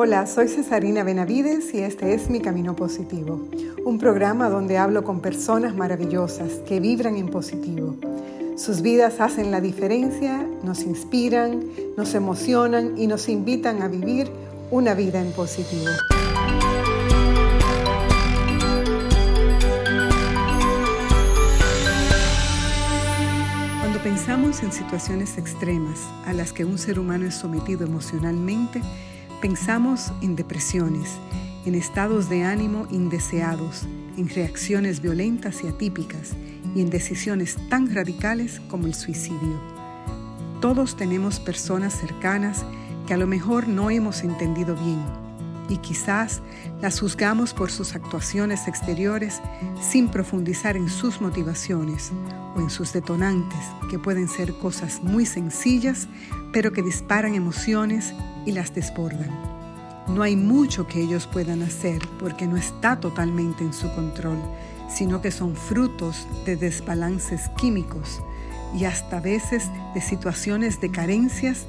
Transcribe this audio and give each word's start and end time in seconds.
Hola, 0.00 0.28
soy 0.28 0.46
Cesarina 0.46 1.02
Benavides 1.02 1.74
y 1.74 1.78
este 1.78 2.14
es 2.14 2.30
Mi 2.30 2.38
Camino 2.38 2.76
Positivo, 2.76 3.48
un 3.84 3.98
programa 3.98 4.48
donde 4.48 4.78
hablo 4.78 5.02
con 5.02 5.18
personas 5.18 5.74
maravillosas 5.74 6.52
que 6.68 6.78
vibran 6.78 7.16
en 7.16 7.26
positivo. 7.28 7.96
Sus 8.56 8.80
vidas 8.80 9.18
hacen 9.18 9.50
la 9.50 9.60
diferencia, 9.60 10.46
nos 10.62 10.84
inspiran, 10.84 11.64
nos 11.96 12.14
emocionan 12.14 12.96
y 12.96 13.08
nos 13.08 13.28
invitan 13.28 13.82
a 13.82 13.88
vivir 13.88 14.30
una 14.70 14.94
vida 14.94 15.20
en 15.20 15.32
positivo. 15.32 15.90
Cuando 23.80 24.00
pensamos 24.04 24.62
en 24.62 24.70
situaciones 24.70 25.38
extremas 25.38 25.98
a 26.24 26.32
las 26.34 26.52
que 26.52 26.64
un 26.64 26.78
ser 26.78 27.00
humano 27.00 27.26
es 27.26 27.34
sometido 27.34 27.84
emocionalmente, 27.84 28.80
Pensamos 29.40 30.10
en 30.20 30.34
depresiones, 30.34 31.16
en 31.64 31.76
estados 31.76 32.28
de 32.28 32.42
ánimo 32.42 32.88
indeseados, 32.90 33.86
en 34.16 34.28
reacciones 34.28 35.00
violentas 35.00 35.62
y 35.62 35.68
atípicas 35.68 36.32
y 36.74 36.80
en 36.80 36.90
decisiones 36.90 37.56
tan 37.68 37.94
radicales 37.94 38.60
como 38.68 38.88
el 38.88 38.94
suicidio. 38.94 39.60
Todos 40.60 40.96
tenemos 40.96 41.38
personas 41.38 41.94
cercanas 41.94 42.64
que 43.06 43.14
a 43.14 43.16
lo 43.16 43.28
mejor 43.28 43.68
no 43.68 43.90
hemos 43.90 44.24
entendido 44.24 44.74
bien 44.74 45.04
y 45.68 45.76
quizás 45.76 46.42
las 46.80 46.98
juzgamos 46.98 47.54
por 47.54 47.70
sus 47.70 47.94
actuaciones 47.94 48.66
exteriores 48.66 49.40
sin 49.80 50.08
profundizar 50.08 50.76
en 50.76 50.88
sus 50.88 51.20
motivaciones 51.20 52.10
o 52.56 52.60
en 52.60 52.70
sus 52.70 52.92
detonantes, 52.92 53.60
que 53.88 54.00
pueden 54.00 54.28
ser 54.28 54.52
cosas 54.54 55.00
muy 55.02 55.26
sencillas, 55.26 56.08
pero 56.52 56.72
que 56.72 56.82
disparan 56.82 57.36
emociones 57.36 58.12
y 58.48 58.52
las 58.52 58.74
desbordan. 58.74 59.28
No 60.08 60.22
hay 60.22 60.34
mucho 60.34 60.86
que 60.86 61.02
ellos 61.02 61.26
puedan 61.26 61.62
hacer 61.62 62.00
porque 62.18 62.46
no 62.46 62.56
está 62.56 62.98
totalmente 62.98 63.62
en 63.62 63.74
su 63.74 63.92
control, 63.94 64.38
sino 64.88 65.20
que 65.20 65.30
son 65.30 65.54
frutos 65.54 66.26
de 66.46 66.56
desbalances 66.56 67.50
químicos 67.58 68.22
y 68.74 68.84
hasta 68.84 69.20
veces 69.20 69.70
de 69.94 70.00
situaciones 70.00 70.80
de 70.80 70.90
carencias 70.90 71.66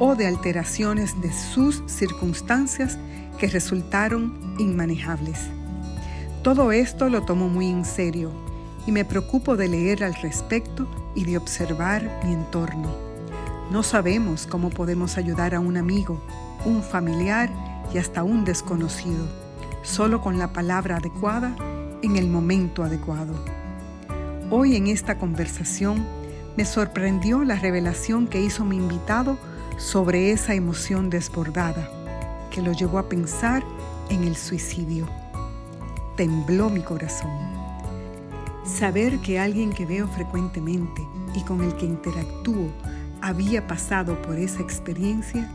o 0.00 0.16
de 0.16 0.26
alteraciones 0.26 1.20
de 1.20 1.32
sus 1.32 1.84
circunstancias 1.86 2.98
que 3.38 3.46
resultaron 3.46 4.56
inmanejables. 4.58 5.38
Todo 6.42 6.72
esto 6.72 7.08
lo 7.08 7.22
tomo 7.22 7.48
muy 7.48 7.68
en 7.68 7.84
serio 7.84 8.32
y 8.84 8.90
me 8.90 9.04
preocupo 9.04 9.56
de 9.56 9.68
leer 9.68 10.02
al 10.02 10.14
respecto 10.14 10.88
y 11.14 11.22
de 11.22 11.38
observar 11.38 12.20
mi 12.24 12.32
entorno. 12.32 13.05
No 13.70 13.82
sabemos 13.82 14.46
cómo 14.46 14.70
podemos 14.70 15.18
ayudar 15.18 15.52
a 15.52 15.60
un 15.60 15.76
amigo, 15.76 16.20
un 16.64 16.84
familiar 16.84 17.50
y 17.92 17.98
hasta 17.98 18.22
un 18.22 18.44
desconocido, 18.44 19.26
solo 19.82 20.20
con 20.20 20.38
la 20.38 20.52
palabra 20.52 20.98
adecuada 20.98 21.56
en 22.00 22.14
el 22.14 22.28
momento 22.28 22.84
adecuado. 22.84 23.34
Hoy 24.50 24.76
en 24.76 24.86
esta 24.86 25.18
conversación 25.18 26.06
me 26.56 26.64
sorprendió 26.64 27.42
la 27.42 27.56
revelación 27.56 28.28
que 28.28 28.40
hizo 28.40 28.64
mi 28.64 28.76
invitado 28.76 29.36
sobre 29.78 30.30
esa 30.30 30.54
emoción 30.54 31.10
desbordada, 31.10 31.90
que 32.52 32.62
lo 32.62 32.72
llevó 32.72 32.98
a 32.98 33.08
pensar 33.08 33.64
en 34.10 34.22
el 34.22 34.36
suicidio. 34.36 35.08
Tembló 36.16 36.70
mi 36.70 36.82
corazón. 36.82 37.32
Saber 38.64 39.18
que 39.18 39.40
alguien 39.40 39.72
que 39.72 39.86
veo 39.86 40.06
frecuentemente 40.06 41.02
y 41.34 41.42
con 41.42 41.62
el 41.62 41.74
que 41.74 41.86
interactúo 41.86 42.70
había 43.22 43.66
pasado 43.66 44.20
por 44.22 44.38
esa 44.38 44.62
experiencia 44.62 45.50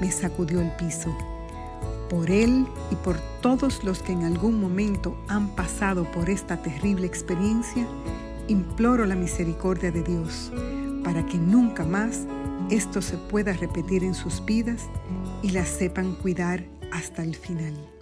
me 0.00 0.10
sacudió 0.10 0.60
el 0.60 0.70
piso. 0.76 1.16
Por 2.10 2.30
él 2.30 2.66
y 2.90 2.94
por 2.96 3.16
todos 3.40 3.82
los 3.84 4.02
que 4.02 4.12
en 4.12 4.24
algún 4.24 4.60
momento 4.60 5.16
han 5.28 5.48
pasado 5.48 6.10
por 6.12 6.28
esta 6.28 6.62
terrible 6.62 7.06
experiencia, 7.06 7.86
imploro 8.48 9.06
la 9.06 9.16
misericordia 9.16 9.90
de 9.90 10.02
Dios 10.02 10.52
para 11.02 11.24
que 11.26 11.38
nunca 11.38 11.84
más 11.84 12.26
esto 12.70 13.02
se 13.02 13.16
pueda 13.16 13.52
repetir 13.52 14.04
en 14.04 14.14
sus 14.14 14.44
vidas 14.44 14.82
y 15.42 15.50
las 15.50 15.68
sepan 15.68 16.14
cuidar 16.14 16.64
hasta 16.92 17.22
el 17.22 17.34
final. 17.34 17.93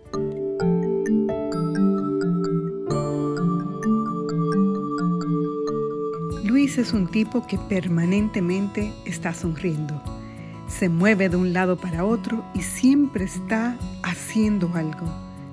Es 6.79 6.95
un 6.95 7.07
tipo 7.07 7.47
que 7.47 7.59
permanentemente 7.59 8.95
está 9.05 9.35
sonriendo. 9.35 10.03
Se 10.69 10.89
mueve 10.89 11.29
de 11.29 11.37
un 11.37 11.53
lado 11.53 11.77
para 11.77 12.07
otro 12.07 12.43
y 12.55 12.63
siempre 12.63 13.25
está 13.25 13.77
haciendo 14.03 14.71
algo, 14.75 15.07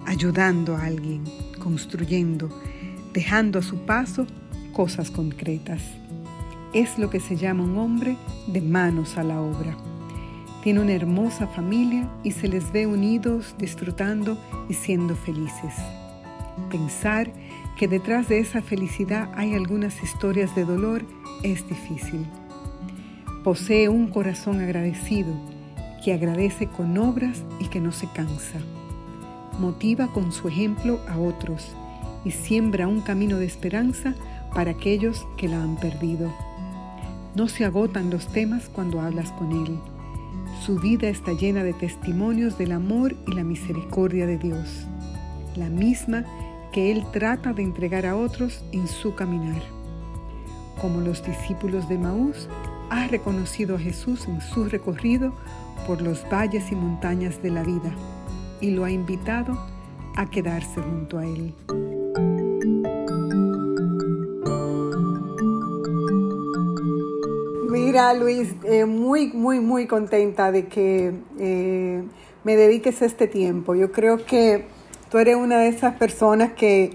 ayudando 0.06 0.78
a 0.78 0.85
alguien, 0.85 1.25
construyendo, 1.62 2.50
dejando 3.12 3.59
a 3.59 3.62
su 3.62 3.80
paso 3.80 4.28
cosas 4.72 5.12
concretas. 5.12 5.81
Es 6.74 6.97
lo 6.97 7.09
que 7.09 7.19
se 7.19 7.36
llama 7.36 7.66
un 7.66 7.78
hombre 7.78 8.16
de 8.47 8.62
manos 8.62 9.18
a 9.18 9.24
la 9.24 9.41
obra. 9.41 9.75
Tiene 10.63 10.80
una 10.80 10.94
hermosa 10.94 11.47
familia 11.47 12.09
y 12.24 12.31
se 12.31 12.47
les 12.47 12.72
ve 12.72 12.88
unidos, 12.88 13.56
disfrutando 13.57 14.38
y 14.69 14.74
siendo 14.74 15.16
felices. 15.18 15.74
Pensar 16.72 17.30
que 17.79 17.88
detrás 17.88 18.28
de 18.28 18.40
esa 18.40 18.62
felicidad 18.62 19.31
hay 19.35 19.53
algunas 19.53 20.03
historias 20.03 20.53
de 20.53 20.66
dolor 20.66 21.06
es 21.44 21.66
difícil. 21.69 22.25
Posee 23.41 23.88
un 23.88 24.09
corazón 24.09 24.59
agradecido 24.59 25.34
que 26.03 26.12
agradece 26.12 26.68
con 26.68 26.97
obras 26.97 27.41
y 27.57 27.68
que 27.68 27.79
no 27.79 27.94
se 27.94 28.07
cansa. 28.07 28.59
Motiva 29.59 30.07
con 30.07 30.34
su 30.34 30.50
ejemplo 30.50 31.00
a 31.07 31.18
otros 31.19 31.73
y 32.25 32.31
siembra 32.31 32.89
un 32.89 33.00
camino 33.00 33.38
de 33.38 33.45
esperanza 33.45 34.13
para 34.53 34.72
aquellos 34.72 35.25
que 35.38 35.47
la 35.47 35.63
han 35.63 35.78
perdido. 35.78 36.34
No 37.34 37.47
se 37.47 37.63
agotan 37.63 38.09
los 38.09 38.28
temas 38.28 38.68
cuando 38.68 39.00
hablas 39.00 39.31
con 39.31 39.53
él. 39.53 39.79
Su 40.66 40.79
vida 40.79 41.07
está 41.07 41.31
llena 41.31 41.63
de 41.63 41.72
testimonios 41.72 42.57
del 42.57 42.73
amor 42.73 43.16
y 43.25 43.35
la 43.35 43.45
misericordia 43.45 44.25
de 44.25 44.38
Dios, 44.38 44.85
la 45.56 45.69
misma 45.69 46.25
que 46.72 46.91
Él 46.91 47.06
trata 47.12 47.53
de 47.53 47.63
entregar 47.63 48.06
a 48.06 48.16
otros 48.16 48.63
en 48.72 48.88
su 48.88 49.16
caminar. 49.16 49.62
Como 50.81 51.02
los 51.02 51.24
discípulos 51.24 51.90
de 51.90 51.97
Maús, 51.97 52.47
ha 52.90 53.07
reconocido 53.07 53.75
a 53.75 53.80
Jesús 53.80 54.28
en 54.28 54.41
su 54.41 54.66
recorrido 54.66 55.34
por 55.88 56.02
los 56.02 56.25
valles 56.30 56.72
y 56.72 56.75
montañas 56.75 57.41
de 57.41 57.52
la 57.52 57.63
vida 57.63 57.94
y 58.62 58.72
lo 58.72 58.85
ha 58.85 58.91
invitado 58.91 59.57
a 60.16 60.30
quedarse 60.30 60.81
junto 60.81 61.18
a 61.18 61.25
Él. 61.25 61.53
Mira, 67.69 68.13
Luis, 68.13 68.53
eh, 68.63 68.86
muy, 68.86 69.31
muy, 69.31 69.59
muy 69.59 69.88
contenta 69.88 70.51
de 70.51 70.68
que 70.68 71.13
eh, 71.40 72.03
me 72.44 72.56
dediques 72.56 73.01
este 73.01 73.28
tiempo. 73.28 73.75
Yo 73.75 73.91
creo 73.91 74.25
que 74.25 74.66
Tú 75.09 75.17
eres 75.17 75.35
una 75.35 75.59
de 75.59 75.69
esas 75.69 75.95
personas 75.95 76.53
que 76.53 76.91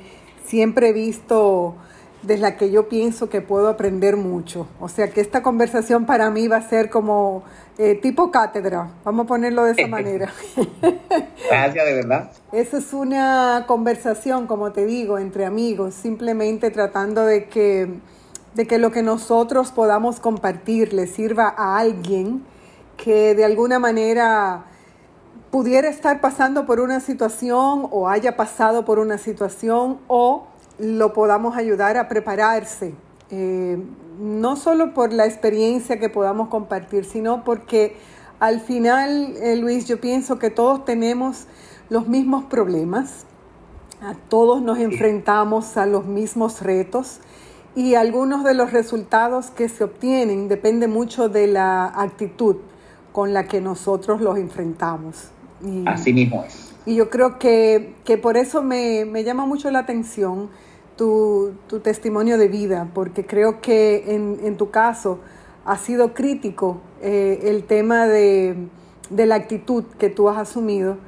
siempre 0.46 0.90
he 0.90 0.92
visto 0.92 1.74
desde 2.22 2.40
la 2.40 2.56
que 2.56 2.70
yo 2.70 2.88
pienso 2.88 3.28
que 3.28 3.40
puedo 3.40 3.68
aprender 3.68 4.16
mucho. 4.16 4.66
O 4.80 4.88
sea 4.88 5.08
que 5.08 5.20
esta 5.20 5.42
conversación 5.42 6.06
para 6.06 6.30
mí 6.30 6.48
va 6.48 6.56
a 6.56 6.68
ser 6.68 6.90
como 6.90 7.42
eh, 7.76 7.96
tipo 7.96 8.30
cátedra, 8.30 8.90
vamos 9.04 9.24
a 9.24 9.28
ponerlo 9.28 9.64
de 9.64 9.72
esa 9.72 9.86
manera. 9.88 10.32
Gracias, 11.50 11.84
de 11.84 11.94
verdad. 11.94 12.30
Esa 12.52 12.78
es 12.78 12.92
una 12.92 13.64
conversación, 13.66 14.46
como 14.46 14.72
te 14.72 14.86
digo, 14.86 15.18
entre 15.18 15.44
amigos, 15.44 15.94
simplemente 15.94 16.70
tratando 16.70 17.26
de 17.26 17.46
que, 17.46 17.88
de 18.54 18.66
que 18.66 18.78
lo 18.78 18.90
que 18.90 19.02
nosotros 19.02 19.72
podamos 19.72 20.20
compartir 20.20 20.92
le 20.92 21.06
sirva 21.06 21.52
a 21.56 21.78
alguien 21.78 22.44
que 22.96 23.34
de 23.34 23.44
alguna 23.44 23.78
manera 23.78 24.66
pudiera 25.54 25.88
estar 25.88 26.20
pasando 26.20 26.66
por 26.66 26.80
una 26.80 26.98
situación 26.98 27.86
o 27.92 28.08
haya 28.08 28.36
pasado 28.36 28.84
por 28.84 28.98
una 28.98 29.18
situación 29.18 30.00
o 30.08 30.48
lo 30.80 31.12
podamos 31.12 31.56
ayudar 31.56 31.96
a 31.96 32.08
prepararse, 32.08 32.92
eh, 33.30 33.78
no 34.18 34.56
solo 34.56 34.92
por 34.94 35.12
la 35.12 35.26
experiencia 35.26 36.00
que 36.00 36.08
podamos 36.08 36.48
compartir, 36.48 37.04
sino 37.04 37.44
porque 37.44 37.96
al 38.40 38.58
final, 38.62 39.36
eh, 39.36 39.54
Luis, 39.54 39.86
yo 39.86 40.00
pienso 40.00 40.40
que 40.40 40.50
todos 40.50 40.84
tenemos 40.84 41.46
los 41.88 42.08
mismos 42.08 42.46
problemas, 42.46 43.24
a 44.02 44.14
todos 44.28 44.60
nos 44.60 44.80
enfrentamos 44.80 45.76
a 45.76 45.86
los 45.86 46.04
mismos 46.04 46.62
retos 46.62 47.20
y 47.76 47.94
algunos 47.94 48.42
de 48.42 48.54
los 48.54 48.72
resultados 48.72 49.52
que 49.52 49.68
se 49.68 49.84
obtienen 49.84 50.48
depende 50.48 50.88
mucho 50.88 51.28
de 51.28 51.46
la 51.46 51.86
actitud 51.94 52.56
con 53.12 53.32
la 53.32 53.46
que 53.46 53.60
nosotros 53.60 54.20
los 54.20 54.36
enfrentamos. 54.36 55.30
Y, 55.64 55.84
Así 55.86 56.12
mismo 56.12 56.44
es. 56.46 56.74
Y 56.86 56.96
yo 56.96 57.08
creo 57.08 57.38
que, 57.38 57.94
por 58.22 58.36
eso 58.36 58.62
me, 58.62 59.24
llama 59.24 59.46
mucho 59.46 59.70
la 59.70 59.80
atención 59.80 60.50
tu, 60.96 61.54
testimonio 61.82 62.36
de 62.36 62.48
vida, 62.48 62.90
porque 62.92 63.24
creo 63.24 63.60
que 63.60 64.14
en, 64.14 64.56
tu 64.56 64.70
caso 64.70 65.20
ha 65.64 65.78
sido 65.78 66.12
crítico 66.12 66.80
eh, 67.00 67.40
el 67.44 67.64
tema 67.64 68.06
de, 68.06 68.68
la 69.10 69.34
actitud 69.34 69.84
que 69.98 70.10
tú 70.10 70.28
has 70.28 70.36
asumido 70.36 70.98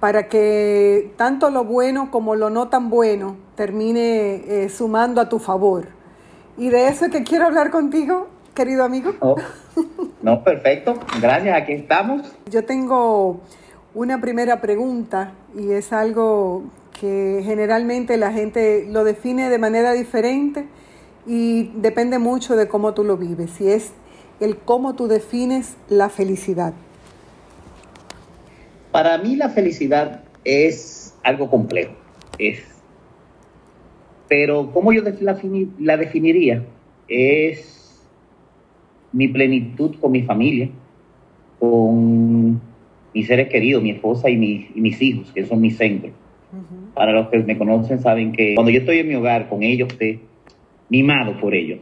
para 0.00 0.28
que 0.28 1.12
tanto 1.16 1.50
lo 1.50 1.64
bueno 1.64 2.10
como 2.10 2.36
lo 2.36 2.50
no 2.50 2.68
tan 2.68 2.88
bueno 2.88 3.36
termine 3.56 4.42
eh, 4.46 4.68
sumando 4.68 5.20
a 5.20 5.28
tu 5.28 5.38
favor. 5.38 5.88
Y 6.56 6.70
de 6.70 6.88
eso 6.88 7.06
es 7.06 7.10
que 7.10 7.22
quiero 7.22 7.46
hablar 7.46 7.70
contigo, 7.70 8.28
querido 8.54 8.84
amigo. 8.84 9.12
Oh, 9.20 9.36
no, 10.22 10.42
perfecto. 10.42 10.94
Gracias, 11.20 11.56
aquí 11.56 11.72
estamos. 11.72 12.32
Yo 12.50 12.64
tengo 12.64 13.40
una 13.98 14.20
primera 14.20 14.60
pregunta 14.60 15.32
y 15.58 15.72
es 15.72 15.92
algo 15.92 16.62
que 17.00 17.42
generalmente 17.44 18.16
la 18.16 18.32
gente 18.32 18.86
lo 18.88 19.02
define 19.02 19.50
de 19.50 19.58
manera 19.58 19.92
diferente 19.92 20.66
y 21.26 21.72
depende 21.74 22.20
mucho 22.20 22.54
de 22.54 22.68
cómo 22.68 22.94
tú 22.94 23.02
lo 23.02 23.16
vives, 23.16 23.60
y 23.60 23.66
es 23.70 23.90
el 24.38 24.56
cómo 24.56 24.94
tú 24.94 25.08
defines 25.08 25.76
la 25.88 26.10
felicidad. 26.10 26.74
Para 28.92 29.18
mí 29.18 29.34
la 29.34 29.48
felicidad 29.48 30.22
es 30.44 31.16
algo 31.24 31.50
complejo, 31.50 31.94
es, 32.38 32.62
pero 34.28 34.70
¿cómo 34.72 34.92
yo 34.92 35.02
la, 35.02 35.36
la 35.80 35.96
definiría? 35.96 36.64
Es 37.08 38.00
mi 39.10 39.26
plenitud 39.26 39.96
con 40.00 40.12
mi 40.12 40.22
familia, 40.22 40.70
con 41.58 42.67
mis 43.14 43.26
seres 43.26 43.48
queridos, 43.48 43.82
mi 43.82 43.90
esposa 43.90 44.30
y 44.30 44.36
mis, 44.36 45.02
hijos, 45.02 45.30
que 45.32 45.44
son 45.44 45.60
mis 45.60 45.76
centros. 45.76 46.12
Para 46.94 47.12
los 47.12 47.28
que 47.28 47.38
me 47.38 47.58
conocen 47.58 48.00
saben 48.00 48.32
que 48.32 48.54
cuando 48.54 48.70
yo 48.70 48.80
estoy 48.80 48.98
en 48.98 49.08
mi 49.08 49.14
hogar 49.14 49.48
con 49.48 49.62
ellos, 49.62 49.88
estoy 49.92 50.20
mimado 50.88 51.38
por 51.40 51.54
ellos. 51.54 51.80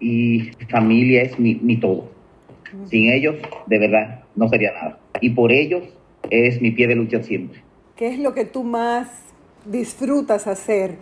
Y 0.00 0.50
familia 0.70 1.22
es 1.22 1.38
mi, 1.38 1.54
mi 1.56 1.76
todo. 1.76 2.10
Sin 2.86 3.10
ellos, 3.10 3.36
de 3.66 3.78
verdad, 3.78 4.24
no 4.34 4.48
sería 4.48 4.72
nada. 4.72 4.98
Y 5.20 5.30
por 5.30 5.52
ellos 5.52 5.84
es 6.30 6.60
mi 6.60 6.70
pie 6.70 6.86
de 6.86 6.96
lucha 6.96 7.22
siempre. 7.22 7.60
¿Qué 7.96 8.08
es 8.08 8.18
lo 8.18 8.34
que 8.34 8.44
tú 8.44 8.64
más 8.64 9.08
disfrutas 9.66 10.46
hacer? 10.46 10.96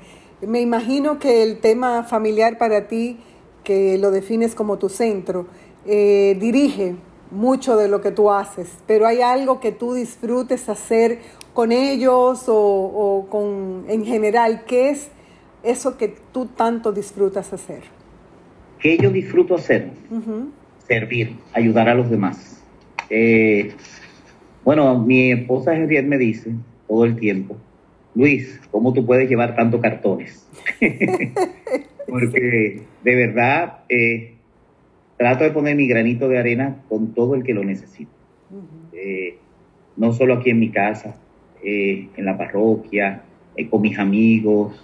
Me 0.46 0.60
imagino 0.60 1.18
que 1.18 1.42
el 1.42 1.60
tema 1.60 2.02
familiar 2.02 2.58
para 2.58 2.88
ti, 2.88 3.18
que 3.64 3.98
lo 3.98 4.10
defines 4.10 4.54
como 4.54 4.78
tu 4.78 4.88
centro, 4.88 5.46
eh, 5.86 6.36
dirige 6.40 6.94
mucho 7.30 7.76
de 7.76 7.88
lo 7.88 8.00
que 8.00 8.10
tú 8.10 8.30
haces, 8.30 8.76
pero 8.86 9.06
hay 9.06 9.20
algo 9.22 9.60
que 9.60 9.72
tú 9.72 9.94
disfrutes 9.94 10.68
hacer 10.68 11.18
con 11.52 11.72
ellos 11.72 12.44
o, 12.46 13.26
con 13.30 13.84
en 13.88 14.04
general, 14.04 14.64
¿qué 14.66 14.90
es 14.90 15.10
eso 15.62 15.96
que 15.96 16.14
tú 16.32 16.46
tanto 16.46 16.92
disfrutas 16.92 17.52
hacer? 17.52 17.82
¿Qué 18.78 18.96
yo 18.96 19.10
disfruto 19.10 19.54
hacer? 19.54 19.90
Servir, 20.86 21.36
ayudar 21.52 21.88
a 21.88 21.94
los 21.94 22.10
demás. 22.10 22.62
Eh, 23.10 23.72
bueno, 24.64 24.98
mi 24.98 25.32
esposa 25.32 25.74
Henriette 25.74 26.06
me 26.06 26.18
dice 26.18 26.52
todo 26.88 27.04
el 27.04 27.16
tiempo, 27.16 27.56
Luis, 28.14 28.60
¿cómo 28.70 28.92
tú 28.92 29.06
puedes 29.06 29.28
llevar 29.28 29.54
tantos 29.54 29.80
cartones? 29.80 30.46
Porque 32.06 32.82
de 33.04 33.14
verdad 33.14 33.80
eh, 33.88 34.34
trato 35.20 35.44
de 35.44 35.50
poner 35.50 35.76
mi 35.76 35.86
granito 35.86 36.30
de 36.30 36.38
arena 36.38 36.82
con 36.88 37.12
todo 37.12 37.34
el 37.34 37.42
que 37.42 37.52
lo 37.52 37.62
necesita. 37.62 38.10
Eh, 38.94 39.36
no 39.98 40.14
solo 40.14 40.32
aquí 40.32 40.48
en 40.48 40.58
mi 40.58 40.70
casa, 40.70 41.14
eh, 41.62 42.08
en 42.16 42.24
la 42.24 42.38
parroquia, 42.38 43.24
con 43.68 43.82
mis 43.82 43.98
amigos. 43.98 44.82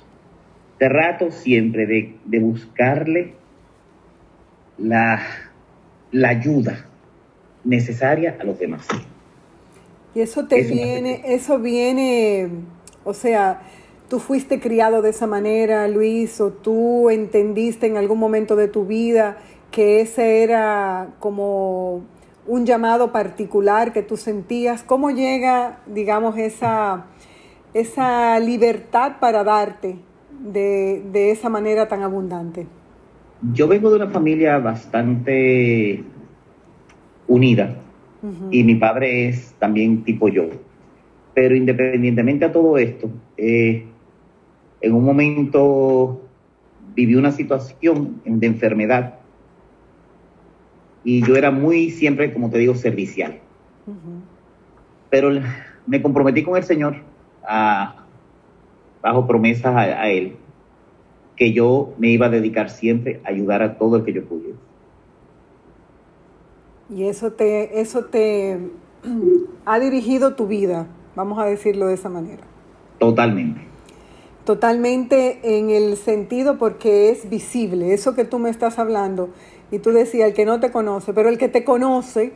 Trato 0.78 1.30
siempre 1.30 1.86
de, 1.86 2.38
buscarle 2.38 3.32
la, 4.76 5.22
la 6.12 6.28
ayuda 6.28 6.84
necesaria 7.64 8.36
a 8.38 8.44
los 8.44 8.58
demás. 8.58 8.86
Y 10.14 10.20
eso 10.20 10.46
te 10.46 10.64
viene, 10.64 11.22
eso 11.24 11.58
viene, 11.58 12.50
o 13.04 13.14
sea, 13.14 13.62
tú 14.10 14.18
fuiste 14.18 14.60
criado 14.60 15.00
de 15.00 15.10
esa 15.10 15.26
manera, 15.26 15.88
Luis, 15.88 16.42
o 16.42 16.52
tú 16.52 17.08
entendiste 17.08 17.86
en 17.86 17.96
algún 17.96 18.18
momento 18.18 18.54
de 18.54 18.68
tu 18.68 18.84
vida 18.84 19.38
que 19.70 20.00
ese 20.00 20.42
era 20.42 21.08
como 21.18 22.02
un 22.46 22.64
llamado 22.64 23.12
particular 23.12 23.92
que 23.92 24.02
tú 24.02 24.16
sentías. 24.16 24.82
¿Cómo 24.82 25.10
llega, 25.10 25.80
digamos, 25.86 26.36
esa, 26.38 27.06
esa 27.74 28.38
libertad 28.40 29.16
para 29.20 29.44
darte 29.44 29.96
de, 30.40 31.02
de 31.12 31.30
esa 31.30 31.48
manera 31.48 31.88
tan 31.88 32.02
abundante? 32.02 32.66
Yo 33.52 33.68
vengo 33.68 33.90
de 33.90 33.96
una 33.96 34.08
familia 34.08 34.58
bastante 34.58 36.02
unida 37.28 37.76
y 38.50 38.64
mi 38.64 38.74
padre 38.74 39.28
es 39.28 39.54
también 39.58 40.02
tipo 40.02 40.28
yo. 40.28 40.44
Pero 41.34 41.54
independientemente 41.54 42.44
a 42.44 42.52
todo 42.52 42.78
esto, 42.78 43.10
eh, 43.36 43.84
en 44.80 44.94
un 44.94 45.04
momento 45.04 46.22
viví 46.94 47.14
una 47.14 47.30
situación 47.30 48.22
de 48.24 48.46
enfermedad 48.46 49.15
y 51.06 51.24
yo 51.24 51.36
era 51.36 51.52
muy 51.52 51.90
siempre, 51.90 52.32
como 52.32 52.50
te 52.50 52.58
digo, 52.58 52.74
servicial. 52.74 53.38
Pero 55.08 55.30
me 55.86 56.02
comprometí 56.02 56.42
con 56.42 56.56
el 56.56 56.64
Señor 56.64 56.96
bajo 59.00 59.26
promesas 59.28 59.66
a, 59.66 59.82
a, 59.82 60.10
Él 60.10 60.34
que 61.36 61.52
yo 61.52 61.94
me 61.96 62.08
iba 62.08 62.26
a 62.26 62.28
dedicar 62.28 62.70
siempre 62.70 63.20
a 63.24 63.28
ayudar 63.28 63.62
a 63.62 63.78
todo 63.78 63.98
el 63.98 64.04
que 64.04 64.14
yo 64.14 64.24
pudiera. 64.24 64.58
Y 66.90 67.04
eso 67.04 67.30
te, 67.30 67.80
eso 67.80 68.06
te 68.06 68.58
ha 69.64 69.78
dirigido 69.78 70.34
tu 70.34 70.48
vida, 70.48 70.88
vamos 71.14 71.38
a 71.38 71.44
decirlo 71.44 71.86
de 71.86 71.94
esa 71.94 72.08
manera. 72.08 72.42
Totalmente. 72.98 73.60
Totalmente 74.44 75.58
en 75.58 75.70
el 75.70 75.96
sentido 75.96 76.58
porque 76.58 77.10
es 77.10 77.28
visible, 77.30 77.94
eso 77.94 78.16
que 78.16 78.24
tú 78.24 78.40
me 78.40 78.50
estás 78.50 78.80
hablando, 78.80 79.30
y 79.70 79.78
tú 79.78 79.90
decías, 79.90 80.28
el 80.28 80.34
que 80.34 80.44
no 80.44 80.60
te 80.60 80.70
conoce, 80.70 81.12
pero 81.12 81.28
el 81.28 81.38
que 81.38 81.48
te 81.48 81.64
conoce, 81.64 82.32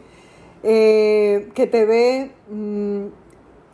eh, 0.63 1.49
que 1.55 1.67
te 1.67 1.85
ve 1.85 2.31
mm, 2.51 3.07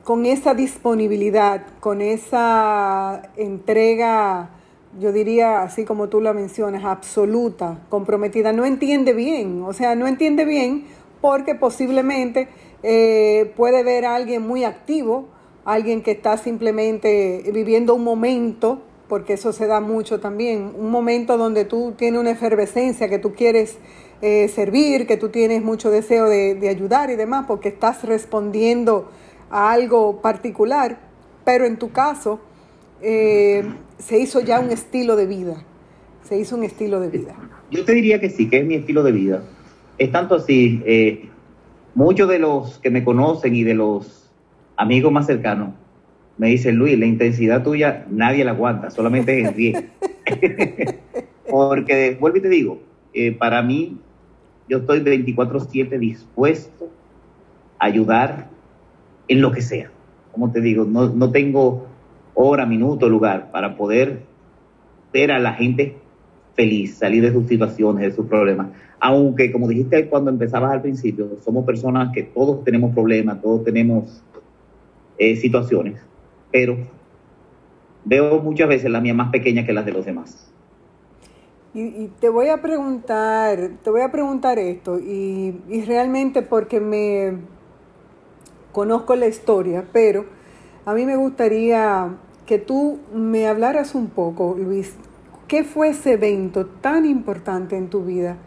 con 0.05 0.26
esa 0.26 0.55
disponibilidad, 0.55 1.67
con 1.81 2.00
esa 2.00 3.23
entrega 3.37 4.50
yo 4.99 5.12
diría, 5.12 5.62
así 5.62 5.85
como 5.85 6.08
tú 6.08 6.20
la 6.20 6.32
mencionas, 6.32 6.85
absoluta, 6.85 7.81
comprometida, 7.88 8.53
no 8.53 8.64
entiende 8.64 9.12
bien, 9.12 9.62
o 9.62 9.73
sea, 9.73 9.94
no 9.94 10.06
entiende 10.06 10.44
bien 10.44 10.85
porque 11.20 11.55
posiblemente 11.55 12.49
eh, 12.82 13.53
puede 13.56 13.82
ver 13.82 14.06
a 14.06 14.14
alguien 14.14 14.47
muy 14.47 14.64
activo, 14.64 15.29
alguien 15.64 16.03
que 16.03 16.12
está 16.12 16.37
simplemente 16.38 17.43
viviendo 17.53 17.94
un 17.94 18.05
momento, 18.05 18.81
porque 19.08 19.34
eso 19.34 19.53
se 19.53 19.67
da 19.67 19.81
mucho 19.81 20.20
también, 20.20 20.72
un 20.77 20.91
momento 20.91 21.36
donde 21.36 21.65
tú 21.65 21.94
tienes 21.96 22.20
una 22.20 22.32
efervescencia, 22.32 23.08
que 23.08 23.19
tú 23.19 23.34
quieres 23.34 23.79
eh, 24.22 24.48
servir, 24.48 25.06
que 25.06 25.17
tú 25.17 25.29
tienes 25.29 25.63
mucho 25.63 25.91
deseo 25.91 26.29
de, 26.29 26.55
de 26.55 26.69
ayudar 26.69 27.10
y 27.10 27.17
demás, 27.17 27.44
porque 27.46 27.69
estás 27.69 28.03
respondiendo 28.05 29.08
a 29.51 29.70
algo 29.70 30.20
particular, 30.20 30.98
pero 31.44 31.67
en 31.67 31.79
tu 31.79 31.93
caso, 31.93 32.41
eh, 33.01 33.65
se 33.98 34.19
hizo 34.19 34.41
ya 34.41 34.60
un 34.60 34.70
estilo 34.70 35.17
de 35.17 35.27
vida. 35.27 35.65
Se 36.22 36.36
hizo 36.36 36.56
un 36.56 36.65
estilo 36.65 36.98
de 36.98 37.08
vida. 37.08 37.36
Yo 37.70 37.84
te 37.84 37.93
diría 37.93 38.20
que 38.20 38.31
sí, 38.31 38.48
que 38.48 38.58
es 38.58 38.67
mi 38.67 38.75
estilo 38.75 39.05
de 39.05 39.13
vida. 39.13 39.44
Es 39.96 40.10
tanto 40.10 40.34
así, 40.34 40.82
eh, 40.84 41.29
muchos 41.94 42.29
de 42.29 42.41
los 42.41 42.79
que 42.79 42.91
me 42.91 43.05
conocen 43.05 43.55
y 43.55 43.63
de 43.63 43.75
los 43.75 44.29
amigos 44.77 45.13
más 45.13 45.27
cercanos 45.27 45.75
me 46.38 46.48
dicen, 46.48 46.76
Luis, 46.76 46.98
la 46.98 47.06
intensidad 47.06 47.62
tuya 47.62 48.06
nadie 48.10 48.44
la 48.44 48.52
aguanta, 48.52 48.90
solamente 48.90 49.40
es 49.40 49.56
10. 49.56 49.84
Porque, 51.50 52.16
vuelvo 52.20 52.38
y 52.38 52.43
te 52.43 52.48
digo, 52.48 52.81
eh, 53.14 53.32
para 53.32 53.62
mí, 53.62 53.98
yo 54.69 54.78
estoy 54.78 55.00
24-7 55.00 55.98
dispuesto 55.98 56.90
a 57.78 57.86
ayudar 57.86 58.48
en 59.28 59.40
lo 59.40 59.52
que 59.52 59.62
sea. 59.62 59.90
Como 60.32 60.50
te 60.50 60.60
digo, 60.60 60.84
no, 60.84 61.08
no 61.08 61.31
tengo 61.31 61.86
hora, 62.34 62.66
minuto, 62.66 63.08
lugar, 63.08 63.50
para 63.50 63.76
poder 63.76 64.22
ver 65.12 65.32
a 65.32 65.38
la 65.38 65.55
gente 65.55 65.96
feliz, 66.55 66.96
salir 66.96 67.22
de 67.22 67.32
sus 67.32 67.46
situaciones, 67.46 68.02
de 68.02 68.12
sus 68.12 68.26
problemas. 68.26 68.69
Aunque, 68.98 69.52
como 69.52 69.69
dijiste 69.69 70.08
cuando 70.08 70.31
empezabas 70.31 70.72
al 70.72 70.82
principio, 70.82 71.38
somos 71.44 71.64
personas 71.64 72.12
que 72.12 72.22
todos 72.22 72.64
tenemos 72.64 72.94
problemas, 72.94 73.40
todos 73.40 73.64
tenemos 73.64 74.22
eh, 75.19 75.36
situaciones, 75.36 76.00
pero 76.56 76.79
veo 78.06 78.41
muchas 78.41 78.67
veces 78.67 78.91
la 78.91 79.03
mía 79.03 79.13
más 79.13 79.31
pequeña 79.31 79.67
que 79.67 79.75
las 79.75 79.84
de 79.84 79.93
los 79.93 80.06
demás. 80.06 80.51
Y, 81.75 82.06
te 82.19 82.31
voy 82.31 82.48
a 82.48 82.63
preguntar, 82.63 83.72
te 83.84 83.91
voy 83.91 84.01
a 84.01 84.10
preguntar 84.10 84.58
esto, 84.58 84.98
y, 84.98 85.60
y 85.69 85.84
realmente 85.84 86.41
porque 86.41 86.81
me 86.81 87.34
conozco 88.72 89.15
la 89.17 89.27
historia, 89.27 89.84
pero 89.93 90.25
a 90.86 90.94
mí 90.94 91.05
me 91.05 91.17
gustaría 91.17 92.17
que 92.46 92.56
tú 92.56 93.01
me 93.13 93.46
hablaras 93.46 93.94
un 93.94 94.08
poco, 94.08 94.56
Luis, 94.58 94.94
¿qué 95.48 95.63
fue 95.63 95.91
ese 95.91 96.13
evento 96.13 96.65
tan 96.65 97.05
importante 97.05 97.77
en 97.77 97.91
tu 97.91 98.03
vida 98.03 98.39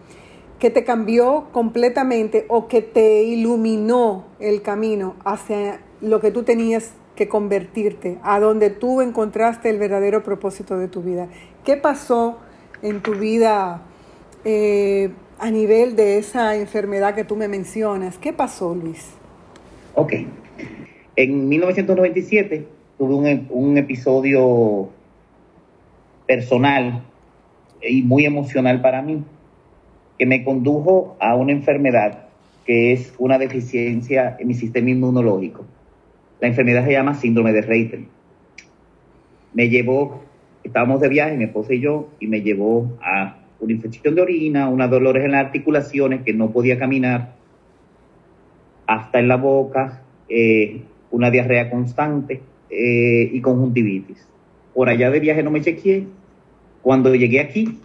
que 0.58 0.72
te 0.72 0.84
cambió 0.84 1.50
completamente 1.52 2.48
o 2.48 2.68
que 2.68 2.82
te 2.82 3.22
iluminó 3.22 4.26
el 4.40 4.64
camino 4.64 5.14
hacia 5.26 5.82
lo 6.02 6.20
que 6.20 6.32
tú 6.32 6.42
tenías 6.42 6.94
que 7.20 7.28
convertirte, 7.28 8.18
a 8.24 8.40
donde 8.40 8.70
tú 8.70 9.02
encontraste 9.02 9.70
el 9.70 9.78
verdadero 9.78 10.24
propósito 10.24 10.78
de 10.78 10.88
tu 10.88 11.02
vida. 11.02 11.28
¿Qué 11.66 11.76
pasó 11.76 12.40
en 12.82 13.02
tu 13.02 13.16
vida 13.16 13.82
eh, 14.46 15.10
a 15.38 15.52
nivel 15.52 15.98
de 15.98 16.18
esa 16.18 16.56
enfermedad 16.56 17.16
que 17.16 17.26
tú 17.26 17.36
me 17.36 17.50
mencionas? 17.50 18.18
¿Qué 18.18 18.32
pasó, 18.32 18.74
Luis? 18.74 19.06
Ok. 19.96 20.14
En 21.18 21.50
1997 21.50 22.66
tuve 22.98 23.16
un, 23.16 23.48
un 23.50 23.78
episodio 23.78 24.88
personal 26.26 27.04
y 27.82 28.02
muy 28.02 28.26
emocional 28.26 28.80
para 28.80 29.02
mí 29.02 29.26
que 30.18 30.26
me 30.26 30.46
condujo 30.46 31.18
a 31.20 31.36
una 31.36 31.52
enfermedad 31.52 32.28
que 32.66 32.94
es 32.94 33.14
una 33.18 33.38
deficiencia 33.38 34.38
en 34.40 34.48
mi 34.48 34.54
sistema 34.54 34.90
inmunológico. 34.90 35.66
La 36.42 36.48
enfermedad 36.48 36.86
se 36.86 36.92
llama 36.92 37.16
síndrome 37.16 37.52
de 37.52 37.62
Reiter. 37.62 38.00
Me 39.54 39.70
llevó, 39.70 40.24
estábamos 40.64 41.02
de 41.02 41.10
viaje, 41.10 41.36
mi 41.36 41.46
esposa 41.46 41.74
y 41.74 41.82
yo, 41.82 42.10
y 42.20 42.28
me 42.28 42.42
llevó 42.42 42.98
a 43.02 43.38
una 43.60 43.74
infección 43.74 44.16
de 44.16 44.22
orina, 44.22 44.70
unos 44.70 44.90
dolores 44.90 45.26
en 45.26 45.32
las 45.32 45.46
articulaciones, 45.46 46.22
que 46.22 46.34
no 46.34 46.52
podía 46.52 46.80
caminar, 46.80 47.36
hasta 48.88 49.20
en 49.20 49.28
la 49.28 49.36
boca, 49.36 50.04
eh, 50.30 50.82
una 51.12 51.30
diarrea 51.30 51.70
constante 51.70 52.42
eh, 52.70 53.30
y 53.34 53.42
conjuntivitis. 53.42 54.26
Por 54.74 54.90
allá 54.90 55.12
de 55.12 55.20
viaje 55.20 55.44
no 55.44 55.52
me 55.52 55.62
chequeé. 55.62 56.08
Cuando 56.82 57.14
llegué 57.14 57.42
aquí, 57.42 57.80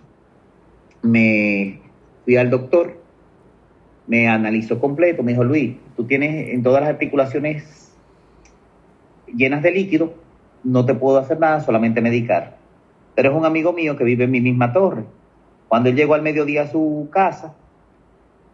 me 1.03 1.81
fui 2.25 2.37
al 2.37 2.51
doctor, 2.51 3.01
me 4.07 4.29
analizó 4.29 4.79
completo, 4.79 5.23
me 5.23 5.33
dijo, 5.33 5.43
Luis, 5.43 5.75
tú 5.97 6.05
tienes 6.05 6.55
en 6.55 6.63
todas 6.63 6.83
las 6.83 6.91
articulaciones 6.91 7.84
llenas 9.37 9.63
de 9.63 9.71
líquido, 9.71 10.15
no 10.63 10.85
te 10.85 10.95
puedo 10.95 11.19
hacer 11.19 11.39
nada, 11.39 11.61
solamente 11.61 12.01
medicar. 12.01 12.57
Pero 13.15 13.31
es 13.31 13.37
un 13.37 13.45
amigo 13.45 13.73
mío 13.73 13.97
que 13.97 14.05
vive 14.05 14.25
en 14.25 14.31
mi 14.31 14.41
misma 14.41 14.73
torre. 14.73 15.05
Cuando 15.69 15.89
él 15.89 15.97
llegó 15.97 16.15
al 16.15 16.23
mediodía 16.23 16.63
a 16.63 16.67
su 16.69 17.09
casa, 17.11 17.55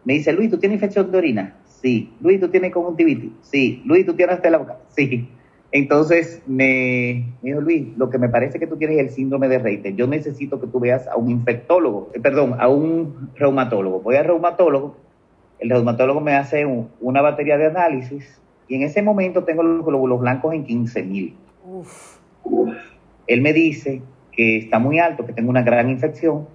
me 0.03 0.13
dice, 0.13 0.33
Luis, 0.33 0.49
¿tú 0.49 0.57
tienes 0.57 0.77
infección 0.77 1.11
de 1.11 1.17
orina? 1.17 1.55
Sí. 1.65 2.13
Luis, 2.21 2.39
¿tú 2.39 2.49
tienes 2.49 2.71
conjuntivitis? 2.71 3.31
Sí. 3.41 3.81
Luis, 3.85 4.05
¿tú 4.05 4.13
tienes 4.13 4.39
la 4.43 4.57
boca? 4.57 4.77
Sí. 4.89 5.29
Entonces 5.71 6.43
me, 6.47 7.33
dijo, 7.41 7.61
Luis, 7.61 7.95
lo 7.97 8.09
que 8.09 8.17
me 8.17 8.27
parece 8.27 8.59
que 8.59 8.67
tú 8.67 8.75
tienes 8.75 8.97
es 8.97 9.03
el 9.03 9.09
síndrome 9.11 9.47
de 9.47 9.59
Reiter. 9.59 9.95
Yo 9.95 10.05
necesito 10.05 10.59
que 10.59 10.67
tú 10.67 10.79
veas 10.79 11.07
a 11.07 11.15
un 11.15 11.29
infectólogo, 11.29 12.11
eh, 12.13 12.19
perdón, 12.19 12.55
a 12.59 12.67
un 12.67 13.29
reumatólogo. 13.35 14.01
Voy 14.01 14.15
al 14.15 14.25
reumatólogo, 14.25 14.97
el 15.59 15.69
reumatólogo 15.69 16.19
me 16.19 16.33
hace 16.33 16.65
una 16.99 17.21
batería 17.21 17.57
de 17.57 17.67
análisis 17.67 18.41
y 18.71 18.75
en 18.75 18.83
ese 18.83 19.01
momento 19.01 19.43
tengo 19.43 19.63
los 19.63 19.85
glóbulos 19.85 20.21
blancos 20.21 20.53
en 20.53 20.63
15 20.63 21.03
mil. 21.03 21.35
Él 23.27 23.41
me 23.41 23.51
dice 23.51 24.01
que 24.31 24.59
está 24.59 24.79
muy 24.79 24.97
alto, 24.97 25.25
que 25.25 25.33
tengo 25.33 25.49
una 25.49 25.61
gran 25.61 25.89
infección 25.89 26.47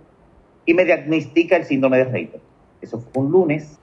y 0.64 0.72
me 0.72 0.86
diagnostica 0.86 1.56
el 1.56 1.64
síndrome 1.64 1.98
de 1.98 2.04
Reiter. 2.04 2.40
Eso 2.80 3.00
fue 3.00 3.22
un 3.22 3.32
lunes. 3.32 3.78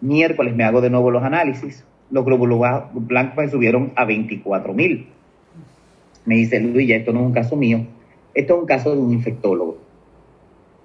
Miércoles 0.00 0.56
me 0.56 0.64
hago 0.64 0.80
de 0.80 0.90
nuevo 0.90 1.12
los 1.12 1.22
análisis. 1.22 1.84
Los 2.10 2.24
glóbulos 2.24 2.58
blancos 2.94 3.44
me 3.44 3.48
subieron 3.48 3.92
a 3.94 4.04
24 4.04 4.74
mil. 4.74 5.06
Me 6.24 6.34
dice, 6.34 6.58
Luis, 6.58 6.88
ya 6.88 6.96
esto 6.96 7.12
no 7.12 7.20
es 7.20 7.26
un 7.26 7.32
caso 7.32 7.54
mío, 7.54 7.86
esto 8.34 8.54
es 8.54 8.60
un 8.60 8.66
caso 8.66 8.92
de 8.92 9.00
un 9.00 9.12
infectólogo. 9.12 9.78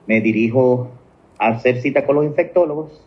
Me 0.05 0.21
dirijo 0.21 0.91
a 1.39 1.47
hacer 1.47 1.81
cita 1.81 2.05
con 2.05 2.17
los 2.17 2.25
infectólogos 2.25 3.03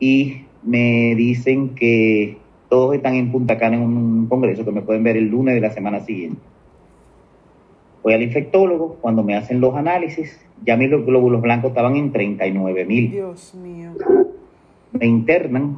y 0.00 0.46
me 0.64 1.14
dicen 1.14 1.76
que 1.76 2.44
todos 2.68 2.94
están 2.94 3.14
en 3.14 3.30
Punta 3.30 3.58
Cana 3.58 3.76
en 3.76 3.82
un 3.82 4.26
congreso 4.26 4.64
que 4.64 4.72
me 4.72 4.82
pueden 4.82 5.04
ver 5.04 5.16
el 5.16 5.28
lunes 5.28 5.54
de 5.54 5.60
la 5.60 5.70
semana 5.70 6.00
siguiente. 6.00 6.40
Voy 8.02 8.14
al 8.14 8.22
infectólogo, 8.22 8.98
cuando 9.00 9.22
me 9.22 9.36
hacen 9.36 9.60
los 9.60 9.74
análisis, 9.74 10.40
ya 10.64 10.76
mis 10.76 10.90
glóbulos 10.90 11.42
blancos 11.42 11.70
estaban 11.70 11.96
en 11.96 12.12
39 12.12 12.84
mil. 12.84 13.10
Dios 13.10 13.54
mío. 13.54 13.90
Me 14.92 15.06
internan, 15.06 15.76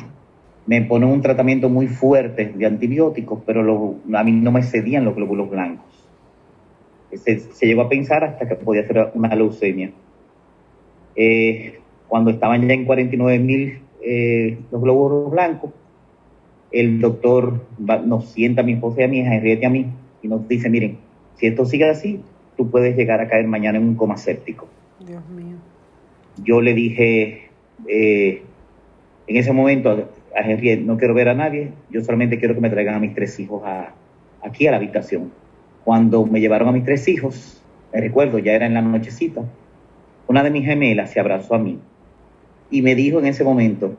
me 0.66 0.82
ponen 0.82 1.08
un 1.08 1.22
tratamiento 1.22 1.68
muy 1.68 1.88
fuerte 1.88 2.52
de 2.54 2.66
antibióticos, 2.66 3.40
pero 3.46 3.96
a 4.14 4.24
mí 4.24 4.32
no 4.32 4.52
me 4.52 4.62
cedían 4.62 5.04
los 5.04 5.14
glóbulos 5.14 5.50
blancos. 5.50 5.86
Se, 7.12 7.66
llegó 7.66 7.82
a 7.82 7.88
pensar 7.88 8.22
hasta 8.24 8.46
que 8.46 8.54
podía 8.56 8.86
ser 8.86 9.10
una 9.14 9.34
leucemia. 9.34 9.90
Eh, 11.16 11.80
cuando 12.06 12.30
estaban 12.30 12.68
ya 12.68 12.74
en 12.74 12.84
49 12.84 13.38
mil 13.38 13.80
eh, 14.02 14.58
los 14.70 14.82
glóbulos 14.82 15.30
blancos, 15.30 15.72
el 16.70 17.00
doctor 17.00 17.66
nos 17.78 18.26
sienta 18.26 18.60
a 18.62 18.64
mi 18.64 18.74
esposa 18.74 19.00
y 19.00 19.04
a 19.04 19.08
mi 19.08 19.20
hija, 19.20 19.34
Henriette 19.34 19.62
y 19.62 19.66
a 19.66 19.70
mí, 19.70 19.86
y 20.22 20.28
nos 20.28 20.46
dice, 20.48 20.68
miren, 20.68 20.98
si 21.36 21.46
esto 21.46 21.64
sigue 21.64 21.88
así, 21.88 22.20
tú 22.56 22.70
puedes 22.70 22.96
llegar 22.96 23.20
a 23.20 23.28
caer 23.28 23.46
mañana 23.46 23.78
en 23.78 23.84
un 23.84 23.94
coma 23.94 24.16
séptico. 24.16 24.68
Dios 25.00 25.26
mío. 25.30 25.56
Yo 26.42 26.60
le 26.60 26.74
dije, 26.74 27.50
eh, 27.86 28.42
en 29.26 29.36
ese 29.36 29.52
momento 29.52 29.90
a, 30.36 30.40
Henriette, 30.40 30.84
no 30.84 30.96
quiero 30.96 31.14
ver 31.14 31.28
a 31.28 31.34
nadie, 31.34 31.72
yo 31.90 32.02
solamente 32.02 32.38
quiero 32.38 32.54
que 32.54 32.60
me 32.60 32.70
traigan 32.70 32.94
a 32.94 33.00
mis 33.00 33.14
tres 33.14 33.38
hijos 33.40 33.62
aquí 34.42 34.66
a 34.66 34.70
la 34.70 34.76
habitación. 34.76 35.32
Cuando 35.84 36.26
me 36.26 36.40
llevaron 36.40 36.68
a 36.68 36.72
mis 36.72 36.84
tres 36.84 37.08
hijos, 37.08 37.62
me 37.92 38.00
recuerdo, 38.00 38.38
ya 38.38 38.52
era 38.52 38.66
en 38.66 38.74
la 38.74 38.82
nochecita, 38.82 39.42
una 40.26 40.42
de 40.42 40.50
mis 40.50 40.66
gemelas 40.66 41.10
se 41.10 41.20
abrazó 41.20 41.54
a 41.54 41.58
mí 41.58 41.78
y 42.70 42.82
me 42.82 42.94
dijo 42.94 43.18
en 43.18 43.26
ese 43.26 43.44
momento, 43.44 43.96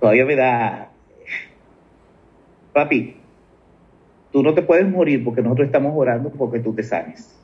todavía 0.00 0.24
me 0.24 0.36
da 0.36 0.90
papi, 2.76 3.16
tú 4.30 4.42
no 4.42 4.52
te 4.52 4.60
puedes 4.60 4.86
morir 4.86 5.24
porque 5.24 5.40
nosotros 5.40 5.68
estamos 5.68 5.94
orando 5.96 6.28
porque 6.30 6.60
tú 6.60 6.74
te 6.74 6.82
sanes. 6.82 7.34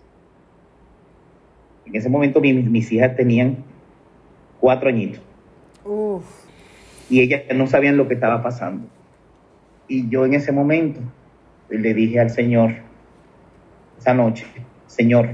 En 1.87 1.97
ese 1.97 2.11
momento 2.11 2.39
mis, 2.39 2.93
hijas 2.93 3.17
tenían 3.17 3.65
cuatro 4.61 4.91
añitos. 4.91 5.23
Y 7.09 7.21
ellas 7.21 7.45
no 7.55 7.67
sabían 7.67 7.97
lo 7.97 8.09
que 8.09 8.15
estaba 8.15 8.43
pasando. 8.43 8.87
Y 9.89 10.11
yo 10.11 10.27
en 10.27 10.35
ese 10.35 10.53
momento 10.53 11.01
le 11.71 11.95
dije 11.95 12.21
al 12.21 12.29
Señor, 12.29 12.75
esa 13.99 14.13
noche, 14.13 14.45
Señor, 14.87 15.31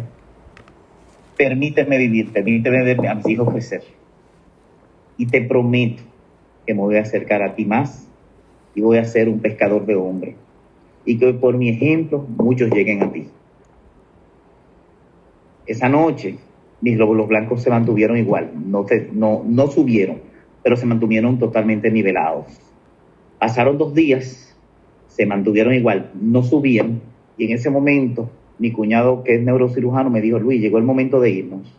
permíteme 1.37 1.99
vivir, 1.99 2.33
permíteme 2.33 2.85
ver 2.85 3.05
a 3.09 3.17
mis 3.17 3.29
hijos 3.29 3.51
crecer. 3.51 3.83
Y 5.17 5.27
te 5.27 5.43
prometo 5.43 6.05
que 6.65 6.73
me 6.73 6.83
voy 6.83 6.99
a 6.99 7.03
acercar 7.03 7.43
a 7.43 7.57
ti 7.57 7.65
más 7.65 8.08
y 8.79 8.81
voy 8.81 8.99
a 8.99 9.05
ser 9.05 9.29
un 9.29 9.41
pescador 9.41 9.85
de 9.87 9.97
hombres. 9.97 10.37
Y 11.05 11.19
que 11.19 11.35
por 11.35 11.59
mi 11.59 11.71
ejemplo 11.71 12.25
muchos 12.37 12.71
lleguen 12.71 13.03
a 13.03 13.11
ti. 13.11 13.27
Esa 15.67 15.89
noche 15.89 16.39
mis 16.81 16.97
glóbulos 16.97 17.27
blancos 17.27 17.61
se 17.61 17.71
mantuvieron 17.71 18.17
igual, 18.19 18.53
no, 18.55 18.87
no, 19.13 19.43
no 19.45 19.67
subieron, 19.67 20.19
pero 20.63 20.77
se 20.77 20.87
mantuvieron 20.87 21.41
totalmente 21.41 21.91
nivelados. 21.91 22.47
Pasaron 23.41 23.79
dos 23.79 23.95
días, 23.95 24.57
se 25.09 25.27
mantuvieron 25.27 25.75
igual, 25.75 26.13
no 26.15 26.45
subían, 26.45 27.01
y 27.37 27.47
en 27.47 27.53
ese 27.55 27.71
momento 27.71 28.31
mi 28.61 28.71
cuñado, 28.71 29.25
que 29.25 29.35
es 29.35 29.43
neurocirujano, 29.43 30.09
me 30.09 30.21
dijo, 30.21 30.39
Luis, 30.39 30.61
llegó 30.61 30.79
el 30.79 30.85
momento 30.85 31.19
de 31.19 31.31
irnos. 31.31 31.75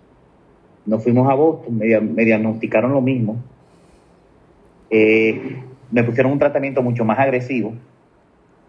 Nos 0.85 1.01
fuimos 1.01 1.29
a 1.29 1.35
Boston, 1.35 1.77
me, 1.77 1.97
me 2.01 2.25
diagnosticaron 2.25 2.91
lo 2.91 2.99
mismo. 2.99 3.37
Eh, 4.89 5.63
me 5.91 6.03
pusieron 6.03 6.31
un 6.31 6.39
tratamiento 6.39 6.81
mucho 6.81 7.05
más 7.05 7.19
agresivo 7.19 7.73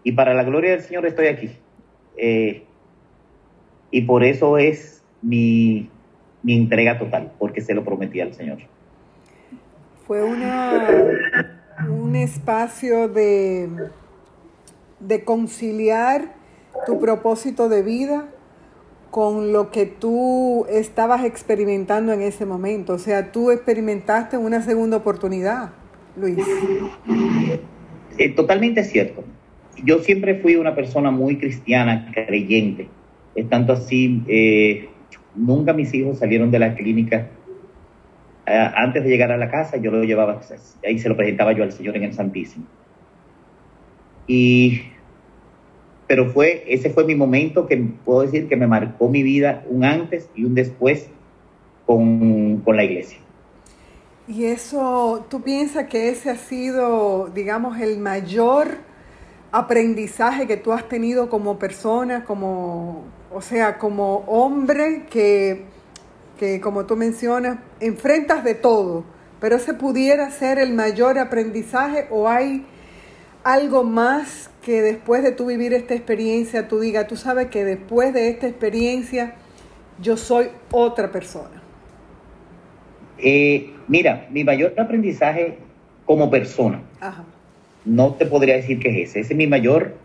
y 0.03 0.13
para 0.13 0.33
la 0.33 0.43
gloria 0.43 0.71
del 0.71 0.81
Señor 0.81 1.05
estoy 1.05 1.27
aquí. 1.27 1.51
Eh, 2.17 2.63
y 3.91 4.01
por 4.01 4.23
eso 4.23 4.57
es 4.57 5.03
mi, 5.21 5.89
mi, 6.43 6.57
entrega 6.57 6.97
total, 6.97 7.31
porque 7.37 7.61
se 7.61 7.73
lo 7.73 7.83
prometí 7.83 8.21
al 8.21 8.33
Señor. 8.33 8.59
Fue 10.07 10.23
una, 10.23 11.59
un 11.89 12.15
espacio 12.15 13.07
de, 13.07 13.69
de 14.99 15.23
conciliar 15.23 16.33
tu 16.85 16.99
propósito 16.99 17.69
de 17.69 17.83
vida 17.83 18.27
con 19.11 19.51
lo 19.51 19.71
que 19.71 19.85
tú 19.85 20.65
estabas 20.69 21.25
experimentando 21.25 22.13
en 22.13 22.21
ese 22.21 22.45
momento. 22.45 22.93
O 22.93 22.97
sea, 22.97 23.31
tú 23.31 23.51
experimentaste 23.51 24.37
una 24.37 24.61
segunda 24.61 24.97
oportunidad. 24.97 25.71
Luis. 26.15 26.37
Eh, 28.17 28.29
totalmente 28.29 28.83
cierto. 28.83 29.23
Yo 29.83 29.99
siempre 29.99 30.35
fui 30.35 30.55
una 30.55 30.75
persona 30.75 31.11
muy 31.11 31.37
cristiana, 31.37 32.11
creyente. 32.13 32.87
Es 33.35 33.49
tanto 33.49 33.73
así, 33.73 34.21
eh, 34.27 34.89
nunca 35.35 35.73
mis 35.73 35.93
hijos 35.93 36.19
salieron 36.19 36.51
de 36.51 36.59
la 36.59 36.75
clínica. 36.75 37.29
Eh, 38.45 38.71
antes 38.75 39.03
de 39.03 39.09
llegar 39.09 39.31
a 39.31 39.37
la 39.37 39.49
casa, 39.49 39.77
yo 39.77 39.91
lo 39.91 40.03
llevaba, 40.03 40.41
ahí 40.85 40.99
se 40.99 41.09
lo 41.09 41.15
presentaba 41.15 41.53
yo 41.53 41.63
al 41.63 41.71
Señor 41.71 41.95
en 41.95 42.03
el 42.03 42.13
Santísimo. 42.13 42.65
Y, 44.27 44.81
pero 46.07 46.29
fue, 46.29 46.63
ese 46.67 46.89
fue 46.89 47.05
mi 47.05 47.15
momento 47.15 47.67
que 47.67 47.77
puedo 47.77 48.21
decir 48.21 48.47
que 48.47 48.57
me 48.57 48.67
marcó 48.67 49.09
mi 49.09 49.23
vida 49.23 49.63
un 49.69 49.85
antes 49.85 50.29
y 50.35 50.43
un 50.43 50.53
después 50.53 51.09
con, 51.85 52.57
con 52.57 52.75
la 52.75 52.83
iglesia. 52.83 53.19
Y 54.31 54.45
eso, 54.45 55.25
¿tú 55.29 55.41
piensas 55.41 55.87
que 55.87 56.07
ese 56.07 56.29
ha 56.29 56.37
sido, 56.37 57.29
digamos, 57.35 57.81
el 57.81 57.97
mayor 57.97 58.77
aprendizaje 59.51 60.47
que 60.47 60.55
tú 60.55 60.71
has 60.71 60.87
tenido 60.87 61.29
como 61.29 61.59
persona, 61.59 62.23
como, 62.23 63.03
o 63.29 63.41
sea, 63.41 63.77
como 63.77 64.19
hombre 64.27 65.05
que, 65.09 65.65
que 66.39 66.61
como 66.61 66.85
tú 66.85 66.95
mencionas, 66.95 67.57
enfrentas 67.81 68.45
de 68.45 68.55
todo, 68.55 69.03
pero 69.41 69.57
ese 69.57 69.73
pudiera 69.73 70.31
ser 70.31 70.59
el 70.59 70.71
mayor 70.71 71.19
aprendizaje 71.19 72.07
o 72.09 72.29
hay 72.29 72.65
algo 73.43 73.83
más 73.83 74.49
que 74.61 74.81
después 74.81 75.23
de 75.23 75.33
tú 75.33 75.47
vivir 75.47 75.73
esta 75.73 75.93
experiencia, 75.93 76.69
tú 76.69 76.79
digas, 76.79 77.05
tú 77.05 77.17
sabes 77.17 77.47
que 77.47 77.65
después 77.65 78.13
de 78.13 78.29
esta 78.29 78.47
experiencia 78.47 79.35
yo 79.99 80.15
soy 80.15 80.51
otra 80.71 81.11
persona? 81.11 81.61
Eh, 83.17 83.75
mira, 83.91 84.27
mi 84.31 84.45
mayor 84.45 84.73
aprendizaje 84.79 85.57
como 86.05 86.31
persona, 86.31 86.81
no 87.83 88.13
te 88.13 88.25
podría 88.25 88.55
decir 88.55 88.79
que 88.79 88.89
es 88.89 89.09
ese, 89.09 89.19
ese 89.19 89.33
es 89.33 89.37
mi 89.37 89.47
mayor 89.47 89.95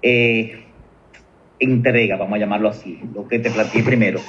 eh, 0.00 0.64
entrega, 1.58 2.16
vamos 2.16 2.36
a 2.36 2.38
llamarlo 2.38 2.68
así, 2.68 3.00
lo 3.12 3.26
que 3.26 3.40
te 3.40 3.50
planteé 3.50 3.82
primero. 3.82 4.20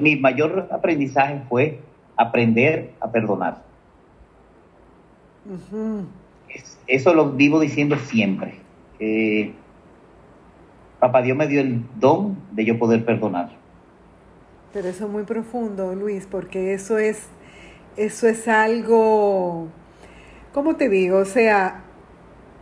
mi, 0.00 0.16
mayor 0.16 0.68
aprendizaje 0.72 1.42
fue 1.48 1.78
aprender 2.16 2.90
a 3.00 3.12
perdonar. 3.12 3.62
eso 6.88 7.14
lo 7.14 7.30
vivo 7.30 7.60
diciendo 7.60 7.96
siempre. 7.96 8.54
Papá 10.98 11.22
Dios 11.22 11.36
me 11.36 11.46
dio 11.46 11.60
el 11.60 11.82
don 12.00 12.36
de 12.50 12.64
yo 12.64 12.76
poder 12.76 13.04
perdonar. 13.04 13.50
Pero 14.72 14.88
eso 14.88 15.04
es 15.04 15.10
muy 15.10 15.22
profundo, 15.22 15.94
Luis, 15.94 16.26
porque 16.28 16.74
eso 16.74 16.98
es, 16.98 17.28
eso 17.96 18.28
es 18.28 18.48
algo, 18.48 19.68
¿cómo 20.52 20.76
te 20.76 20.88
digo? 20.88 21.18
O 21.18 21.24
sea, 21.24 21.82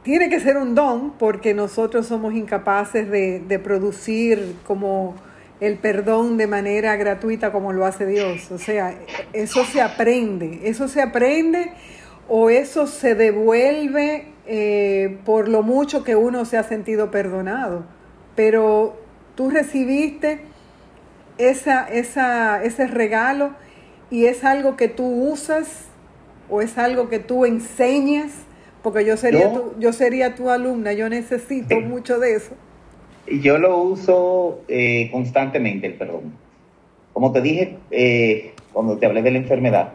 tiene 0.03 0.29
que 0.29 0.41
ser 0.41 0.57
un 0.57 0.75
don 0.75 1.13
porque 1.13 1.55
nosotros 1.55 2.07
somos 2.07 2.35
incapaces 2.35 3.09
de, 3.11 3.41
de 3.41 3.59
producir 3.59 4.57
como 4.67 5.15
el 5.61 5.79
perdón 5.79 6.39
de 6.39 6.49
manera 6.49 6.97
gratuita 6.97 7.53
como 7.53 7.73
lo 7.73 7.87
hace 7.87 8.05
Dios. 8.05 8.51
O 8.51 8.59
sea, 8.59 8.95
eso 9.33 9.65
se 9.65 9.81
aprende, 9.81 10.61
eso 10.65 10.89
se 10.89 11.01
aprende 11.01 11.71
o 12.29 12.51
eso 12.51 12.89
se 12.89 13.15
devuelve 13.15 14.27
eh, 14.47 15.19
por 15.25 15.49
lo 15.49 15.63
mucho 15.63 16.03
que 16.03 16.17
uno 16.17 16.45
se 16.45 16.59
ha 16.59 16.65
sentido 16.65 17.13
perdonado. 17.13 17.85
Pero 18.35 18.97
tú 19.37 19.51
recibiste 19.51 20.41
esa, 21.39 21.89
esa, 21.89 22.63
ese 22.65 22.89
regalo 22.89 23.53
y 24.13 24.27
es 24.27 24.45
algo 24.45 24.77
que 24.77 24.87
tú 24.89 25.07
usas 25.07 25.89
o 26.51 26.61
es 26.61 26.77
algo 26.77 27.09
que 27.09 27.19
tú 27.19 27.47
enseñas, 27.47 28.45
porque 28.83 29.07
yo 29.07 29.17
sería, 29.17 29.51
tu, 29.51 29.73
yo 29.79 29.95
sería 29.95 30.35
tu 30.35 30.51
alumna, 30.51 30.93
yo 30.93 31.09
necesito 31.09 31.81
mucho 31.81 32.19
de 32.19 32.35
eso. 32.35 32.55
Yo 33.27 33.57
lo 33.57 33.79
uso 33.79 34.61
eh, 34.69 35.09
constantemente, 35.11 35.87
el 35.87 35.95
perdón. 35.95 36.35
Como 37.15 37.33
te 37.33 37.41
dije 37.41 37.79
eh, 37.91 38.53
cuando 38.75 38.99
te 38.99 39.07
hablé 39.07 39.23
de 39.23 39.31
la 39.31 39.39
enfermedad, 39.39 39.95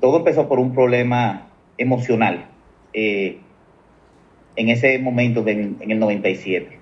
todo 0.00 0.18
empezó 0.18 0.46
por 0.46 0.58
un 0.58 0.74
problema 0.74 1.48
emocional 1.78 2.50
eh, 2.92 3.38
en 4.56 4.68
ese 4.68 4.98
momento, 4.98 5.48
en 5.48 5.78
el 5.80 5.98
97. 5.98 6.78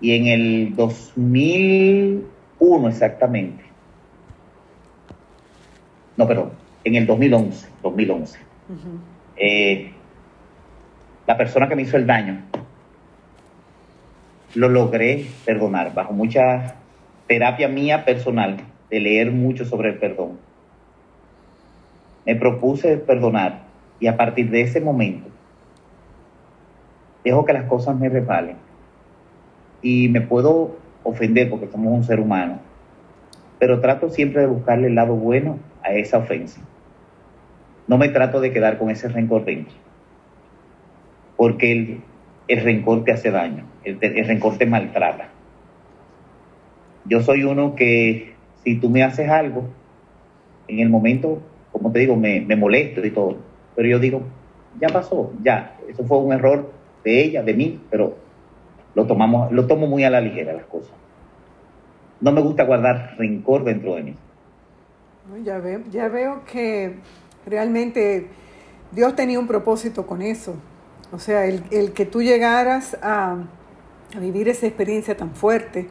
Y 0.00 0.16
en 0.16 0.28
el 0.28 0.74
2001 0.74 2.88
exactamente. 2.88 3.63
No, 6.16 6.26
perdón, 6.28 6.50
en 6.84 6.94
el 6.94 7.06
2011, 7.06 7.68
2011. 7.82 8.38
Eh, 9.36 9.92
la 11.26 11.36
persona 11.36 11.68
que 11.68 11.76
me 11.76 11.82
hizo 11.82 11.96
el 11.96 12.06
daño 12.06 12.42
lo 14.54 14.68
logré 14.68 15.26
perdonar 15.44 15.92
bajo 15.92 16.12
mucha 16.12 16.76
terapia 17.26 17.68
mía 17.68 18.04
personal 18.04 18.58
de 18.90 19.00
leer 19.00 19.32
mucho 19.32 19.64
sobre 19.64 19.90
el 19.90 19.98
perdón. 19.98 20.38
Me 22.24 22.36
propuse 22.36 22.96
perdonar 22.98 23.62
y 23.98 24.06
a 24.06 24.16
partir 24.16 24.50
de 24.50 24.60
ese 24.60 24.80
momento 24.80 25.28
dejo 27.24 27.44
que 27.44 27.52
las 27.52 27.64
cosas 27.64 27.98
me 27.98 28.08
resbalen. 28.08 28.56
Y 29.82 30.08
me 30.08 30.20
puedo 30.20 30.76
ofender 31.02 31.50
porque 31.50 31.68
somos 31.68 31.92
un 31.92 32.04
ser 32.04 32.20
humano, 32.20 32.60
pero 33.58 33.80
trato 33.80 34.08
siempre 34.08 34.42
de 34.42 34.46
buscarle 34.46 34.86
el 34.86 34.94
lado 34.94 35.14
bueno 35.14 35.58
a 35.84 35.92
esa 35.92 36.18
ofensa. 36.18 36.60
No 37.86 37.98
me 37.98 38.08
trato 38.08 38.40
de 38.40 38.52
quedar 38.52 38.78
con 38.78 38.90
ese 38.90 39.08
rencor 39.08 39.44
dentro, 39.44 39.74
porque 41.36 41.72
el, 41.72 42.00
el 42.48 42.64
rencor 42.64 43.04
te 43.04 43.12
hace 43.12 43.30
daño, 43.30 43.64
el, 43.84 43.98
el 44.00 44.26
rencor 44.26 44.56
te 44.56 44.66
maltrata. 44.66 45.28
Yo 47.04 47.20
soy 47.20 47.44
uno 47.44 47.74
que 47.76 48.34
si 48.64 48.76
tú 48.76 48.88
me 48.88 49.02
haces 49.02 49.28
algo, 49.28 49.68
en 50.66 50.80
el 50.80 50.88
momento 50.88 51.42
como 51.74 51.90
te 51.90 51.98
digo, 51.98 52.14
me, 52.14 52.40
me 52.40 52.54
molesto 52.54 53.04
y 53.04 53.10
todo. 53.10 53.36
Pero 53.74 53.88
yo 53.88 53.98
digo, 53.98 54.22
ya 54.80 54.88
pasó, 54.88 55.32
ya, 55.42 55.76
eso 55.88 56.04
fue 56.04 56.18
un 56.18 56.32
error 56.32 56.70
de 57.02 57.24
ella, 57.24 57.42
de 57.42 57.52
mí, 57.52 57.80
pero 57.90 58.16
lo 58.94 59.06
tomamos, 59.06 59.50
lo 59.50 59.66
tomo 59.66 59.88
muy 59.88 60.04
a 60.04 60.10
la 60.10 60.20
ligera 60.20 60.52
las 60.52 60.66
cosas. 60.66 60.92
No 62.20 62.30
me 62.30 62.40
gusta 62.42 62.62
guardar 62.62 63.16
rencor 63.18 63.64
dentro 63.64 63.96
de 63.96 64.02
mí. 64.04 64.14
Ya 65.42 65.58
veo, 65.58 65.80
ya 65.90 66.08
veo 66.08 66.44
que 66.44 66.96
realmente 67.46 68.28
Dios 68.92 69.16
tenía 69.16 69.38
un 69.38 69.46
propósito 69.46 70.06
con 70.06 70.20
eso. 70.20 70.54
O 71.12 71.18
sea, 71.18 71.46
el, 71.46 71.64
el 71.70 71.92
que 71.92 72.04
tú 72.04 72.22
llegaras 72.22 72.96
a, 73.02 73.38
a, 74.14 74.20
vivir 74.20 74.48
esa 74.48 74.66
experiencia 74.66 75.16
tan 75.16 75.34
fuerte, 75.34 75.88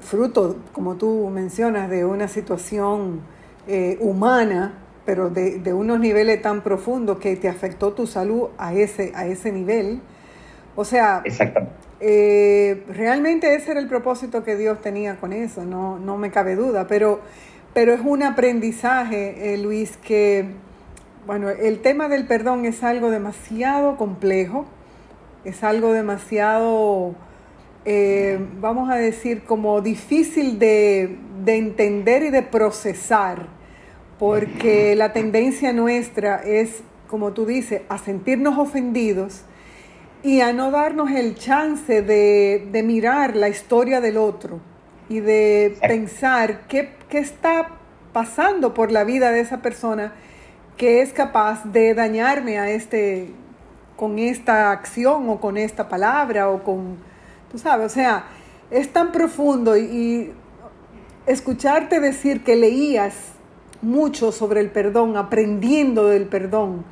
fruto, 0.00 0.56
como 0.72 0.96
tú 0.96 1.30
mencionas, 1.32 1.88
de 1.88 2.04
una 2.04 2.28
situación 2.28 3.22
eh, 3.66 3.96
humana, 4.00 4.74
pero 5.06 5.30
de, 5.30 5.72
unos 5.72 5.98
niveles 5.98 6.42
tan 6.42 6.62
profundos 6.62 7.18
que 7.18 7.36
te 7.36 7.48
afectó 7.48 7.92
tu 7.94 8.06
salud 8.06 8.48
a 8.58 8.74
ese, 8.74 9.12
a 9.14 9.26
ese 9.26 9.52
nivel. 9.52 10.00
O 10.76 10.84
sea, 10.84 11.22
eh, 12.00 12.84
realmente 12.88 13.54
ese 13.54 13.72
era 13.72 13.80
el 13.80 13.88
propósito 13.88 14.44
que 14.44 14.56
Dios 14.56 14.80
tenía 14.80 15.16
con 15.16 15.32
eso, 15.32 15.64
no, 15.64 15.98
no 15.98 16.16
me 16.16 16.30
cabe 16.30 16.56
duda, 16.56 16.86
pero, 16.86 17.20
pero 17.74 17.92
es 17.92 18.00
un 18.04 18.22
aprendizaje, 18.22 19.54
eh, 19.54 19.58
Luis, 19.58 19.96
que, 19.96 20.46
bueno, 21.26 21.48
el 21.48 21.80
tema 21.80 22.08
del 22.08 22.26
perdón 22.26 22.64
es 22.64 22.82
algo 22.82 23.10
demasiado 23.10 23.96
complejo, 23.96 24.66
es 25.44 25.62
algo 25.64 25.92
demasiado, 25.92 27.14
eh, 27.84 28.38
vamos 28.60 28.90
a 28.90 28.96
decir, 28.96 29.42
como 29.44 29.80
difícil 29.80 30.58
de, 30.58 31.18
de 31.44 31.56
entender 31.56 32.22
y 32.24 32.30
de 32.30 32.42
procesar 32.42 33.60
porque 34.20 34.94
la 34.96 35.14
tendencia 35.14 35.72
nuestra 35.72 36.42
es, 36.44 36.82
como 37.08 37.32
tú 37.32 37.46
dices, 37.46 37.80
a 37.88 37.96
sentirnos 37.96 38.58
ofendidos 38.58 39.44
y 40.22 40.42
a 40.42 40.52
no 40.52 40.70
darnos 40.70 41.10
el 41.10 41.36
chance 41.36 42.02
de, 42.02 42.82
mirar 42.84 43.34
la 43.34 43.48
historia 43.48 44.02
del 44.02 44.18
otro 44.18 44.60
y 45.10 45.18
de 45.18 45.76
pensar 45.80 46.68
qué, 46.68 46.94
está 47.10 47.66
pasando 48.12 48.72
por 48.72 48.92
la 48.92 49.02
vida 49.02 49.32
de 49.32 49.40
esa 49.40 49.60
persona 49.60 50.12
que 50.76 51.02
es 51.02 51.12
capaz 51.12 51.64
de 51.64 51.94
dañarme 51.94 52.58
a 52.58 52.70
este 52.70 53.32
con 53.96 54.18
esta 54.18 54.70
acción 54.70 55.28
o 55.28 55.40
con 55.40 55.58
esta 55.58 55.88
palabra 55.88 56.48
o 56.48 56.62
con 56.62 56.96
tú 57.50 57.58
sabes, 57.58 57.86
o 57.86 57.94
sea, 57.94 58.24
es 58.70 58.92
tan 58.92 59.10
profundo 59.10 59.76
y 59.76 60.32
escucharte 61.26 61.98
decir 61.98 62.44
que 62.44 62.54
leías 62.54 63.14
mucho 63.82 64.30
sobre 64.30 64.60
el 64.60 64.70
perdón, 64.70 65.16
aprendiendo 65.16 66.06
del 66.06 66.26
perdón. 66.26 66.84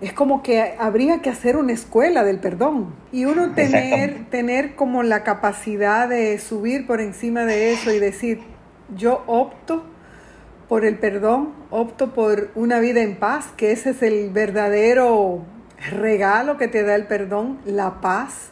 Es 0.00 0.14
como 0.14 0.42
que 0.42 0.74
habría 0.78 1.20
que 1.20 1.28
hacer 1.28 1.56
una 1.56 1.72
escuela 1.72 2.24
del 2.24 2.38
perdón 2.38 2.94
y 3.12 3.26
uno 3.26 3.54
tener, 3.54 4.30
tener 4.30 4.74
como 4.74 5.02
la 5.02 5.24
capacidad 5.24 6.08
de 6.08 6.38
subir 6.38 6.86
por 6.86 7.02
encima 7.02 7.44
de 7.44 7.72
eso 7.72 7.92
y 7.92 7.98
decir, 7.98 8.40
yo 8.96 9.22
opto 9.26 9.84
por 10.70 10.84
el 10.84 10.98
perdón, 10.98 11.52
opto 11.70 12.14
por 12.14 12.50
una 12.54 12.78
vida 12.78 13.02
en 13.02 13.16
paz, 13.16 13.48
que 13.56 13.72
ese 13.72 13.90
es 13.90 14.02
el 14.02 14.30
verdadero 14.30 15.42
regalo 15.90 16.56
que 16.56 16.68
te 16.68 16.82
da 16.82 16.94
el 16.94 17.06
perdón, 17.06 17.58
la 17.64 18.00
paz, 18.00 18.50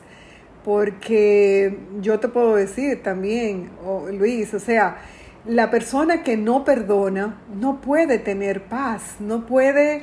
porque 0.65 1.79
yo 2.01 2.19
te 2.19 2.29
puedo 2.29 2.57
decir 2.57 3.03
también, 3.03 3.71
oh, 3.87 4.09
Luis, 4.11 4.53
o 4.53 4.59
sea, 4.59 4.99
la 5.47 5.71
persona 5.71 6.23
que 6.23 6.37
no 6.37 6.65
perdona 6.65 7.41
no 7.55 7.81
puede 7.81 8.19
tener 8.19 8.65
paz, 8.65 9.17
no 9.21 9.47
puede... 9.47 10.03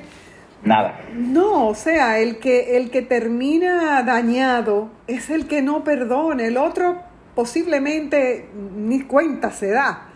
Nada. 0.65 0.99
No, 1.13 1.67
o 1.67 1.75
sea, 1.75 2.19
el 2.19 2.39
que, 2.39 2.77
el 2.77 2.89
que 2.89 3.01
termina 3.03 4.01
dañado 4.03 4.89
es 5.07 5.29
el 5.29 5.47
que 5.47 5.61
no 5.61 5.83
perdona, 5.83 6.43
el 6.45 6.57
otro 6.57 6.97
posiblemente 7.35 8.49
ni 8.75 9.01
cuenta 9.01 9.51
se 9.51 9.69
da 9.69 10.07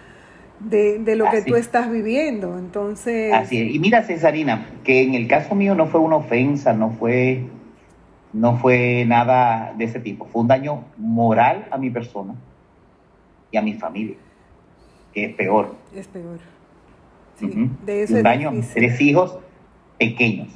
de, 0.60 1.16
lo 1.16 1.30
que 1.30 1.44
tú 1.44 1.56
estás 1.56 1.90
viviendo, 1.92 2.58
entonces... 2.58 3.32
Así 3.34 3.62
es. 3.62 3.76
Y 3.76 3.80
mira, 3.80 4.04
Cesarina, 4.04 4.68
que 4.84 5.04
en 5.04 5.14
el 5.14 5.28
caso 5.28 5.56
mío 5.56 5.76
no 5.76 5.86
fue 5.86 6.02
una 6.02 6.18
ofensa, 6.18 6.74
no 6.74 6.92
fue 6.92 7.46
no 8.32 8.58
fue 8.58 9.06
nada 9.06 9.74
de 9.76 9.86
ese 9.86 10.00
tipo. 10.00 10.26
Fue 10.26 10.42
un 10.42 10.48
daño 10.48 10.84
moral 10.98 11.68
a 11.72 11.78
mi 11.78 11.90
persona 11.90 12.36
y 13.52 13.58
a 13.58 13.62
mi 13.62 13.74
familia, 13.74 14.18
que 15.14 15.26
es 15.26 15.36
peor. 15.36 15.76
Es 15.96 16.08
peor. 16.08 16.40
de 17.40 18.06
un 18.10 18.24
daño 18.24 18.52
tres 18.74 19.02
hijos 19.02 19.40
pequeños, 20.00 20.48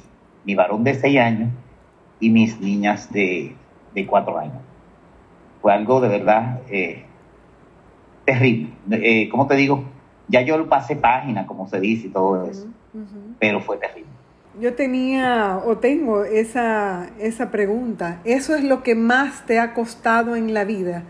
mi 0.44 0.56
varón 0.56 0.82
de 0.82 0.94
seis 0.94 1.20
años 1.20 1.50
y 2.18 2.30
mis 2.30 2.58
niñas 2.60 3.12
de, 3.12 3.54
de 3.94 4.06
cuatro 4.06 4.38
años. 4.38 4.62
Fue 5.62 5.72
algo 5.72 6.00
de 6.00 6.08
verdad 6.08 6.60
eh, 6.68 7.04
terrible. 8.24 8.70
Eh, 8.90 9.28
¿Cómo 9.28 9.46
te 9.46 9.54
digo? 9.54 9.84
Ya 10.28 10.40
yo 10.42 10.56
lo 10.56 10.68
pasé 10.68 10.96
página, 10.96 11.46
como 11.46 11.68
se 11.68 11.80
dice 11.80 12.08
y 12.08 12.10
todo 12.10 12.44
eso, 12.46 12.66
pero 13.38 13.60
fue 13.60 13.76
terrible. 13.76 14.10
Yo 14.58 14.74
tenía 14.74 15.60
o 15.64 15.78
tengo 15.78 16.24
esa, 16.24 17.10
esa 17.18 17.50
pregunta. 17.50 18.20
¿Eso 18.24 18.54
es 18.54 18.64
lo 18.64 18.82
que 18.82 18.94
más 18.94 19.44
te 19.46 19.58
ha 19.58 19.74
costado 19.74 20.36
en 20.36 20.54
la 20.54 20.64
vida? 20.64 21.02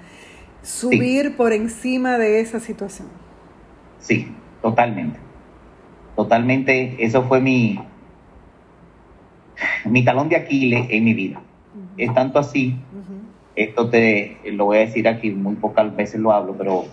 Subir 0.62 1.36
por 1.36 1.52
encima 1.52 2.16
de 2.18 2.40
esa 2.40 2.58
situación. 2.58 3.08
Sí, 3.98 4.32
totalmente. 4.62 5.18
Totalmente, 6.16 7.04
eso 7.04 7.24
fue 7.24 7.40
mi, 7.40 7.78
mi 9.84 10.04
talón 10.04 10.28
de 10.28 10.36
Aquiles 10.36 10.86
en 10.90 11.04
mi 11.04 11.14
vida. 11.14 11.40
Es 11.96 12.12
tanto 12.14 12.38
así, 12.38 12.76
esto 13.56 13.88
te 13.88 14.38
lo 14.52 14.66
voy 14.66 14.78
a 14.78 14.80
decir 14.80 15.08
aquí, 15.08 15.30
muy 15.30 15.54
pocas 15.56 15.94
veces 15.94 16.20
lo 16.20 16.32
hablo, 16.32 16.54
pero 16.56 16.84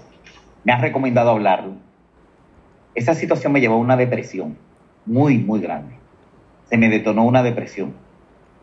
me 0.64 0.74
has 0.74 0.82
recomendado 0.82 1.32
hablarlo. 1.32 1.74
Esa 2.94 3.16
situación 3.16 3.54
me 3.54 3.62
llevó 3.62 3.76
a 3.76 3.80
una 3.80 3.98
depresión 3.98 4.58
muy, 5.06 5.38
muy 5.38 5.60
grande 5.60 6.02
se 6.72 6.78
me 6.78 6.88
detonó 6.88 7.26
una 7.26 7.44
depresión, 7.44 7.92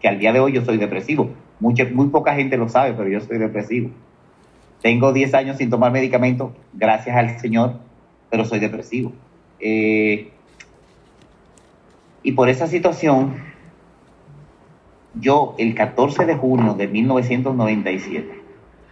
que 0.00 0.08
al 0.08 0.18
día 0.18 0.32
de 0.32 0.40
hoy 0.40 0.52
yo 0.52 0.64
soy 0.64 0.78
depresivo. 0.78 1.30
Mucha, 1.60 1.84
muy 1.92 2.08
poca 2.08 2.34
gente 2.34 2.56
lo 2.56 2.70
sabe, 2.70 2.94
pero 2.94 3.10
yo 3.10 3.20
soy 3.20 3.36
depresivo. 3.36 3.90
Tengo 4.80 5.12
10 5.12 5.34
años 5.34 5.58
sin 5.58 5.68
tomar 5.68 5.92
medicamentos, 5.92 6.52
gracias 6.72 7.14
al 7.14 7.38
Señor, 7.38 7.74
pero 8.30 8.46
soy 8.46 8.60
depresivo. 8.60 9.12
Eh, 9.60 10.30
y 12.22 12.32
por 12.32 12.48
esa 12.48 12.66
situación, 12.66 13.34
yo 15.20 15.54
el 15.58 15.74
14 15.74 16.26
de 16.26 16.36
junio 16.36 16.74
de 16.74 16.88
1997 16.88 18.42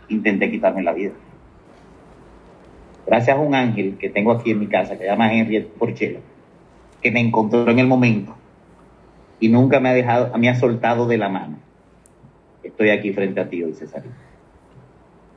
intenté 0.08 0.50
quitarme 0.50 0.82
la 0.82 0.92
vida. 0.92 1.12
Gracias 3.06 3.36
a 3.36 3.40
un 3.40 3.54
ángel 3.54 3.96
que 3.98 4.10
tengo 4.10 4.32
aquí 4.32 4.50
en 4.50 4.58
mi 4.58 4.66
casa, 4.66 4.94
que 4.94 5.04
se 5.04 5.06
llama 5.06 5.32
Henry 5.32 5.60
Porchela, 5.78 6.18
que 7.00 7.10
me 7.12 7.20
encontró 7.20 7.68
en 7.70 7.78
el 7.78 7.86
momento 7.86 8.36
y 9.38 9.48
nunca 9.48 9.80
me 9.80 9.90
ha 9.90 9.92
dejado, 9.92 10.36
me 10.38 10.48
ha 10.48 10.54
soltado 10.54 11.06
de 11.06 11.18
la 11.18 11.28
mano. 11.28 11.58
Estoy 12.62 12.90
aquí 12.90 13.12
frente 13.12 13.40
a 13.40 13.48
ti 13.48 13.62
hoy, 13.62 13.74
César. 13.74 14.02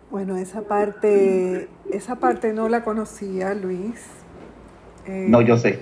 Bueno, 0.10 0.38
esa 0.38 0.62
parte, 0.62 1.68
esa 1.92 2.16
parte 2.16 2.54
no 2.54 2.68
la 2.70 2.84
conocía, 2.84 3.54
Luis. 3.54 4.04
Eh, 5.06 5.28
no, 5.30 5.42
yo 5.42 5.58
sé. 5.58 5.80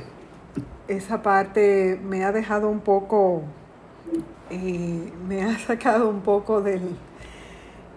Esa 0.90 1.22
parte 1.22 1.98
me 2.04 2.26
ha 2.26 2.34
dejado 2.34 2.70
un 2.70 2.82
poco, 2.82 3.44
eh, 4.50 5.12
me 5.28 5.44
ha 5.44 5.58
sacado 5.60 6.10
un 6.10 6.22
poco 6.22 6.62
del, 6.62 6.82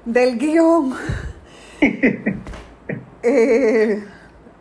del 0.04 0.38
guion. 0.38 0.94
Eh, 3.22 4.02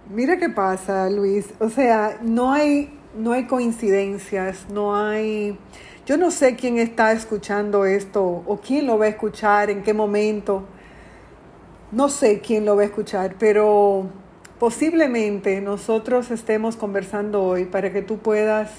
mira 0.10 0.38
qué 0.38 0.50
pasa, 0.50 1.10
Luis. 1.10 1.48
O 1.60 1.70
sea, 1.70 2.20
no 2.22 2.52
hay 2.52 3.00
no 3.16 3.34
hay 3.34 3.46
coincidencias, 3.46 4.68
no 4.70 4.96
hay... 4.96 5.58
Yo 6.06 6.18
no 6.18 6.32
sé 6.32 6.56
quién 6.56 6.78
está 6.78 7.12
escuchando 7.12 7.86
esto 7.86 8.24
o 8.24 8.58
quién 8.58 8.88
lo 8.88 8.98
va 8.98 9.06
a 9.06 9.10
escuchar, 9.10 9.70
en 9.70 9.84
qué 9.84 9.94
momento. 9.94 10.64
No 11.92 12.10
sé 12.10 12.40
quién 12.40 12.66
lo 12.66 12.76
va 12.76 12.84
a 12.84 12.86
escuchar, 12.86 13.36
pero 13.38 14.08
posiblemente 14.58 15.62
nosotros 15.62 16.32
estemos 16.32 16.76
conversando 16.76 17.44
hoy 17.44 17.66
para 17.66 17.92
que 17.92 18.02
tú 18.02 18.18
puedas 18.18 18.72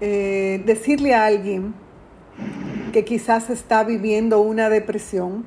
eh, 0.00 0.62
decirle 0.64 1.14
a 1.14 1.26
alguien 1.26 1.74
que 2.92 3.04
quizás 3.04 3.50
está 3.50 3.84
viviendo 3.84 4.40
una 4.40 4.68
depresión, 4.68 5.44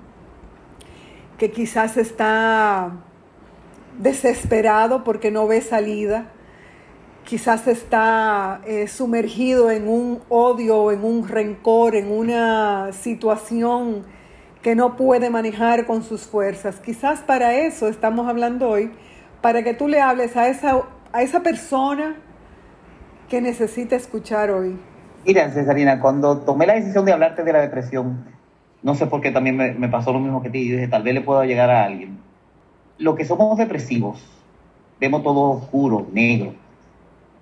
que 1.38 1.52
quizás 1.52 1.98
está 1.98 2.92
desesperado 3.98 5.04
porque 5.04 5.32
no 5.32 5.48
ve 5.48 5.62
salida, 5.62 6.32
quizás 7.24 7.68
está 7.68 8.62
eh, 8.66 8.88
sumergido 8.88 9.72
en 9.72 9.88
un 9.88 10.22
odio, 10.30 10.92
en 10.92 11.04
un 11.04 11.28
rencor, 11.28 11.96
en 11.96 12.12
una 12.12 12.92
situación 12.92 14.04
que 14.62 14.76
no 14.76 14.96
puede 14.98 15.30
manejar 15.30 15.86
con 15.86 16.04
sus 16.04 16.22
fuerzas. 16.22 16.80
Quizás 16.80 17.22
para 17.22 17.56
eso 17.56 17.88
estamos 17.88 18.28
hablando 18.28 18.70
hoy, 18.70 18.92
para 19.42 19.64
que 19.64 19.74
tú 19.74 19.88
le 19.88 20.02
hables 20.02 20.38
a 20.38 20.50
esa, 20.50 20.84
a 21.12 21.24
esa 21.24 21.42
persona 21.42 22.18
que 23.32 23.40
necesita 23.40 23.96
escuchar 23.96 24.52
hoy. 24.52 24.76
Mira, 25.26 25.50
Cesarina, 25.52 26.02
cuando 26.02 26.40
tomé 26.40 26.68
la 26.68 26.74
decisión 26.74 27.06
de 27.06 27.14
hablarte 27.14 27.46
de 27.46 27.54
la 27.54 27.62
depresión, 27.62 28.26
no 28.84 28.94
sé 28.94 29.08
por 29.08 29.22
qué 29.22 29.32
también 29.32 29.56
me, 29.56 29.88
pasó 29.88 30.12
lo 30.12 30.20
mismo 30.20 30.42
que 30.42 30.50
ti, 30.50 30.58
y 30.58 30.72
dije, 30.72 30.90
tal 30.90 31.04
vez 31.04 31.14
le 31.14 31.22
pueda 31.22 31.46
llegar 31.46 31.70
a 31.70 31.86
alguien. 31.86 32.18
Lo 32.98 33.16
que 33.16 33.24
somos 33.24 33.58
depresivos, 33.58 34.22
vemos 35.00 35.24
todo 35.24 35.52
oscuro, 35.52 36.08
negro, 36.12 36.56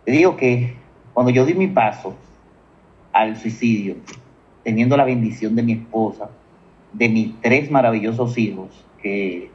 te 0.05 0.11
digo 0.11 0.37
que 0.37 0.75
cuando 1.15 1.31
yo 1.31 1.43
di 1.43 1.55
mi 1.55 1.65
paso 1.65 2.13
al 3.11 3.35
suicidio, 3.37 3.95
teniendo 4.63 4.95
la 4.95 5.05
bendición 5.05 5.55
de 5.55 5.63
mi 5.63 5.73
esposa, 5.73 6.29
de 6.93 7.09
mis 7.09 7.41
tres 7.41 7.71
maravillosos 7.71 8.37
hijos, 8.37 8.85
que 9.01 9.49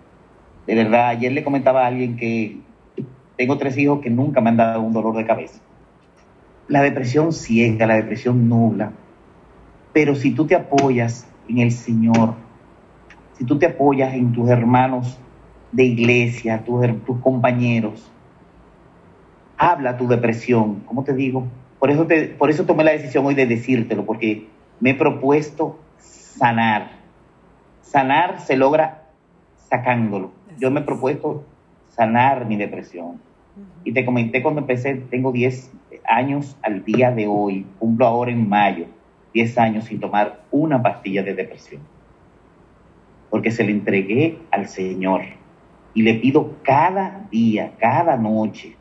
de 0.67 0.75
verdad 0.75 1.11
ayer 1.11 1.31
le 1.31 1.45
comentaba 1.45 1.85
a 1.85 1.87
alguien 1.87 2.17
que 2.17 2.59
tengo 3.37 3.57
tres 3.57 3.79
hijos 3.79 4.01
que 4.01 4.11
nunca 4.11 4.41
me 4.41 4.51
han 4.51 4.57
dado 4.57 4.83
un 4.83 4.93
dolor 4.93 5.15
de 5.15 5.27
cabeza. 5.27 5.61
La 6.69 6.83
depresión 6.83 7.33
ciega, 7.33 7.87
la 7.87 7.97
depresión 7.97 8.49
nubla, 8.49 8.93
pero 9.93 10.15
si 10.15 10.33
tú 10.33 10.47
te 10.47 10.55
apoyas 10.55 11.27
en 11.49 11.59
el 11.59 11.73
Señor, 11.73 12.35
si 13.35 13.45
tú 13.45 13.59
te 13.59 13.67
apoyas 13.67 14.15
en 14.15 14.33
tus 14.33 14.49
hermanos 14.49 15.19
de 15.73 15.85
iglesia, 15.85 16.65
tus, 16.65 17.19
compañeros, 17.21 18.11
habla 19.57 19.97
tu 19.97 20.07
depresión. 20.07 20.81
¿Cómo 20.87 21.05
te 21.05 21.13
digo? 21.13 21.47
Por 21.79 21.91
eso, 21.91 22.07
te, 22.07 22.29
por 22.29 22.49
eso 22.49 22.65
tomé 22.65 22.85
la 22.85 22.93
decisión 22.93 23.27
hoy 23.27 23.35
de 23.35 23.47
decírtelo, 23.47 24.07
porque 24.07 24.49
me 24.81 24.91
he 24.91 24.95
propuesto 24.95 25.79
sanar. 25.99 26.93
Sanar 27.83 28.41
se 28.41 28.57
logra 28.57 29.09
sacándolo. 29.69 30.33
Yo 30.59 30.71
me 30.71 30.81
he 30.81 30.85
propuesto 30.85 31.45
sanar 31.89 32.47
mi 32.47 32.57
depresión. 32.57 33.21
Y 33.85 33.93
te 33.93 34.05
comenté 34.05 34.43
cuando 34.43 34.61
empecé, 34.61 34.95
tengo 34.95 35.31
10 35.33 35.73
años 36.07 36.57
al 36.63 36.85
día 36.85 37.11
de 37.11 37.27
hoy, 37.27 37.67
cumplo 37.79 38.07
ahora 38.07 38.31
en 38.31 38.49
mayo, 38.49 38.87
10 39.33 39.59
años 39.59 39.85
sin 39.85 40.01
tomar 40.01 40.43
una 40.51 40.83
pastilla 40.83 41.23
de 41.23 41.35
depresión. 41.35 41.83
Porque 43.31 43.51
se 43.51 43.65
le 43.65 43.73
entregué 43.73 44.39
al 44.51 44.69
Señor 44.69 45.23
y 45.93 46.03
le 46.03 46.15
pido 46.15 46.57
cada 46.63 47.27
día, 47.31 47.73
cada 47.79 48.17
noche, 48.17 48.77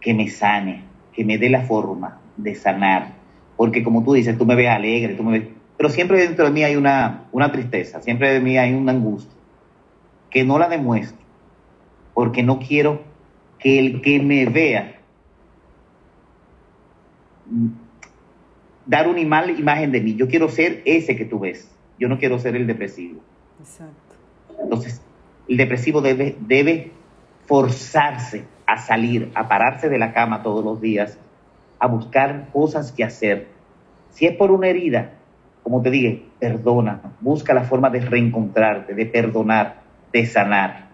que 0.00 0.14
me 0.14 0.28
sane, 0.28 0.82
que 1.12 1.24
me 1.24 1.38
dé 1.38 1.48
la 1.48 1.62
forma 1.62 2.20
de 2.36 2.54
sanar. 2.54 3.14
Porque 3.56 3.82
como 3.82 4.02
tú 4.02 4.14
dices, 4.14 4.36
tú 4.36 4.44
me 4.44 4.54
ves 4.54 4.68
alegre, 4.68 5.14
tú 5.14 5.22
me 5.22 5.38
ves... 5.38 5.48
Pero 5.76 5.88
siempre 5.88 6.20
dentro 6.20 6.44
de 6.44 6.50
mí 6.50 6.64
hay 6.64 6.76
una, 6.76 7.24
una 7.32 7.50
tristeza, 7.50 8.00
siempre 8.00 8.32
de 8.32 8.40
mí 8.40 8.58
hay 8.58 8.72
una 8.74 8.92
angustia, 8.92 9.32
que 10.30 10.44
no 10.44 10.58
la 10.58 10.68
demuestro, 10.68 11.24
porque 12.14 12.42
no 12.42 12.58
quiero 12.58 13.11
que 13.62 13.78
el 13.78 14.02
que 14.02 14.20
me 14.20 14.46
vea 14.46 14.98
dar 18.86 19.08
una 19.08 19.22
mala 19.26 19.52
imagen 19.52 19.92
de 19.92 20.00
mí. 20.00 20.14
Yo 20.16 20.28
quiero 20.28 20.48
ser 20.48 20.82
ese 20.84 21.16
que 21.16 21.24
tú 21.24 21.38
ves. 21.38 21.70
Yo 21.98 22.08
no 22.08 22.18
quiero 22.18 22.38
ser 22.38 22.56
el 22.56 22.66
depresivo. 22.66 23.20
Exacto. 23.60 24.16
Entonces, 24.60 25.02
el 25.48 25.56
depresivo 25.56 26.00
debe, 26.00 26.36
debe 26.40 26.92
forzarse 27.46 28.44
a 28.66 28.78
salir, 28.78 29.30
a 29.34 29.48
pararse 29.48 29.88
de 29.88 29.98
la 29.98 30.12
cama 30.12 30.42
todos 30.42 30.64
los 30.64 30.80
días, 30.80 31.18
a 31.78 31.86
buscar 31.86 32.48
cosas 32.52 32.92
que 32.92 33.04
hacer. 33.04 33.48
Si 34.10 34.26
es 34.26 34.36
por 34.36 34.50
una 34.50 34.68
herida, 34.68 35.12
como 35.62 35.82
te 35.82 35.90
dije, 35.90 36.24
perdona, 36.38 37.00
busca 37.20 37.54
la 37.54 37.64
forma 37.64 37.90
de 37.90 38.00
reencontrarte, 38.00 38.94
de 38.94 39.06
perdonar, 39.06 39.82
de 40.12 40.26
sanar. 40.26 40.91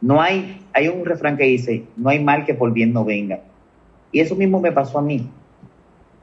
No 0.00 0.20
hay, 0.20 0.64
hay 0.72 0.88
un 0.88 1.04
refrán 1.04 1.36
que 1.36 1.44
dice, 1.44 1.84
no 1.96 2.08
hay 2.08 2.22
mal 2.22 2.44
que 2.44 2.54
por 2.54 2.72
bien 2.72 2.92
no 2.92 3.04
venga. 3.04 3.40
Y 4.12 4.20
eso 4.20 4.36
mismo 4.36 4.60
me 4.60 4.72
pasó 4.72 4.98
a 4.98 5.02
mí. 5.02 5.28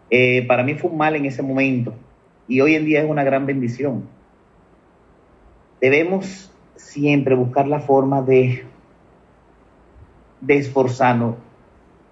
Eh, 0.10 0.46
para 0.48 0.64
mí 0.64 0.76
fue 0.76 0.92
un 0.92 0.98
mal 0.98 1.16
en 1.16 1.26
ese 1.26 1.42
momento 1.42 1.94
y 2.48 2.62
hoy 2.62 2.76
en 2.76 2.86
día 2.86 3.02
es 3.02 3.10
una 3.10 3.24
gran 3.24 3.46
bendición. 3.46 4.04
Debemos 5.82 6.52
siempre 6.76 7.36
buscar 7.36 7.68
la 7.68 7.80
forma 7.80 8.22
de 8.22 8.64
de 10.46 10.58
esforzarnos, 10.58 11.36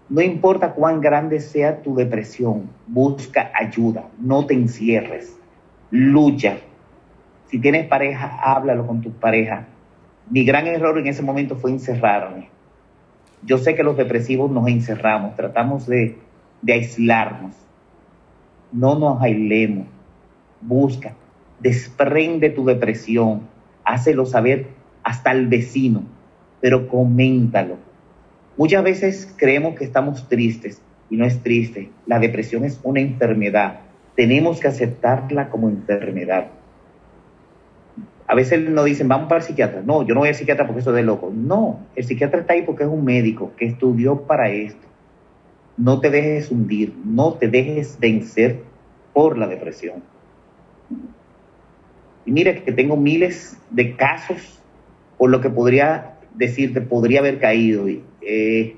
No 0.09 0.21
importa 0.21 0.73
cuán 0.73 1.01
grande 1.01 1.39
sea 1.39 1.81
tu 1.81 1.95
depresión, 1.95 2.69
busca 2.87 3.51
ayuda, 3.55 4.09
no 4.19 4.45
te 4.45 4.53
encierres, 4.53 5.39
lucha. 5.91 6.57
Si 7.47 7.59
tienes 7.59 7.87
pareja, 7.87 8.39
háblalo 8.43 8.85
con 8.85 9.01
tu 9.01 9.11
pareja. 9.11 9.67
Mi 10.29 10.45
gran 10.45 10.67
error 10.67 10.97
en 10.97 11.07
ese 11.07 11.21
momento 11.21 11.55
fue 11.55 11.71
encerrarme. 11.71 12.49
Yo 13.45 13.57
sé 13.57 13.75
que 13.75 13.83
los 13.83 13.97
depresivos 13.97 14.49
nos 14.49 14.67
encerramos, 14.67 15.35
tratamos 15.35 15.85
de, 15.85 16.17
de 16.61 16.73
aislarnos. 16.73 17.55
No 18.71 18.97
nos 18.97 19.21
aislemos, 19.21 19.87
busca, 20.61 21.13
desprende 21.59 22.49
tu 22.49 22.65
depresión, 22.65 23.41
hácelo 23.83 24.25
saber 24.25 24.67
hasta 25.03 25.31
al 25.31 25.47
vecino, 25.47 26.03
pero 26.61 26.87
coméntalo. 26.87 27.77
Muchas 28.57 28.83
veces 28.83 29.33
creemos 29.37 29.75
que 29.75 29.83
estamos 29.83 30.29
tristes 30.29 30.81
y 31.09 31.17
no 31.17 31.25
es 31.25 31.41
triste. 31.43 31.89
La 32.05 32.19
depresión 32.19 32.63
es 32.63 32.79
una 32.83 33.01
enfermedad. 33.01 33.81
Tenemos 34.15 34.59
que 34.59 34.67
aceptarla 34.67 35.49
como 35.49 35.69
enfermedad. 35.69 36.47
A 38.27 38.35
veces 38.35 38.69
nos 38.69 38.85
dicen, 38.85 39.07
vamos 39.07 39.27
para 39.27 39.41
el 39.41 39.45
psiquiatra. 39.45 39.81
No, 39.85 40.05
yo 40.05 40.13
no 40.13 40.21
voy 40.21 40.29
al 40.29 40.35
psiquiatra 40.35 40.65
porque 40.65 40.81
eso 40.81 40.91
es 40.91 40.95
de 40.95 41.03
loco. 41.03 41.31
No, 41.33 41.79
el 41.95 42.03
psiquiatra 42.03 42.41
está 42.41 42.53
ahí 42.53 42.63
porque 42.63 42.83
es 42.83 42.89
un 42.89 43.03
médico 43.03 43.51
que 43.57 43.65
estudió 43.65 44.21
para 44.21 44.49
esto. 44.49 44.87
No 45.75 45.99
te 45.99 46.09
dejes 46.09 46.51
hundir, 46.51 46.93
no 47.03 47.33
te 47.33 47.47
dejes 47.47 47.97
vencer 47.99 48.61
por 49.13 49.37
la 49.37 49.47
depresión. 49.47 50.03
Y 52.25 52.31
mira 52.31 52.53
que 52.55 52.71
tengo 52.71 52.95
miles 52.95 53.59
de 53.69 53.95
casos 53.95 54.61
por 55.17 55.29
lo 55.29 55.41
que 55.41 55.49
podría 55.49 56.17
decirte, 56.33 56.79
podría 56.81 57.19
haber 57.19 57.39
caído. 57.39 57.89
Y, 57.89 58.03
eh, 58.21 58.75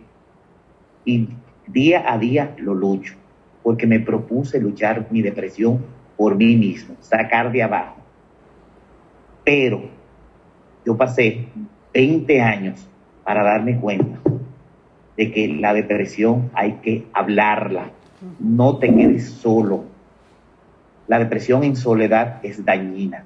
y 1.06 1.30
día 1.68 2.12
a 2.12 2.18
día 2.18 2.56
lo 2.58 2.74
lucho, 2.74 3.16
porque 3.64 3.88
me 3.88 4.00
propuse 4.00 4.60
luchar 4.60 5.08
mi 5.12 5.22
depresión 5.22 5.86
por 6.18 6.36
mí 6.36 6.56
mismo, 6.56 6.96
sacar 7.00 7.52
de 7.52 7.64
abajo. 7.64 8.05
Pero 9.46 9.84
yo 10.86 10.98
pasé 10.98 11.46
20 11.94 12.42
años 12.42 12.90
para 13.24 13.44
darme 13.44 13.80
cuenta 13.80 14.20
de 15.16 15.32
que 15.32 15.48
la 15.48 15.74
depresión 15.74 16.50
hay 16.54 16.74
que 16.82 17.06
hablarla, 17.14 17.92
no 18.40 18.78
te 18.78 18.94
quedes 18.94 19.30
solo. 19.30 19.86
La 21.08 21.20
depresión 21.20 21.64
en 21.64 21.76
soledad 21.76 22.40
es 22.44 22.66
dañina. 22.66 23.24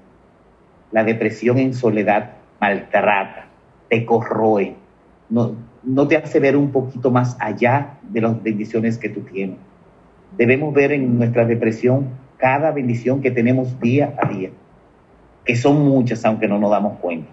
La 0.92 1.04
depresión 1.04 1.58
en 1.58 1.74
soledad 1.74 2.34
maltrata, 2.60 3.48
te 3.88 4.06
corroe, 4.06 4.76
no, 5.30 5.56
no 5.84 6.08
te 6.08 6.18
hace 6.18 6.40
ver 6.40 6.58
un 6.58 6.72
poquito 6.72 7.12
más 7.12 7.38
allá 7.40 7.98
de 8.04 8.22
las 8.22 8.44
bendiciones 8.44 8.98
que 8.98 9.10
tú 9.10 9.22
tienes. 9.22 9.58
Debemos 10.38 10.74
ver 10.74 10.92
en 10.92 11.18
nuestra 11.18 11.46
depresión 11.46 12.10
cada 12.38 12.72
bendición 12.72 13.22
que 13.22 13.32
tenemos 13.32 13.80
día 13.80 14.16
a 14.22 14.28
día, 14.28 14.50
que 15.50 15.56
son 15.56 15.84
muchas 15.84 16.24
aunque 16.26 16.48
no 16.48 16.60
nos 16.60 16.70
damos 16.70 17.00
cuenta. 17.00 17.28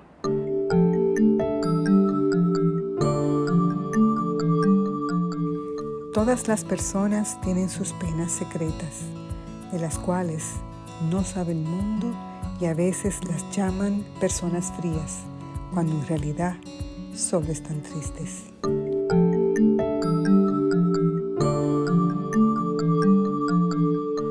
Todas 6.15 6.49
las 6.49 6.65
personas 6.65 7.39
tienen 7.43 7.69
sus 7.69 7.93
penas 7.93 8.33
secretas, 8.33 9.03
de 9.71 9.81
las 9.81 9.99
cuales 9.99 10.55
no 11.11 11.25
sabe 11.25 11.53
el 11.53 11.59
mundo 11.59 12.07
y 12.59 12.65
a 12.65 12.73
veces 12.73 13.21
las 13.29 13.55
llaman 13.55 14.03
personas 14.19 14.73
frías, 14.79 15.19
cuando 15.75 15.93
en 15.93 16.07
realidad 16.07 16.55
solo 17.13 17.53
están 17.53 17.83
tristes. 17.83 18.45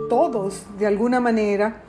Todos, 0.10 0.66
de 0.80 0.88
alguna 0.88 1.20
manera, 1.20 1.84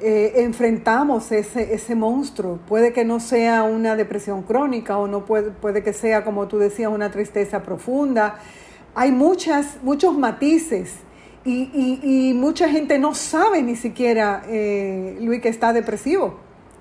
eh, 0.00 0.44
enfrentamos 0.44 1.32
ese, 1.32 1.74
ese 1.74 1.94
monstruo. 1.96 2.58
Puede 2.68 2.92
que 2.92 3.04
no 3.04 3.18
sea 3.18 3.64
una 3.64 3.96
depresión 3.96 4.42
crónica 4.42 4.96
o 4.96 5.08
no 5.08 5.24
puede, 5.24 5.50
puede 5.50 5.82
que 5.82 5.92
sea, 5.92 6.24
como 6.24 6.46
tú 6.46 6.58
decías, 6.58 6.92
una 6.92 7.10
tristeza 7.10 7.62
profunda. 7.62 8.38
Hay 8.94 9.10
muchas, 9.10 9.78
muchos 9.82 10.16
matices 10.16 10.94
y, 11.44 12.32
mucha 12.34 12.68
gente 12.68 12.98
no 12.98 13.14
sabe 13.14 13.62
ni 13.62 13.74
siquiera, 13.74 14.42
eh, 14.48 15.16
Luis, 15.20 15.40
que 15.40 15.48
está 15.48 15.72
depresivo. 15.72 16.38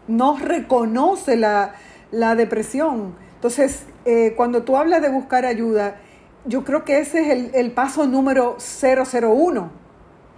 No 0.07 0.37
reconoce 0.37 1.37
la, 1.37 1.73
depresión. 2.11 3.15
Entonces, 3.35 3.85
eh, 4.05 4.33
cuando 4.35 4.63
tú 4.63 4.77
hablas 4.77 5.01
de 5.01 5.09
buscar 5.09 5.45
ayuda, 5.45 6.01
yo 6.45 6.63
creo 6.63 6.85
que 6.85 6.99
ese 6.99 7.21
es 7.21 7.29
el, 7.29 7.51
el 7.55 7.71
paso 7.71 8.05
número 8.07 8.57
001, 8.59 9.71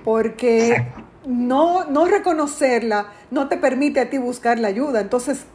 porque 0.03 0.85
no, 1.29 1.85
no 1.85 2.05
reconocerla 2.05 3.13
no 3.29 3.47
te 3.47 3.57
permite 3.57 3.99
a 3.99 4.09
ti 4.09 4.17
buscar 4.17 4.57
la 4.57 4.67
ayuda. 4.67 4.99
Entonces, 4.99 5.45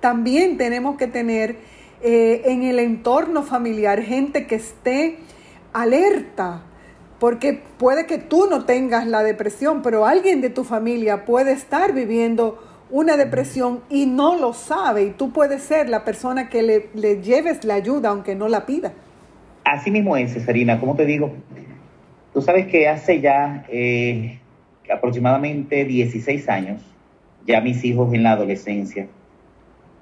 también 0.00 0.58
tenemos 0.58 0.98
que 0.98 1.06
tener 1.06 1.56
eh, 2.02 2.42
en 2.44 2.62
el 2.62 2.78
entorno 2.78 3.42
familiar 3.42 4.02
gente 4.02 4.46
que 4.46 4.56
esté 4.56 5.16
alerta 5.72 6.62
porque 7.18 7.58
puede 7.78 8.04
que 8.04 8.18
tú 8.18 8.46
no 8.50 8.66
tengas 8.66 9.06
la 9.06 9.22
depresión, 9.22 9.80
pero 9.80 10.04
alguien 10.04 10.42
de 10.42 10.50
tu 10.50 10.62
familia 10.62 11.24
puede 11.24 11.52
estar 11.52 11.94
viviendo 11.94 12.62
una 12.90 13.16
depresión 13.16 13.80
y 13.88 14.04
no 14.04 14.36
lo 14.36 14.52
sabe 14.52 15.04
y 15.04 15.10
tú 15.12 15.32
puedes 15.32 15.62
ser 15.62 15.88
la 15.88 16.04
persona 16.04 16.50
que 16.50 16.62
le, 16.62 17.22
lleves 17.22 17.64
la 17.64 17.74
ayuda 17.74 18.10
aunque 18.10 18.34
no 18.34 18.48
la 18.48 18.66
pida. 18.66 18.92
Así 19.64 19.90
mismo 19.90 20.18
es, 20.18 20.34
Cesarina, 20.34 20.78
como 20.78 20.96
te 20.96 21.06
digo, 21.06 21.32
tú 22.34 22.42
sabes 22.42 22.66
que 22.66 22.88
hace 22.88 23.22
ya 23.22 23.64
eh, 23.70 24.38
aproximadamente 24.92 25.84
16 25.84 26.48
años, 26.48 26.82
ya 27.46 27.60
mis 27.60 27.84
hijos 27.84 28.12
en 28.14 28.22
la 28.22 28.32
adolescencia, 28.32 29.06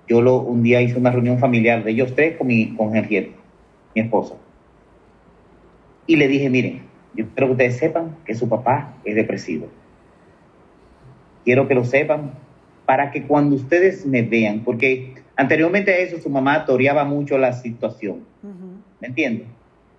yo 0.08 0.20
lo, 0.20 0.38
un 0.38 0.62
día 0.62 0.82
hice 0.82 0.98
una 0.98 1.10
reunión 1.10 1.38
familiar 1.38 1.84
de 1.84 1.92
ellos 1.92 2.14
tres 2.14 2.36
con, 2.36 2.46
mi, 2.46 2.74
con 2.74 2.96
Henriette, 2.96 3.34
mi 3.94 4.02
esposa, 4.02 4.34
y 6.06 6.16
le 6.16 6.28
dije, 6.28 6.50
miren, 6.50 6.82
yo 7.14 7.26
quiero 7.28 7.48
que 7.48 7.52
ustedes 7.52 7.76
sepan 7.76 8.16
que 8.24 8.34
su 8.34 8.48
papá 8.48 8.94
es 9.04 9.14
depresivo. 9.14 9.68
Quiero 11.44 11.68
que 11.68 11.74
lo 11.74 11.84
sepan 11.84 12.32
para 12.86 13.10
que 13.10 13.22
cuando 13.24 13.56
ustedes 13.56 14.06
me 14.06 14.22
vean, 14.22 14.60
porque 14.60 15.14
anteriormente 15.36 15.92
a 15.92 15.98
eso 15.98 16.18
su 16.18 16.28
mamá 16.28 16.64
toreaba 16.64 17.04
mucho 17.04 17.38
la 17.38 17.52
situación, 17.52 18.20
¿me 19.00 19.08
entiendes? 19.08 19.46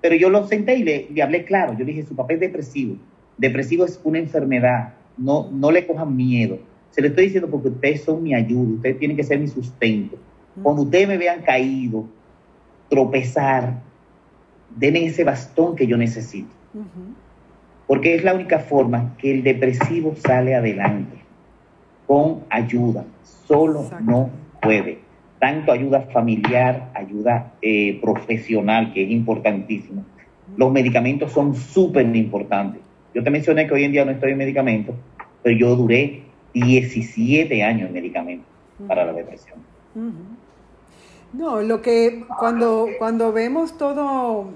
Pero 0.02 0.16
yo 0.16 0.30
lo 0.30 0.48
senté 0.48 0.76
y 0.76 0.84
le, 0.84 1.22
hablé 1.22 1.46
claro, 1.46 1.78
yo 1.78 1.86
dije, 1.86 2.04
su 2.04 2.16
papá 2.16 2.34
es 2.34 2.40
depresivo, 2.40 2.98
depresivo 3.38 3.86
es 3.86 4.00
una 4.04 4.20
enfermedad, 4.20 4.94
no, 5.18 5.50
no 5.52 5.72
le 5.72 5.86
cojan 5.86 6.16
miedo. 6.16 6.60
Se 6.92 7.02
lo 7.02 7.08
estoy 7.08 7.26
diciendo 7.26 7.50
porque 7.50 7.70
ustedes 7.70 8.04
son 8.04 8.22
mi 8.22 8.36
ayuda, 8.36 8.76
ustedes 8.76 9.00
tienen 9.00 9.18
que 9.18 9.24
ser 9.24 9.40
mi 9.40 9.48
sustento. 9.48 10.18
Cuando 10.62 10.84
ustedes 10.84 11.08
me 11.08 11.18
vean 11.18 11.42
caído, 11.42 12.06
tropezar, 12.90 13.82
denme 14.76 15.06
ese 15.06 15.24
bastón 15.24 15.76
que 15.76 15.88
yo 15.88 15.98
necesito. 15.98 16.54
Porque 17.88 18.16
es 18.16 18.24
la 18.24 18.34
única 18.34 18.60
forma 18.60 19.16
que 19.18 19.34
el 19.34 19.44
depresivo 19.44 20.16
sale 20.16 20.56
adelante, 20.56 21.18
con 22.06 22.44
ayuda. 22.50 23.06
Solo 23.24 23.90
no 24.02 24.30
puede. 24.62 25.00
Tanto 25.40 25.72
ayuda 25.72 26.02
familiar, 26.14 26.92
ayuda 26.94 27.54
eh, 27.62 28.00
profesional, 28.02 28.94
que 28.94 29.04
es 29.04 29.12
importantísimo. 29.12 30.06
Los 30.56 30.72
medicamentos 30.72 31.32
son 31.32 31.56
súper 31.56 32.16
importantes. 32.16 32.82
Yo 33.14 33.24
te 33.24 33.30
mencioné 33.30 33.68
que 33.68 33.74
hoy 33.74 33.84
en 33.84 33.92
día 33.92 34.06
no 34.06 34.12
estoy 34.12 34.32
en 34.32 34.38
medicamentos, 34.38 34.96
pero 35.42 35.58
yo 35.58 35.76
duré 35.76 36.24
17 36.54 37.64
años 37.64 37.88
en 37.88 37.94
medicamentos 37.94 38.48
para 38.88 39.06
la 39.06 39.14
depresión. 39.14 39.60
No, 41.34 41.62
lo 41.62 41.82
que 41.82 42.26
cuando, 42.40 42.88
cuando 43.00 43.32
vemos 43.32 43.78
todo 43.78 44.50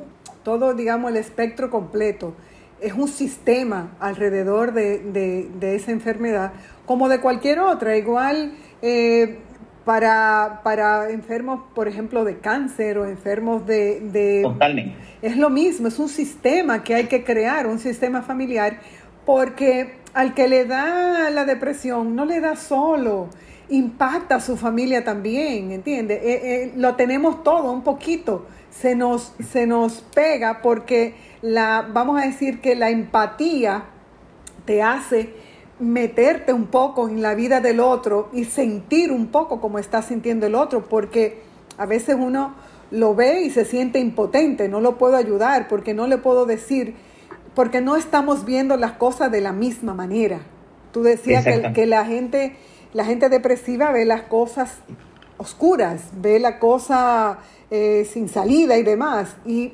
todo, 0.48 0.74
digamos, 0.74 1.12
el 1.12 1.18
espectro 1.18 1.70
completo. 1.70 2.34
Es 2.80 2.94
un 2.94 3.10
sistema 3.10 3.98
alrededor 4.00 4.72
de, 4.72 5.50
esa 5.76 5.92
enfermedad, 5.92 6.54
como 6.86 7.10
de 7.10 7.20
cualquier 7.20 7.60
otra. 7.60 7.98
Igual 7.98 8.54
eh, 8.82 9.40
para, 9.88 10.60
para 10.66 11.10
enfermos, 11.12 11.62
por 11.74 11.88
ejemplo, 11.88 12.26
de 12.26 12.40
cáncer 12.40 12.98
o 12.98 13.06
enfermos 13.06 13.66
de, 13.66 14.42
Totalmente. 14.44 14.98
Es 15.22 15.38
lo 15.38 15.50
mismo, 15.50 15.88
es 15.88 15.98
un 15.98 16.10
sistema 16.10 16.84
que 16.84 16.94
hay 16.94 17.06
que 17.06 17.24
crear, 17.24 17.68
un 17.68 17.80
sistema 17.80 18.22
familiar, 18.22 18.82
porque 19.26 19.94
al 20.14 20.34
que 20.34 20.50
le 20.50 20.66
da 20.66 21.30
la 21.30 21.46
depresión 21.46 22.18
no 22.18 22.26
le 22.26 22.42
da 22.42 22.58
solo, 22.58 23.30
impacta 23.70 24.36
a 24.36 24.40
su 24.42 24.58
familia 24.58 25.06
también, 25.06 25.72
¿entiendes? 25.72 26.20
Eh, 26.22 26.42
eh, 26.44 26.74
lo 26.76 26.96
tenemos 26.96 27.42
todo 27.42 27.72
un 27.72 27.82
poquito 27.82 28.46
se 28.82 28.94
nos, 28.94 29.34
se 29.52 29.66
nos 29.66 30.02
pega 30.14 30.62
porque 30.62 31.16
la, 31.42 31.88
vamos 31.90 32.22
a 32.22 32.26
decir 32.26 32.60
que 32.60 32.76
la 32.76 32.90
empatía 32.90 33.86
te 34.66 34.84
hace 34.84 35.34
meterte 35.80 36.54
un 36.54 36.68
poco 36.68 37.08
en 37.08 37.22
la 37.22 37.36
vida 37.36 37.62
del 37.62 37.80
otro 37.80 38.30
y 38.34 38.46
sentir 38.46 39.12
un 39.12 39.28
poco 39.28 39.62
como 39.62 39.80
está 39.80 40.02
sintiendo 40.02 40.48
el 40.48 40.56
otro, 40.56 40.86
porque 40.86 41.42
a 41.78 41.86
veces 41.86 42.16
uno 42.20 42.56
lo 42.90 43.16
ve 43.16 43.42
y 43.42 43.50
se 43.50 43.66
siente 43.66 44.00
impotente, 44.00 44.70
no 44.70 44.82
lo 44.82 44.98
puedo 44.98 45.18
ayudar 45.18 45.68
porque 45.68 45.94
no 45.94 46.08
le 46.08 46.18
puedo 46.18 46.46
decir, 46.46 46.96
porque 47.54 47.82
no 47.82 47.96
estamos 47.96 48.46
viendo 48.46 48.78
las 48.78 48.94
cosas 48.94 49.32
de 49.32 49.42
la 49.42 49.52
misma 49.52 49.94
manera. 49.94 50.40
Tú 50.92 51.04
decías 51.04 51.46
que, 51.74 51.86
la 51.86 52.06
gente, 52.06 52.56
la 52.94 53.06
gente 53.06 53.30
depresiva 53.30 53.92
ve 53.92 54.06
las 54.06 54.24
cosas 54.24 54.80
oscuras, 55.38 56.02
ve 56.14 56.40
la 56.40 56.60
cosa 56.60 57.40
eh, 57.70 58.08
sin 58.12 58.30
salida 58.30 58.78
y 58.78 58.84
demás. 58.84 59.36
Y, 59.46 59.74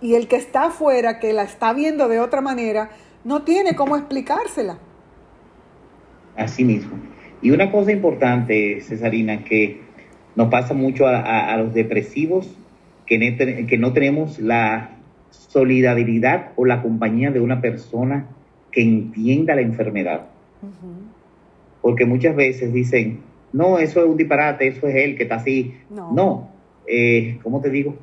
y 0.00 0.14
el 0.14 0.28
que 0.28 0.36
está 0.36 0.64
afuera, 0.64 1.18
que 1.20 1.32
la 1.32 1.44
está 1.44 1.72
viendo 1.72 2.08
de 2.08 2.20
otra 2.20 2.40
manera, 2.40 2.90
no 3.24 3.42
tiene 3.42 3.76
cómo 3.76 3.96
explicársela. 3.96 4.78
Así 6.38 6.64
mismo. 6.64 6.96
Y 7.42 7.50
una 7.50 7.70
cosa 7.70 7.92
importante, 7.92 8.80
Cesarina, 8.80 9.44
que 9.44 9.80
nos 10.36 10.48
pasa 10.48 10.72
mucho 10.72 11.06
a, 11.06 11.56
los 11.56 11.74
depresivos, 11.74 12.56
que, 13.06 13.66
que 13.68 13.76
no 13.78 13.92
tenemos 13.92 14.38
la 14.38 14.96
solidaridad 15.30 16.52
o 16.56 16.64
la 16.64 16.80
compañía 16.80 17.32
de 17.32 17.40
una 17.40 17.60
persona 17.60 18.28
que 18.70 18.82
entienda 18.82 19.56
la 19.56 19.62
enfermedad. 19.62 20.26
Porque 21.82 22.04
muchas 22.04 22.36
veces 22.36 22.72
dicen, 22.72 23.20
no, 23.52 23.78
eso 23.78 24.00
es 24.00 24.06
un 24.06 24.16
disparate, 24.16 24.68
eso 24.68 24.86
es 24.86 24.94
él 24.94 25.16
que 25.16 25.24
está 25.24 25.36
así. 25.36 25.74
No, 25.90 26.12
no 26.12 26.48
eh, 26.86 27.38
¿cómo 27.42 27.60
te 27.60 27.70
digo? 27.70 27.96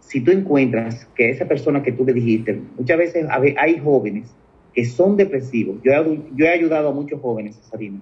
Si 0.00 0.20
tú 0.20 0.32
encuentras 0.32 1.06
que 1.14 1.30
esa 1.30 1.46
persona 1.46 1.82
que 1.82 1.92
tú 1.92 2.04
le 2.04 2.12
dijiste, 2.12 2.60
muchas 2.76 2.98
veces 2.98 3.26
hay 3.30 3.78
jóvenes 3.78 4.34
que 4.74 4.84
son 4.84 5.16
depresivos. 5.16 5.76
Yo 5.82 5.92
he, 5.92 6.20
yo 6.34 6.46
he 6.46 6.50
ayudado 6.50 6.88
a 6.88 6.92
muchos 6.92 7.20
jóvenes, 7.20 7.56
Cesarina, 7.56 8.00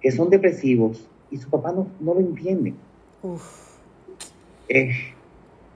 que 0.00 0.12
son 0.12 0.30
depresivos 0.30 1.08
y 1.30 1.38
su 1.38 1.48
papá 1.48 1.72
no, 1.72 1.88
no 2.00 2.14
lo 2.14 2.20
entiende. 2.20 2.74
Eh, 4.68 4.90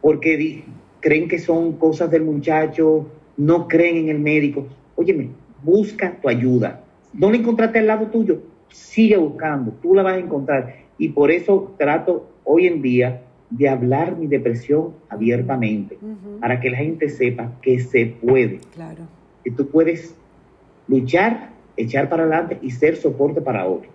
porque 0.01 0.65
creen 1.01 1.29
que 1.29 1.39
son 1.39 1.75
cosas 1.75 2.11
del 2.11 2.23
muchacho, 2.23 3.07
no 3.37 3.67
creen 3.67 3.97
en 3.97 4.09
el 4.11 4.19
médico. 4.19 4.67
Óyeme, 4.97 5.31
busca 5.63 6.19
tu 6.21 6.29
ayuda. 6.29 6.85
No 7.13 7.31
la 7.31 7.39
encontraste 7.39 7.79
al 7.79 7.87
lado 7.87 8.07
tuyo, 8.07 8.43
sigue 8.69 9.17
buscando, 9.17 9.73
tú 9.83 9.95
la 9.95 10.03
vas 10.03 10.15
a 10.15 10.19
encontrar. 10.19 10.75
Y 10.99 11.11
por 11.11 11.31
eso 11.31 11.75
trato 11.79 12.29
hoy 12.45 12.67
en 12.67 12.83
día 12.83 13.23
de 13.51 13.69
hablar 13.69 14.17
mi 14.17 14.27
depresión 14.27 14.95
abiertamente, 15.09 15.97
para 16.41 16.61
que 16.61 16.71
la 16.71 16.79
gente 16.79 17.09
sepa 17.09 17.53
que 17.63 17.79
se 17.79 18.07
puede. 18.07 18.61
Claro. 18.75 19.03
Que 19.45 19.51
tú 19.51 19.69
puedes 19.69 20.15
luchar, 20.89 21.51
echar 21.77 22.09
para 22.09 22.25
adelante 22.25 22.59
y 22.63 22.71
ser 22.71 22.97
soporte 22.97 23.41
para 23.41 23.67
otros 23.67 23.95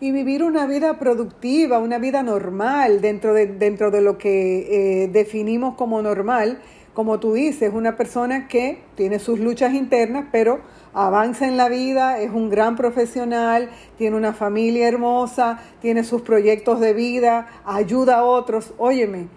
y 0.00 0.12
vivir 0.12 0.42
una 0.44 0.66
vida 0.66 0.98
productiva, 0.98 1.78
una 1.78 1.98
vida 1.98 2.22
normal 2.22 3.00
dentro 3.00 3.34
de, 3.34 3.46
dentro 3.46 3.90
de 3.90 4.00
lo 4.00 4.16
que 4.16 5.02
eh, 5.02 5.08
definimos 5.08 5.74
como 5.74 6.02
normal. 6.02 6.60
Como 6.94 7.20
tú 7.20 7.34
dices, 7.34 7.72
una 7.72 7.96
persona 7.96 8.48
que 8.48 8.78
tiene 8.96 9.18
sus 9.18 9.38
luchas 9.38 9.72
internas, 9.74 10.26
pero 10.32 10.60
avanza 10.92 11.46
en 11.46 11.56
la 11.56 11.68
vida, 11.68 12.20
es 12.20 12.30
un 12.30 12.50
gran 12.50 12.74
profesional, 12.74 13.70
tiene 13.96 14.16
una 14.16 14.32
familia 14.32 14.88
hermosa, 14.88 15.60
tiene 15.80 16.02
sus 16.02 16.22
proyectos 16.22 16.80
de 16.80 16.94
vida, 16.94 17.48
ayuda 17.64 18.18
a 18.18 18.24
otros. 18.24 18.74
Óyeme, 18.78 19.28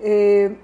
eh, 0.00 0.56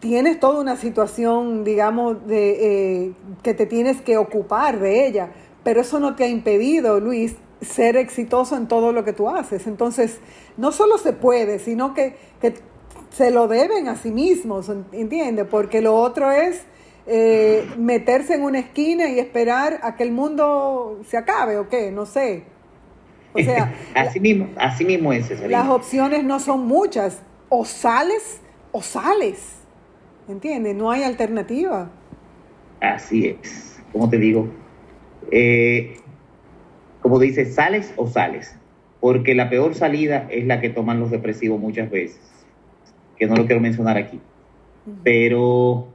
tienes 0.00 0.38
toda 0.40 0.60
una 0.60 0.76
situación, 0.76 1.64
digamos, 1.64 2.26
de, 2.26 3.06
eh, 3.06 3.12
que 3.42 3.54
te 3.54 3.66
tienes 3.66 4.00
que 4.00 4.16
ocupar 4.16 4.78
de 4.78 5.06
ella, 5.06 5.30
pero 5.64 5.80
eso 5.80 5.98
no 5.98 6.14
te 6.14 6.24
ha 6.24 6.28
impedido, 6.28 7.00
Luis, 7.00 7.36
ser 7.60 7.96
exitoso 7.96 8.56
en 8.56 8.68
todo 8.68 8.92
lo 8.92 9.04
que 9.04 9.12
tú 9.12 9.28
haces. 9.28 9.66
Entonces, 9.66 10.20
no 10.56 10.72
solo 10.72 10.98
se 10.98 11.12
puede, 11.12 11.58
sino 11.58 11.94
que, 11.94 12.16
se 13.10 13.30
lo 13.30 13.48
deben 13.48 13.88
a 13.88 13.96
sí 13.96 14.10
mismos, 14.10 14.70
¿entiendes? 14.92 15.46
Porque 15.50 15.80
lo 15.80 15.96
otro 15.96 16.30
es 16.30 16.62
eh, 17.06 17.66
meterse 17.78 18.34
en 18.34 18.42
una 18.42 18.58
esquina 18.58 19.08
y 19.08 19.18
esperar 19.18 19.80
a 19.82 19.96
que 19.96 20.02
el 20.02 20.12
mundo 20.12 21.00
se 21.08 21.16
acabe 21.16 21.56
o 21.56 21.68
qué, 21.70 21.90
no 21.90 22.04
sé. 22.04 22.44
O 23.32 23.38
sea, 23.38 23.74
así 23.94 24.20
mismo, 24.20 24.48
así 24.56 24.84
mismo 24.84 25.12
es. 25.12 25.30
Las 25.48 25.68
opciones 25.68 26.22
no 26.22 26.38
son 26.38 26.66
muchas, 26.66 27.22
o 27.48 27.64
sales 27.64 28.40
o 28.72 28.82
sales, 28.82 29.57
¿entiendes? 30.28 30.74
No 30.74 30.90
hay 30.90 31.02
alternativa. 31.02 31.90
Así 32.80 33.26
es, 33.26 33.82
como 33.92 34.08
te 34.08 34.18
digo, 34.18 34.48
eh, 35.30 35.96
como 37.00 37.18
dice, 37.18 37.46
sales 37.46 37.92
o 37.96 38.06
sales, 38.06 38.56
porque 39.00 39.34
la 39.34 39.50
peor 39.50 39.74
salida 39.74 40.26
es 40.30 40.46
la 40.46 40.60
que 40.60 40.68
toman 40.68 41.00
los 41.00 41.10
depresivos 41.10 41.60
muchas 41.60 41.90
veces, 41.90 42.20
que 43.16 43.26
no 43.26 43.34
lo 43.34 43.46
quiero 43.46 43.60
mencionar 43.60 43.96
aquí, 43.96 44.20
pero 45.02 45.88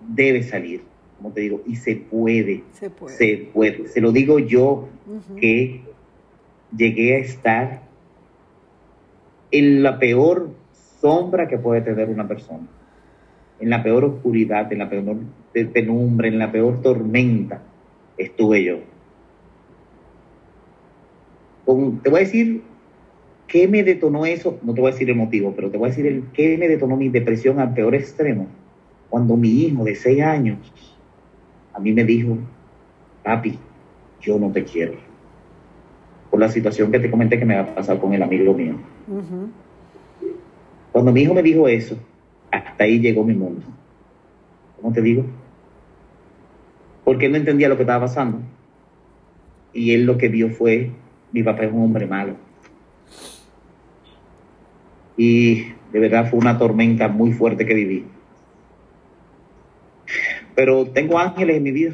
debe 0.00 0.42
salir, 0.42 0.82
como 1.18 1.32
te 1.32 1.42
digo, 1.42 1.62
y 1.66 1.76
se 1.76 1.96
puede, 1.96 2.64
se 2.72 2.90
puede, 3.52 3.88
se, 3.88 4.00
lo 4.00 4.12
digo 4.12 4.38
yo 4.38 4.88
que 5.40 5.82
llegué 6.76 7.16
a 7.16 7.18
estar 7.18 7.82
en 9.50 9.82
la 9.82 9.98
peor 9.98 10.50
sombra 11.00 11.48
que 11.48 11.58
puede 11.58 11.80
tener 11.80 12.08
una 12.08 12.26
persona, 12.26 12.66
en 13.60 13.70
la 13.70 13.82
peor 13.82 14.04
oscuridad, 14.04 14.72
en 14.72 14.78
la 14.78 14.88
peor 14.90 15.16
penumbra, 15.72 16.28
en 16.28 16.38
la 16.38 16.52
peor 16.52 16.82
tormenta, 16.82 17.62
estuve 18.18 18.64
yo 18.64 18.78
te 22.02 22.10
voy 22.10 22.20
a 22.20 22.24
decir 22.24 22.62
qué 23.48 23.66
me 23.66 23.82
detonó 23.82 24.24
eso, 24.24 24.58
no 24.62 24.72
te 24.74 24.80
voy 24.80 24.90
a 24.90 24.92
decir 24.92 25.10
el 25.10 25.16
motivo, 25.16 25.52
pero 25.54 25.70
te 25.70 25.78
voy 25.78 25.86
a 25.86 25.90
decir 25.90 26.06
el 26.06 26.24
qué 26.32 26.56
me 26.58 26.68
detonó 26.68 26.96
mi 26.96 27.08
depresión 27.08 27.58
al 27.58 27.74
peor 27.74 27.94
extremo. 27.94 28.46
Cuando 29.10 29.36
mi 29.36 29.50
hijo 29.50 29.84
de 29.84 29.94
seis 29.94 30.22
años 30.22 30.58
a 31.72 31.80
mí 31.80 31.92
me 31.92 32.04
dijo, 32.04 32.38
papi, 33.22 33.58
yo 34.20 34.38
no 34.38 34.50
te 34.50 34.64
quiero. 34.64 34.94
Por 36.30 36.40
la 36.40 36.48
situación 36.48 36.90
que 36.90 37.00
te 37.00 37.10
comenté 37.10 37.38
que 37.38 37.44
me 37.44 37.56
va 37.56 37.62
a 37.62 37.74
pasar 37.74 37.98
con 37.98 38.12
el 38.14 38.22
amigo 38.22 38.54
mío. 38.54 38.76
Cuando 40.92 41.12
mi 41.12 41.22
hijo 41.22 41.34
me 41.34 41.42
dijo 41.42 41.68
eso, 41.68 41.98
hasta 42.56 42.84
ahí 42.84 43.00
llegó 43.00 43.24
mi 43.24 43.34
mundo. 43.34 43.62
¿Cómo 44.80 44.92
te 44.92 45.02
digo? 45.02 45.24
Porque 47.04 47.26
él 47.26 47.32
no 47.32 47.38
entendía 47.38 47.68
lo 47.68 47.76
que 47.76 47.82
estaba 47.82 48.06
pasando. 48.06 48.40
Y 49.72 49.92
él 49.92 50.06
lo 50.06 50.16
que 50.18 50.28
vio 50.28 50.50
fue 50.50 50.90
mi 51.32 51.42
papá 51.42 51.64
es 51.64 51.72
un 51.72 51.82
hombre 51.82 52.06
malo. 52.06 52.34
Y 55.16 55.64
de 55.92 55.98
verdad 55.98 56.28
fue 56.30 56.38
una 56.38 56.58
tormenta 56.58 57.08
muy 57.08 57.32
fuerte 57.32 57.66
que 57.66 57.74
viví. 57.74 58.04
Pero 60.54 60.86
tengo 60.86 61.18
ángeles 61.18 61.56
en 61.56 61.62
mi 61.62 61.72
vida 61.72 61.92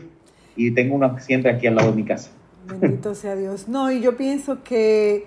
y 0.54 0.70
tengo 0.70 0.94
una 0.94 1.18
siempre 1.18 1.50
aquí 1.50 1.66
al 1.66 1.76
lado 1.76 1.90
de 1.90 1.96
mi 1.96 2.04
casa. 2.04 2.30
Bendito 2.66 3.14
sea 3.16 3.34
Dios. 3.36 3.68
No, 3.68 3.90
y 3.90 4.00
yo 4.00 4.16
pienso 4.16 4.62
que, 4.62 5.24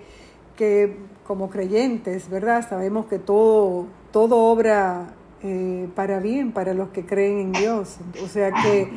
que 0.56 0.94
como 1.26 1.50
creyentes, 1.50 2.30
¿verdad? 2.30 2.66
Sabemos 2.66 3.06
que 3.06 3.18
todo, 3.18 3.86
todo 4.12 4.36
obra 4.36 5.15
eh, 5.42 5.88
para 5.94 6.20
bien 6.20 6.52
para 6.52 6.74
los 6.74 6.90
que 6.90 7.04
creen 7.04 7.38
en 7.38 7.52
Dios. 7.52 7.98
O 8.22 8.28
sea 8.28 8.52
que 8.52 8.90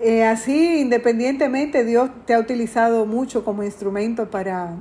eh, 0.00 0.24
así, 0.24 0.80
independientemente, 0.80 1.84
Dios 1.84 2.10
te 2.24 2.34
ha 2.34 2.38
utilizado 2.38 3.04
mucho 3.04 3.44
como 3.44 3.64
instrumento 3.64 4.30
para, 4.30 4.76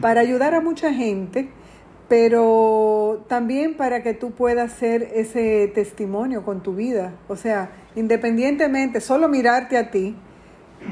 para 0.00 0.20
ayudar 0.20 0.54
a 0.54 0.60
mucha 0.60 0.92
gente, 0.92 1.48
pero 2.08 3.24
también 3.28 3.76
para 3.76 4.02
que 4.02 4.14
tú 4.14 4.30
puedas 4.30 4.72
ser 4.72 5.10
ese 5.14 5.70
testimonio 5.74 6.44
con 6.44 6.62
tu 6.62 6.74
vida. 6.74 7.12
O 7.26 7.34
sea, 7.34 7.70
independientemente, 7.96 9.00
solo 9.00 9.28
mirarte 9.28 9.76
a 9.76 9.90
ti 9.90 10.16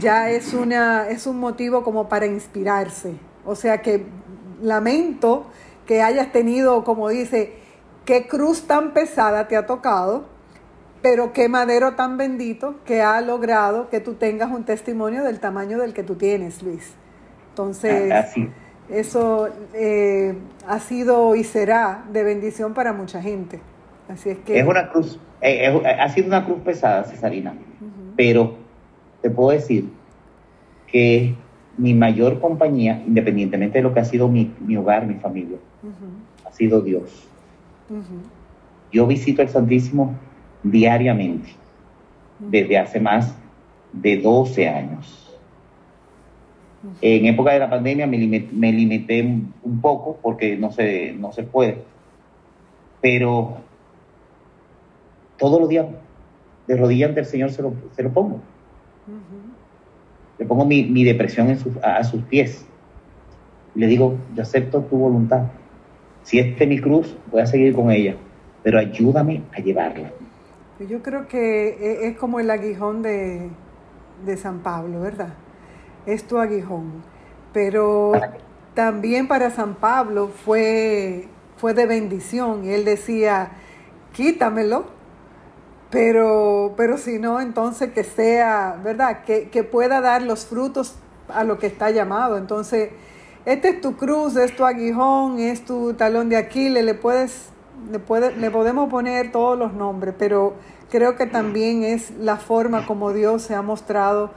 ya 0.01 0.31
es, 0.31 0.53
una, 0.53 1.09
es 1.09 1.27
un 1.27 1.39
motivo 1.39 1.85
como 1.85 2.09
para 2.09 2.27
inspirarse. 2.27 3.15
O 3.45 3.55
sea 3.55 3.83
que 3.83 4.05
lamento 4.61 5.47
que 5.87 6.03
hayas 6.03 6.33
tenido, 6.33 6.83
como 6.83 7.09
dice, 7.09 7.53
qué 8.07 8.27
cruz 8.27 8.67
tan 8.67 8.93
pesada 8.93 9.49
te 9.49 9.57
ha 9.57 9.67
tocado 9.67 10.37
pero 11.03 11.33
qué 11.33 11.49
madero 11.49 11.95
tan 11.95 12.17
bendito 12.17 12.77
que 12.85 13.01
ha 13.01 13.21
logrado 13.21 13.89
que 13.91 14.01
tú 14.01 14.15
tengas 14.15 14.51
un 14.51 14.65
testimonio 14.65 15.23
del 15.23 15.39
tamaño 15.39 15.79
del 15.79 15.93
que 15.93 16.03
tú 16.03 16.17
tienes, 16.17 16.65
Luis. 16.65 16.95
Entonces, 17.51 18.13
ah, 18.13 18.27
eso 18.91 19.49
eh, 19.73 20.35
ha 20.67 20.81
sido 20.81 21.37
y 21.37 21.45
será 21.45 22.05
de 22.13 22.25
bendición 22.25 22.75
para 22.75 22.93
mucha 22.93 23.23
gente. 23.23 23.61
Así 24.09 24.31
es 24.31 24.39
que... 24.39 24.59
Es 24.59 24.67
una 24.67 24.91
cruz, 24.91 25.21
eh, 25.41 25.69
ha 25.99 26.09
sido 26.09 26.27
una 26.27 26.45
cruz 26.45 26.59
pesada, 26.65 27.05
Cesarina, 27.05 27.55
pero 28.17 28.57
te 29.23 29.31
puedo 29.31 29.51
decir 29.51 29.89
que 30.89 31.37
mi 31.77 31.95
mayor 31.95 32.41
compañía, 32.41 33.03
independientemente 33.07 33.79
de 33.79 33.83
lo 33.83 33.95
que 33.95 34.01
ha 34.01 34.05
sido 34.05 34.29
mi, 34.29 34.77
hogar, 34.77 35.07
mi 35.07 35.15
familia, 35.15 35.59
ha 36.45 36.51
sido 36.53 36.81
Dios. 36.81 37.29
Yo 38.93 39.07
visito 39.07 39.43
el 39.43 39.49
Santísimo 39.49 40.15
diariamente 40.63 41.51
desde 42.39 42.79
hace 42.79 43.01
más 43.01 43.35
de 43.93 44.19
12 44.19 44.69
años. 44.69 45.23
En 47.01 47.27
época 47.27 47.53
de 47.53 47.59
la 47.59 47.69
pandemia 47.69 48.07
me 48.07 48.73
limité, 48.73 49.23
un 49.23 49.81
poco 49.81 50.19
porque 50.23 50.57
no 50.57 50.71
se, 50.71 51.13
no 51.15 51.33
se 51.33 51.43
puede. 51.43 51.83
pero 53.01 53.59
todos 55.39 55.61
los 55.61 55.69
días 55.69 55.87
de 56.67 56.77
rodillas 56.77 57.11
ante 57.11 57.21
el 57.21 57.27
Señor 57.27 57.51
se 57.51 57.63
lo, 57.63 57.75
se 57.95 58.03
lo 58.03 58.11
pongo. 58.11 58.41
Le 60.39 60.47
pongo 60.47 60.65
mi, 60.65 60.85
mi 60.85 61.05
depresión 61.05 61.49
en 61.49 61.59
a, 61.83 62.05
sus 62.05 62.23
pies. 62.23 62.67
Le 63.75 63.87
digo, 63.87 64.17
yo 64.35 64.43
acepto 64.43 64.83
tu 64.83 64.97
voluntad. 64.97 65.45
Si 66.27 66.41
este 66.41 66.65
es 66.65 66.69
mi 66.69 66.81
cruz, 66.81 67.17
voy 67.31 67.41
a 67.41 67.47
seguir 67.47 67.73
con 67.73 67.89
ella, 67.89 68.17
pero 68.65 68.81
ayúdame 68.81 69.45
a 69.57 69.61
llevarla. 69.61 70.11
Yo 70.81 71.01
creo 71.01 71.29
que 71.29 71.69
e, 71.69 72.09
es 72.09 72.19
como 72.19 72.41
el 72.41 72.51
aguijón 72.51 73.01
de, 73.01 73.49
de 74.25 74.37
San 74.37 74.59
Pablo, 74.59 75.03
¿verdad? 75.03 75.35
Es 76.05 76.25
tu 76.25 76.39
aguijón. 76.39 77.05
Pero 77.53 78.11
también 78.75 79.29
para 79.29 79.53
San 79.53 79.77
Pablo 79.77 80.27
fue, 80.45 81.29
fue 81.59 81.75
de 81.75 81.87
bendición 81.87 82.65
y 82.65 82.71
él 82.71 82.85
decía, 82.85 83.53
quítamelo, 84.13 84.87
pero, 85.91 86.75
pero 86.77 86.99
si 86.99 87.21
no, 87.21 87.41
entonces 87.41 87.93
que 87.93 88.03
sea, 88.03 88.81
¿verdad? 88.83 89.23
Que, 89.23 89.49
que 89.49 89.63
pueda 89.63 90.01
dar 90.01 90.23
los 90.23 90.45
frutos 90.45 90.97
a 91.29 91.45
lo 91.45 91.61
que 91.61 91.69
está 91.69 91.91
llamado. 91.91 92.37
Entonces, 92.37 92.91
este 93.47 93.69
es 93.69 93.81
tu 93.81 93.97
cruz, 93.97 94.37
es 94.37 94.55
tu 94.57 94.65
aguijón, 94.65 95.39
es 95.39 95.65
tu 95.65 95.95
talón 95.95 96.29
de 96.29 96.37
Aquiles, 96.37 96.85
le 96.85 96.95
puedes, 96.95 97.51
le, 97.93 98.01
puede, 98.01 98.37
le 98.37 98.51
podemos 98.51 98.91
poner 98.91 99.31
todos 99.31 99.57
los 99.57 99.73
nombres, 99.73 100.15
pero 100.19 100.55
creo 100.91 101.15
que 101.15 101.27
también 101.27 101.85
es 101.85 102.11
la 102.19 102.39
forma 102.39 102.87
como 102.87 103.13
Dios 103.13 103.43
se 103.43 103.55
ha 103.55 103.63
mostrado 103.63 104.33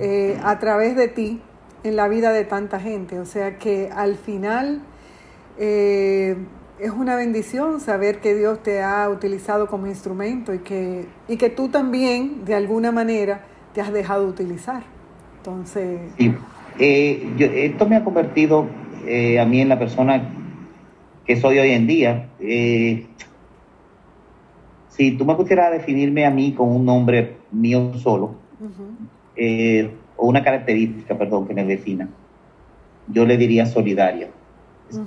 eh, 0.00 0.40
a 0.42 0.58
través 0.58 0.96
de 0.96 1.06
ti 1.06 1.40
en 1.84 1.94
la 1.94 2.08
vida 2.08 2.32
de 2.32 2.44
tanta 2.44 2.80
gente. 2.80 3.20
O 3.20 3.26
sea 3.26 3.58
que 3.58 3.90
al 3.94 4.16
final 4.16 4.82
eh, 5.56 6.36
es 6.80 6.90
una 6.90 7.14
bendición 7.14 7.80
saber 7.80 8.20
que 8.20 8.34
Dios 8.34 8.60
te 8.60 8.82
ha 8.82 9.08
utilizado 9.08 9.68
como 9.68 9.86
instrumento 9.86 10.52
y 10.52 10.58
que, 10.58 11.06
y 11.28 11.36
que 11.36 11.48
tú 11.48 11.68
también, 11.68 12.44
de 12.44 12.56
alguna 12.56 12.90
manera, 12.90 13.44
te 13.72 13.80
has 13.80 13.92
dejado 13.92 14.26
utilizar. 14.26 14.82
Entonces... 15.36 16.00
Eh, 16.78 17.26
esto 17.64 17.88
me 17.88 17.96
ha 17.96 18.04
convertido 18.04 18.66
a 19.40 19.44
mí 19.44 19.60
en 19.60 19.68
la 19.68 19.78
persona 19.78 20.22
que 21.24 21.36
soy 21.36 21.58
hoy 21.58 21.70
en 21.70 21.86
día. 21.86 22.28
Si 24.88 25.12
tú 25.12 25.24
me 25.24 25.34
pusieras 25.36 25.70
definirme 25.70 26.26
a 26.26 26.30
mí 26.30 26.52
con 26.52 26.68
un 26.70 26.84
nombre 26.84 27.36
mío 27.52 27.94
solo, 27.94 28.34
eh, 29.36 29.90
o 30.16 30.26
una 30.26 30.42
característica, 30.42 31.16
perdón, 31.16 31.46
que 31.46 31.54
me 31.54 31.64
defina, 31.64 32.08
yo 33.06 33.24
le 33.24 33.36
diría 33.36 33.64
solidario. 33.66 34.28
Esa 34.90 35.02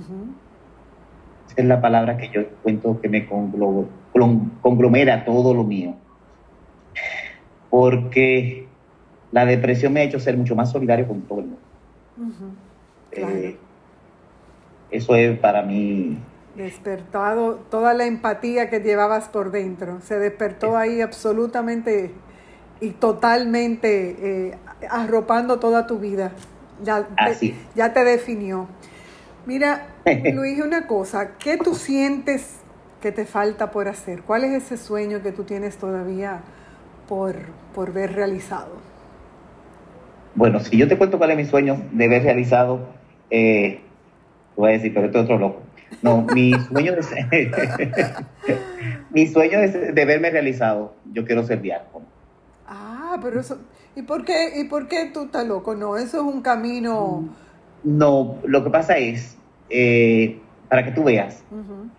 es 1.56 1.64
la 1.66 1.82
palabra 1.82 2.16
que 2.16 2.30
yo 2.30 2.48
cuento 2.62 2.98
que 3.02 3.10
me 3.10 3.26
conglomera 3.26 5.24
todo 5.26 5.52
lo 5.52 5.64
mío. 5.64 5.94
Porque 7.68 8.66
la 9.32 9.44
depresión 9.46 9.92
me 9.92 10.00
ha 10.00 10.04
hecho 10.04 10.20
ser 10.20 10.36
mucho 10.36 10.54
más 10.54 10.70
solidario 10.70 11.08
con 11.08 11.22
todo 11.22 11.40
el 11.40 11.46
mundo. 11.46 11.60
Eh, 13.10 13.56
eso 14.90 15.14
es 15.14 15.38
para 15.38 15.62
mí 15.62 16.18
Despertado 16.54 17.54
toda 17.70 17.94
la 17.94 18.04
empatía 18.04 18.68
que 18.68 18.80
llevabas 18.80 19.28
por 19.28 19.52
dentro. 19.52 20.00
Se 20.02 20.18
despertó 20.18 20.76
ahí 20.76 21.00
absolutamente 21.00 22.10
y 22.80 22.90
totalmente 22.90 24.50
eh, 24.50 24.58
arropando 24.90 25.58
toda 25.58 25.86
tu 25.86 25.98
vida. 25.98 26.32
Ya, 26.82 27.06
Te, 27.06 27.54
ya 27.74 27.94
te 27.94 28.04
definió. 28.04 28.68
Mira, 29.46 29.86
Luis, 30.34 30.60
una 30.60 30.86
cosa, 30.86 31.38
¿qué 31.38 31.56
tú 31.56 31.74
sientes 31.74 32.58
que 33.00 33.12
te 33.12 33.24
falta 33.24 33.70
por 33.70 33.88
hacer? 33.88 34.22
¿Cuál 34.22 34.44
es 34.44 34.64
ese 34.64 34.76
sueño 34.76 35.22
que 35.22 35.32
tú 35.32 35.44
tienes 35.44 35.78
todavía 35.78 36.42
por, 37.08 37.36
por 37.74 37.92
ver 37.94 38.12
realizado? 38.12 38.91
Bueno, 40.34 40.60
si 40.60 40.76
yo 40.76 40.88
te 40.88 40.96
cuento 40.96 41.18
cuál 41.18 41.32
es 41.32 41.36
mi 41.36 41.44
sueño 41.44 41.82
de 41.92 42.08
ver 42.08 42.22
realizado, 42.22 42.88
eh, 43.30 43.80
voy 44.56 44.70
a 44.70 44.72
decir, 44.72 44.94
pero 44.94 45.06
esto 45.06 45.18
es 45.18 45.24
otro 45.24 45.38
loco. 45.38 45.62
No, 46.00 46.22
mi 46.34 46.52
sueño 46.72 46.94
es 46.94 47.10
mi 49.10 49.26
sueño 49.26 49.58
es 49.58 49.94
de 49.94 50.04
verme 50.04 50.30
realizado. 50.30 50.94
Yo 51.12 51.24
quiero 51.24 51.44
ser 51.44 51.60
diácono. 51.60 52.06
Ah, 52.66 53.18
pero 53.22 53.40
eso 53.40 53.58
¿y 53.94 54.02
por 54.02 54.24
qué 54.24 54.58
y 54.58 54.64
por 54.64 54.88
qué 54.88 55.10
tú 55.12 55.24
estás 55.24 55.46
loco? 55.46 55.74
No, 55.74 55.96
eso 55.96 56.16
es 56.16 56.34
un 56.34 56.40
camino 56.40 57.28
No, 57.84 58.36
lo 58.44 58.64
que 58.64 58.70
pasa 58.70 58.96
es 58.96 59.36
eh, 59.68 60.38
para 60.68 60.84
que 60.84 60.92
tú 60.92 61.04
veas. 61.04 61.44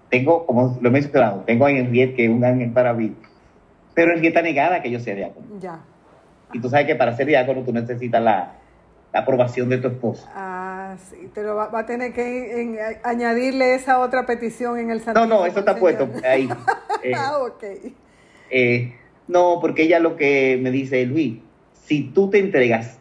Tengo, 0.09 0.45
como 0.45 0.77
lo 0.81 0.89
he 0.89 0.91
mencionado, 0.91 1.43
tengo 1.45 1.65
a 1.65 1.71
Henriette 1.71 2.15
que 2.15 2.25
es 2.25 2.31
un 2.31 2.43
ángel 2.43 2.71
para 2.71 2.93
mí. 2.93 3.15
Pero 3.93 4.13
Henriette 4.13 4.35
está 4.35 4.41
negada 4.41 4.81
que 4.81 4.89
yo 4.89 4.99
sea 4.99 5.15
diácono. 5.15 5.45
Ya. 5.59 5.79
Y 6.53 6.59
tú 6.59 6.69
sabes 6.69 6.85
que 6.85 6.95
para 6.95 7.15
ser 7.15 7.27
diácono 7.27 7.63
tú 7.63 7.73
necesitas 7.73 8.21
la, 8.21 8.53
la 9.13 9.19
aprobación 9.19 9.69
de 9.69 9.77
tu 9.77 9.87
esposa. 9.87 10.29
Ah, 10.33 10.95
sí, 11.09 11.29
te 11.33 11.43
lo 11.43 11.55
va, 11.55 11.69
a 11.71 11.85
tener 11.85 12.13
que 12.13 12.99
añadirle 13.03 13.75
esa 13.75 13.99
otra 13.99 14.25
petición 14.25 14.79
en 14.79 14.89
el 14.89 15.01
santuario. 15.01 15.29
No, 15.29 15.41
no, 15.41 15.45
eso 15.45 15.59
está 15.59 15.75
puesto 15.75 16.09
ahí. 16.25 16.49
Eh, 17.03 17.11
ah, 17.13 17.39
ok. 17.39 17.63
Eh, 18.49 18.95
no, 19.27 19.57
porque 19.59 19.83
ella 19.83 19.99
lo 19.99 20.15
que 20.15 20.57
me 20.61 20.71
dice, 20.71 21.05
Luis, 21.05 21.39
si 21.73 22.03
tú 22.03 22.29
te 22.29 22.39
entregas 22.39 22.97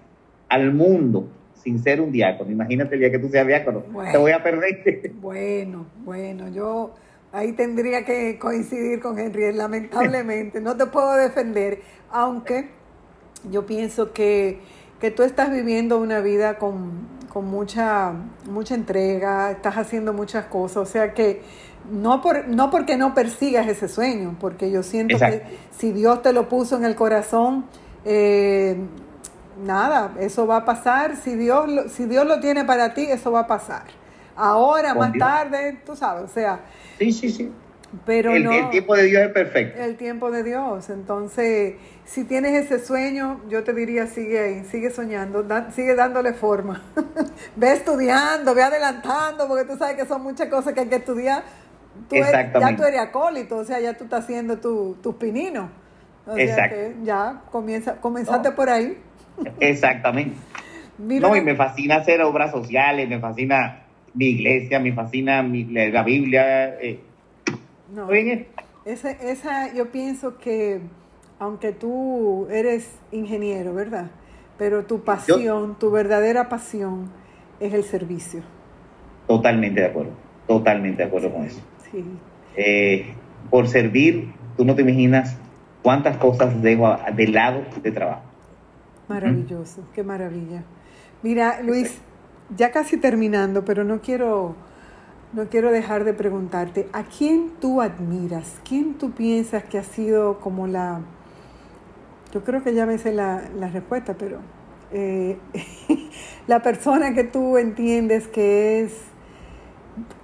al 0.49 0.73
mundo 0.73 1.29
sin 1.55 1.81
ser 1.81 2.01
un 2.01 2.11
diácono, 2.11 2.51
imagínate 2.51 2.97
el 2.97 3.01
día 3.03 3.13
que 3.13 3.21
tú 3.21 3.29
seas 3.29 3.47
diácono, 3.47 3.85
te 4.11 4.19
voy 4.19 4.33
a 4.33 4.43
perder. 4.43 5.13
Bueno, 5.21 5.87
bueno, 6.05 6.49
yo 6.49 6.95
ahí 7.31 7.53
tendría 7.53 8.05
que 8.05 8.41
coincidir 8.41 8.99
con 8.99 9.21
Henry, 9.21 9.53
lamentablemente, 9.53 10.61
no 10.61 10.77
te 10.77 10.87
puedo 10.87 11.15
defender, 11.15 11.79
aunque 12.11 12.69
yo 13.51 13.67
pienso 13.67 14.13
que 14.13 14.61
que 15.03 15.11
tú 15.11 15.25
estás 15.25 15.51
viviendo 15.51 15.99
una 15.99 16.21
vida 16.21 16.59
con, 16.59 17.09
mucha, 17.35 18.13
mucha 18.49 18.77
entrega, 18.77 19.51
estás 19.51 19.77
haciendo 19.77 20.13
muchas 20.13 20.47
cosas, 20.47 20.77
o 20.77 20.87
sea 20.87 21.13
que 21.13 21.43
no, 21.91 22.23
por, 22.23 22.47
no 22.47 22.71
porque 22.71 22.97
no 22.97 23.13
persigas 23.13 23.67
ese 23.67 23.89
sueño, 23.89 24.37
porque 24.39 24.71
yo 24.71 24.85
siento 24.85 25.19
que 25.19 25.43
si 25.77 25.91
Dios 25.91 26.23
te 26.23 26.33
lo 26.33 26.49
puso 26.49 26.77
en 26.77 26.85
el 26.85 26.95
corazón, 26.95 27.65
eh, 28.05 28.77
nada, 29.67 30.15
eso 30.21 30.47
va 30.47 30.59
a 30.59 30.65
pasar, 30.65 31.17
si 31.17 31.35
Dios, 31.35 31.69
lo, 31.69 31.89
si 31.89 32.05
Dios 32.05 32.25
lo 32.25 32.39
tiene 32.39 32.65
para 32.65 32.95
ti, 32.95 33.03
eso 33.03 33.33
va 33.33 33.41
a 33.41 33.47
pasar. 33.49 33.83
Ahora, 34.37 34.95
más 34.95 35.13
tarde, 35.19 35.81
tú 35.85 35.97
sabes, 35.97 36.31
o 36.31 36.33
sea. 36.33 36.61
Sí, 37.01 37.13
sí, 37.13 37.29
sí. 37.29 37.51
Pero 38.07 38.33
el, 38.35 38.47
el 38.47 38.71
tiempo 38.71 38.97
de 38.97 39.05
Dios 39.05 39.23
es 39.23 39.33
perfecto. 39.33 39.83
El 39.83 39.97
tiempo 39.97 40.31
de 40.31 40.43
Dios, 40.43 40.89
entonces 40.89 41.75
si 42.05 42.25
tienes 42.25 42.65
ese 42.65 42.85
sueño, 42.85 43.41
yo 43.49 43.63
te 43.65 43.73
diría 43.73 44.07
sigue 44.07 44.39
ahí, 44.39 44.65
sigue 44.65 44.91
soñando, 44.91 45.47
sigue 45.75 45.95
dándole 45.95 46.33
forma. 46.33 46.83
ve 47.57 47.73
estudiando, 47.73 48.55
ve 48.55 48.63
adelantando, 48.63 49.47
porque 49.47 49.65
tú 49.65 49.77
sabes 49.79 49.97
que 49.97 50.07
son 50.07 50.23
muchas 50.23 50.49
cosas 50.49 50.75
que 50.75 50.81
hay 50.81 50.89
que 50.89 50.97
estudiar. 50.97 51.43
Tú 52.09 52.17
ya 52.17 52.77
tú 52.77 52.85
eres 52.85 53.01
acólito, 53.01 53.57
o 53.57 53.65
sea, 53.65 53.79
ya 53.81 53.95
tú 53.95 54.05
estás 54.05 54.25
haciendo 54.25 54.59
tus 54.59 55.01
tu 55.01 55.17
pininos. 55.17 55.71
O 56.27 56.35
sea 56.35 56.69
que 56.69 56.95
ya 57.03 57.43
comienza, 57.51 57.97
comenzaste 57.97 58.53
por 58.53 58.69
ahí. 58.69 58.97
Exactamente. 59.61 60.37
no, 60.99 61.37
y 61.37 61.41
me 61.41 61.55
fascina 61.55 61.97
hacer 61.97 62.23
obras 62.23 62.51
sociales, 62.51 63.09
me 63.09 63.21
fascina 63.21 63.85
mi 64.15 64.27
iglesia, 64.27 64.79
me 64.79 64.93
fascina 64.93 65.43
mi, 65.43 65.65
la 65.65 66.03
Biblia. 66.03 66.79
Eh. 66.81 67.01
No, 67.95 68.09
esa, 68.85 69.11
esa, 69.11 69.75
yo 69.75 69.91
pienso 69.93 70.39
que 70.39 70.81
aunque 71.39 71.73
tú 71.73 72.47
eres 72.51 72.89
ingeniero, 73.11 73.75
¿verdad? 73.75 74.11
Pero 74.59 74.85
tu 74.85 75.01
pasión, 75.01 75.77
tu 75.79 75.91
verdadera 75.91 76.49
pasión 76.49 77.11
es 77.61 77.75
el 77.75 77.83
servicio. 77.83 78.43
Totalmente 79.27 79.81
de 79.81 79.87
acuerdo, 79.89 80.13
totalmente 80.47 81.03
de 81.03 81.09
acuerdo 81.09 81.33
con 81.33 81.45
eso. 81.45 81.61
Sí. 81.91 82.05
Eh, 82.57 83.15
por 83.51 83.69
servir, 83.69 84.33
tú 84.57 84.65
no 84.65 84.75
te 84.75 84.83
imaginas 84.83 85.37
cuántas 85.83 86.17
cosas 86.17 86.63
dejo 86.63 86.97
de 87.15 87.27
lado 87.29 87.63
de 87.83 87.91
trabajo. 87.91 88.23
Maravilloso, 89.09 89.83
qué 89.95 90.03
maravilla. 90.03 90.63
Mira, 91.23 91.61
Luis, 91.61 92.01
ya 92.57 92.71
casi 92.71 92.97
terminando, 92.97 93.65
pero 93.65 93.85
no 93.85 94.01
quiero, 94.01 94.55
no 95.33 95.49
quiero 95.49 95.71
dejar 95.71 96.05
de 96.05 96.13
preguntarte, 96.13 96.89
¿a 96.93 97.05
quién 97.05 97.53
tú 97.61 97.81
admiras? 97.81 98.61
¿Quién 98.69 98.95
tú 98.95 99.13
piensas 99.13 99.65
que 99.65 99.79
ha 99.79 99.85
sido 99.85 100.41
como 100.41 100.67
la, 100.67 101.01
yo 102.33 102.43
creo 102.45 102.63
que 102.63 102.75
ya 102.75 102.87
me 102.87 102.99
sé 102.99 103.13
la, 103.13 103.43
respuesta, 103.73 104.15
pero 104.15 104.39
eh, 104.93 105.39
la 106.47 106.63
persona 106.63 107.15
que 107.15 107.25
tú 107.25 107.59
entiendes 107.59 108.29
que 108.29 108.81
es 108.81 108.95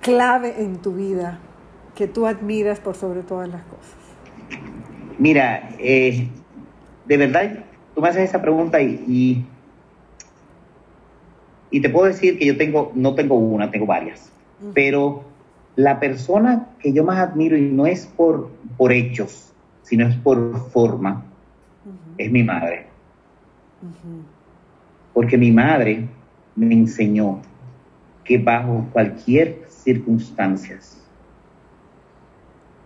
clave 0.00 0.62
en 0.62 0.78
tu 0.78 0.94
vida, 0.94 1.38
que 1.94 2.06
tú 2.06 2.26
admiras 2.26 2.80
por 2.80 2.94
sobre 2.94 3.22
todas 3.22 3.48
las 3.48 3.62
cosas. 3.64 3.96
Mira, 5.18 5.70
eh, 5.78 6.28
de 7.06 7.16
verdad, 7.16 7.64
tú 7.94 8.00
me 8.00 8.08
haces 8.08 8.28
esa 8.28 8.40
pregunta 8.40 8.80
y, 8.80 9.44
y, 11.70 11.80
te 11.80 11.90
puedo 11.90 12.06
decir 12.06 12.38
que 12.38 12.46
yo 12.46 12.56
tengo, 12.56 12.92
no 12.94 13.14
tengo 13.14 13.34
una, 13.34 13.70
tengo 13.70 13.86
varias, 13.86 14.32
pero 14.74 15.24
la 15.76 16.00
persona 16.00 16.68
que 16.80 16.92
yo 16.92 17.04
más 17.04 17.18
admiro, 17.18 17.56
y 17.56 17.62
no 17.62 17.86
es 17.86 18.06
por, 18.06 18.50
por 18.76 18.92
hechos, 18.92 19.52
sino 19.82 20.06
es 20.06 20.16
por 20.16 20.70
forma, 20.70 21.24
es 22.16 22.30
mi 22.30 22.42
madre. 22.42 22.86
Porque 25.14 25.38
mi 25.38 25.52
madre 25.52 26.08
me 26.56 26.74
enseñó 26.74 27.40
que 28.24 28.38
bajo 28.38 28.86
cualquier 28.92 29.62
circunstancias, 29.68 31.00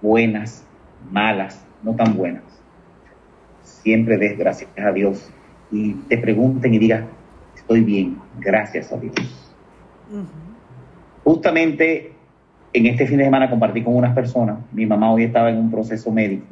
buenas, 0.01 0.65
malas, 1.11 1.65
no 1.83 1.95
tan 1.97 2.17
buenas, 2.17 2.45
siempre 3.63 4.19
des 4.19 4.39
gracias 4.39 4.71
a 4.77 4.93
Dios 4.93 5.31
y 5.71 5.95
te 5.95 6.19
pregunten 6.19 6.75
y 6.75 6.79
digas, 6.79 7.05
estoy 7.57 7.81
bien, 7.81 8.19
gracias 8.39 8.93
a 8.93 8.99
Dios. 8.99 9.15
Justamente 11.25 12.13
en 12.73 12.87
este 12.87 13.07
fin 13.07 13.19
de 13.19 13.25
semana 13.25 13.51
compartí 13.51 13.83
con 13.83 13.95
unas 13.95 14.15
personas, 14.15 14.59
mi 14.73 14.87
mamá 14.87 15.13
hoy 15.13 15.25
estaba 15.25 15.51
en 15.51 15.59
un 15.59 15.71
proceso 15.71 16.11
médico, 16.11 16.47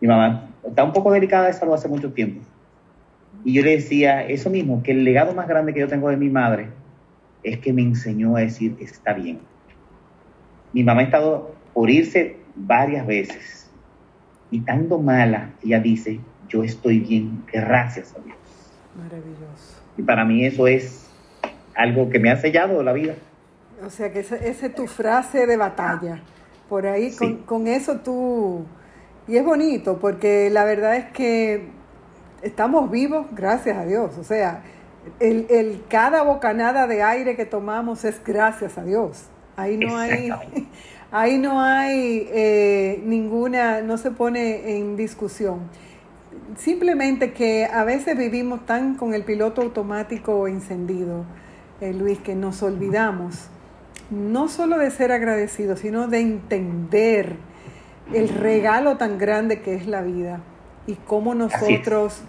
mi 0.00 0.08
mamá 0.08 0.48
está 0.66 0.82
un 0.84 0.92
poco 0.92 1.12
delicada 1.12 1.46
de 1.46 1.52
salud 1.52 1.74
hace 1.74 1.88
mucho 1.88 2.12
tiempo, 2.12 2.40
y 3.44 3.54
yo 3.54 3.62
le 3.62 3.76
decía 3.76 4.26
eso 4.26 4.50
mismo, 4.50 4.82
que 4.82 4.90
el 4.90 5.04
legado 5.04 5.32
más 5.32 5.46
grande 5.46 5.72
que 5.72 5.80
yo 5.80 5.88
tengo 5.88 6.10
de 6.10 6.16
mi 6.16 6.28
madre 6.28 6.68
es 7.42 7.58
que 7.58 7.72
me 7.72 7.82
enseñó 7.82 8.36
a 8.36 8.40
decir, 8.40 8.76
está 8.80 9.14
bien. 9.14 9.38
Mi 10.72 10.82
mamá 10.82 11.00
ha 11.00 11.04
estado 11.04 11.54
por 11.72 11.88
irse 11.88 12.36
varias 12.56 13.06
veces, 13.06 13.70
y 14.50 14.58
estando 14.58 14.98
mala, 14.98 15.52
ella 15.62 15.80
dice, 15.80 16.20
yo 16.48 16.64
estoy 16.64 16.98
bien, 17.00 17.44
gracias 17.50 18.14
a 18.16 18.20
Dios. 18.24 18.36
Maravilloso. 18.96 19.80
Y 19.96 20.02
para 20.02 20.24
mí 20.24 20.44
eso 20.44 20.66
es 20.66 21.08
algo 21.76 22.10
que 22.10 22.18
me 22.18 22.30
ha 22.30 22.36
sellado 22.36 22.82
la 22.82 22.92
vida. 22.92 23.14
O 23.84 23.90
sea 23.90 24.12
que 24.12 24.20
esa, 24.20 24.36
es 24.36 24.74
tu 24.74 24.86
frase 24.86 25.46
de 25.46 25.56
batalla. 25.56 26.20
Por 26.68 26.86
ahí 26.86 27.14
con, 27.46 27.66
eso 27.66 27.96
tú... 27.96 28.64
Y 29.26 29.36
es 29.36 29.44
bonito 29.44 29.98
porque 29.98 30.50
la 30.50 30.64
verdad 30.64 30.96
es 30.96 31.06
que 31.12 31.68
estamos 32.42 32.90
vivos 32.90 33.26
gracias 33.32 33.76
a 33.76 33.84
Dios. 33.84 34.18
O 34.18 34.24
sea, 34.24 34.62
el, 35.18 35.82
cada 35.88 36.22
bocanada 36.22 36.86
de 36.86 37.02
aire 37.02 37.36
que 37.36 37.46
tomamos 37.46 38.04
es 38.04 38.22
gracias 38.24 38.76
a 38.76 38.84
Dios. 38.84 39.24
Ahí 39.56 39.76
no 39.76 39.96
hay, 39.96 40.30
ahí 41.12 41.38
no 41.38 41.60
hay 41.60 42.28
eh, 42.32 43.02
ninguna, 43.04 43.82
no 43.82 43.98
se 43.98 44.10
pone 44.10 44.76
en 44.76 44.96
discusión. 44.96 45.60
Simplemente 46.56 47.32
que 47.32 47.66
a 47.66 47.84
veces 47.84 48.18
vivimos 48.18 48.66
tan 48.66 48.96
con 48.96 49.14
el 49.14 49.24
piloto 49.24 49.62
automático 49.62 50.48
encendido, 50.48 51.24
eh, 51.80 51.92
Luis, 51.92 52.18
que 52.18 52.34
nos 52.34 52.62
olvidamos 52.62 53.48
no 54.10 54.48
solo 54.48 54.78
de 54.78 54.90
ser 54.90 55.12
agradecidos, 55.12 55.80
sino 55.80 56.08
de 56.08 56.20
entender 56.20 57.36
el 58.12 58.28
regalo 58.28 58.96
tan 58.96 59.18
grande 59.18 59.60
que 59.60 59.74
es 59.74 59.86
la 59.86 60.02
vida 60.02 60.40
y 60.86 60.94
cómo 60.94 61.34
nosotros 61.34 62.20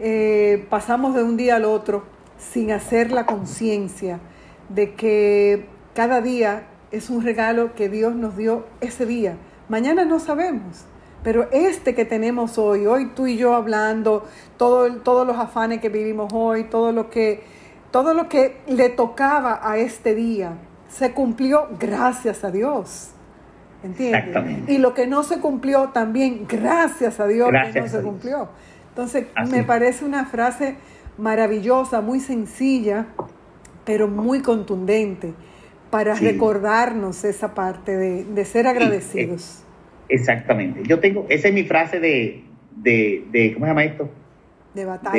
eh, 0.00 0.66
pasamos 0.68 1.14
de 1.14 1.22
un 1.22 1.36
día 1.36 1.56
al 1.56 1.64
otro 1.64 2.04
sin 2.38 2.72
hacer 2.72 3.12
la 3.12 3.26
conciencia 3.26 4.20
de 4.68 4.94
que 4.94 5.66
cada 5.94 6.20
día 6.20 6.64
es 6.90 7.10
un 7.10 7.22
regalo 7.22 7.74
que 7.74 7.88
Dios 7.88 8.14
nos 8.14 8.36
dio 8.36 8.64
ese 8.80 9.06
día. 9.06 9.36
Mañana 9.68 10.04
no 10.04 10.18
sabemos, 10.18 10.84
pero 11.22 11.48
este 11.52 11.94
que 11.94 12.04
tenemos 12.04 12.58
hoy, 12.58 12.86
hoy 12.86 13.10
tú 13.14 13.26
y 13.26 13.36
yo 13.36 13.54
hablando, 13.54 14.24
todo, 14.56 14.92
todos 15.02 15.26
los 15.26 15.36
afanes 15.36 15.80
que 15.80 15.88
vivimos 15.88 16.32
hoy, 16.32 16.64
todo 16.64 16.92
lo 16.92 17.10
que, 17.10 17.42
todo 17.90 18.14
lo 18.14 18.28
que 18.28 18.60
le 18.66 18.88
tocaba 18.88 19.60
a 19.62 19.78
este 19.78 20.14
día, 20.14 20.56
se 20.88 21.12
cumplió 21.12 21.68
gracias 21.78 22.44
a 22.44 22.50
Dios. 22.50 23.10
¿Entiendes? 23.82 24.68
Y 24.68 24.78
lo 24.78 24.92
que 24.92 25.06
no 25.06 25.22
se 25.22 25.38
cumplió 25.38 25.90
también, 25.90 26.46
gracias 26.48 27.20
a 27.20 27.26
Dios 27.28 27.50
que 27.72 27.80
no 27.80 27.88
se 27.88 28.02
cumplió. 28.02 28.48
Entonces, 28.88 29.26
me 29.50 29.62
parece 29.62 30.04
una 30.04 30.26
frase 30.26 30.76
maravillosa, 31.16 32.00
muy 32.00 32.18
sencilla, 32.18 33.06
pero 33.84 34.08
muy 34.08 34.40
contundente 34.40 35.34
para 35.90 36.14
recordarnos 36.14 37.24
esa 37.24 37.54
parte 37.54 37.96
de, 37.96 38.44
ser 38.44 38.66
agradecidos. 38.66 39.62
exactamente. 40.08 40.82
Yo 40.84 40.98
tengo, 41.00 41.26
esa 41.28 41.48
es 41.48 41.54
mi 41.54 41.64
frase 41.64 42.00
de, 42.00 42.44
de, 42.76 43.52
¿cómo 43.54 43.66
se 43.66 43.70
llama 43.70 43.84
esto? 43.84 44.10
De 44.78 44.84
batalla. 44.84 45.18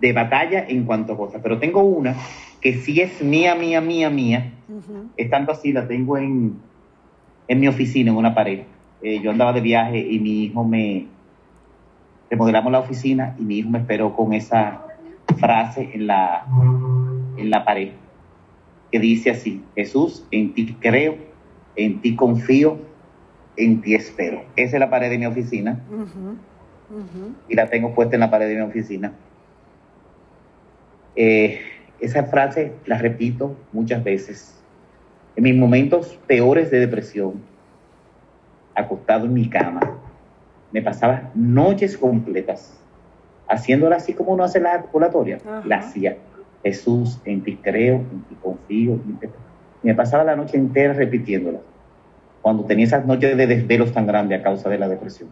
De, 0.00 0.12
batalla 0.14 0.64
en 0.66 0.84
cuanto 0.84 1.12
a 1.12 1.16
cosas. 1.18 1.42
Pero 1.42 1.58
tengo 1.58 1.82
una 1.82 2.16
que 2.62 2.74
sí 2.78 2.98
es 3.02 3.22
mía, 3.22 3.54
mía, 3.54 3.82
mía, 3.82 4.08
mía. 4.08 4.54
Es 5.18 5.28
tanto 5.28 5.52
así, 5.52 5.72
la 5.72 5.86
tengo 5.86 6.16
en, 6.16 6.56
en 7.46 7.60
mi 7.60 7.68
oficina, 7.68 8.10
en 8.10 8.16
una 8.16 8.34
pared. 8.34 8.60
Eh, 9.02 9.20
yo 9.20 9.30
andaba 9.30 9.52
de 9.52 9.60
viaje 9.60 9.98
y 9.98 10.18
mi 10.18 10.44
hijo 10.44 10.64
me 10.64 11.06
remodelamos 12.30 12.72
la 12.72 12.78
oficina 12.78 13.36
y 13.38 13.42
mi 13.42 13.58
hijo 13.58 13.68
me 13.68 13.80
esperó 13.80 14.16
con 14.16 14.32
esa 14.32 14.86
frase 15.36 15.90
en 15.92 16.06
la, 16.06 16.46
en 17.36 17.50
la 17.50 17.64
pared 17.64 17.90
que 18.90 18.98
dice 18.98 19.30
así, 19.30 19.62
Jesús, 19.74 20.24
en 20.30 20.54
ti 20.54 20.76
creo, 20.80 21.16
en 21.76 22.00
ti 22.00 22.16
confío, 22.16 22.78
en 23.56 23.82
ti 23.82 23.94
espero. 23.94 24.42
Esa 24.56 24.76
es 24.76 24.80
la 24.80 24.88
pared 24.88 25.10
de 25.10 25.18
mi 25.18 25.26
oficina 25.26 25.80
y 27.48 27.54
la 27.54 27.68
tengo 27.68 27.94
puesta 27.94 28.16
en 28.16 28.20
la 28.20 28.30
pared 28.30 28.48
de 28.48 28.56
mi 28.56 28.62
oficina. 28.62 29.12
Eh, 31.16 31.60
esa 32.00 32.24
frase 32.24 32.72
la 32.86 32.98
repito 32.98 33.56
muchas 33.72 34.02
veces. 34.02 34.56
En 35.36 35.44
mis 35.44 35.56
momentos 35.56 36.18
peores 36.26 36.70
de 36.70 36.80
depresión, 36.80 37.42
acostado 38.74 39.26
en 39.26 39.34
mi 39.34 39.48
cama, 39.48 39.80
me 40.72 40.82
pasaba 40.82 41.30
noches 41.34 41.96
completas 41.96 42.80
haciéndola 43.50 43.96
así 43.96 44.14
como 44.14 44.32
uno 44.32 44.44
hace 44.44 44.60
la 44.60 44.74
articulatoria. 44.74 45.38
La 45.64 45.78
hacía. 45.78 46.16
Jesús, 46.62 47.20
en 47.24 47.42
ti 47.42 47.56
creo, 47.56 47.96
en 47.96 48.22
ti 48.28 48.36
confío. 48.40 48.98
me 49.82 49.94
pasaba 49.94 50.24
la 50.24 50.36
noche 50.36 50.56
entera 50.56 50.92
repitiéndola. 50.92 51.58
Cuando 52.42 52.64
tenía 52.64 52.86
esas 52.86 53.04
noches 53.04 53.36
de 53.36 53.46
desvelos 53.46 53.92
tan 53.92 54.06
grandes 54.06 54.40
a 54.40 54.42
causa 54.42 54.70
de 54.70 54.78
la 54.78 54.88
depresión. 54.88 55.28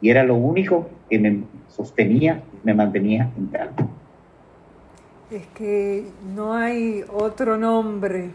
Y 0.00 0.10
era 0.10 0.22
lo 0.22 0.34
único 0.36 0.88
que 1.08 1.18
me 1.18 1.42
sostenía, 1.68 2.42
me 2.64 2.74
mantenía 2.74 3.30
en 3.36 3.46
calma. 3.46 3.88
Es 5.30 5.46
que 5.48 6.04
no 6.34 6.54
hay 6.54 7.04
otro 7.12 7.56
nombre 7.56 8.30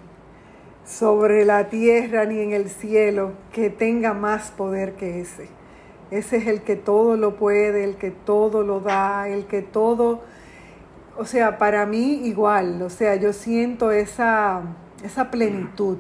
sobre 0.86 1.46
la 1.46 1.70
tierra 1.70 2.26
ni 2.26 2.40
en 2.40 2.52
el 2.52 2.70
cielo 2.70 3.32
que 3.52 3.70
tenga 3.70 4.14
más 4.14 4.52
poder 4.52 4.94
que 4.94 5.22
ese. 5.22 5.48
Ese 6.12 6.38
es 6.38 6.48
el 6.48 6.62
que 6.62 6.76
todo 6.76 7.18
lo 7.18 7.36
puede, 7.36 7.84
el 7.84 7.96
que 7.96 8.12
todo 8.12 8.64
lo 8.64 8.80
da, 8.80 9.28
el 9.28 9.46
que 9.46 9.62
todo, 9.64 10.22
o 11.18 11.26
sea, 11.26 11.58
para 11.58 11.86
mí 11.86 12.22
igual, 12.26 12.82
o 12.84 12.90
sea, 12.90 13.16
yo 13.16 13.34
siento 13.34 13.92
esa, 13.92 14.62
esa 15.04 15.32
plenitud. 15.32 15.98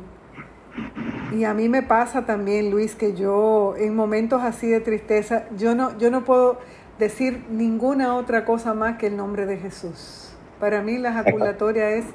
Y 1.34 1.46
a 1.46 1.54
mí 1.54 1.68
me 1.68 1.82
pasa 1.82 2.26
también, 2.26 2.70
Luis, 2.70 2.96
que 2.96 3.16
yo 3.16 3.76
en 3.78 3.96
momentos 3.96 4.44
así 4.44 4.68
de 4.68 4.80
tristeza, 4.80 5.46
yo 5.58 5.74
no, 5.74 5.98
yo 5.98 6.12
no 6.12 6.24
puedo 6.24 6.60
decir 7.00 7.46
ninguna 7.50 8.16
otra 8.16 8.46
cosa 8.46 8.74
más 8.74 8.98
que 8.98 9.08
el 9.08 9.18
nombre 9.18 9.46
de 9.46 9.58
Jesús. 9.58 10.36
Para 10.60 10.82
mí 10.82 10.98
la 10.98 11.10
ejaculatoria 11.10 11.90
es 11.90 12.06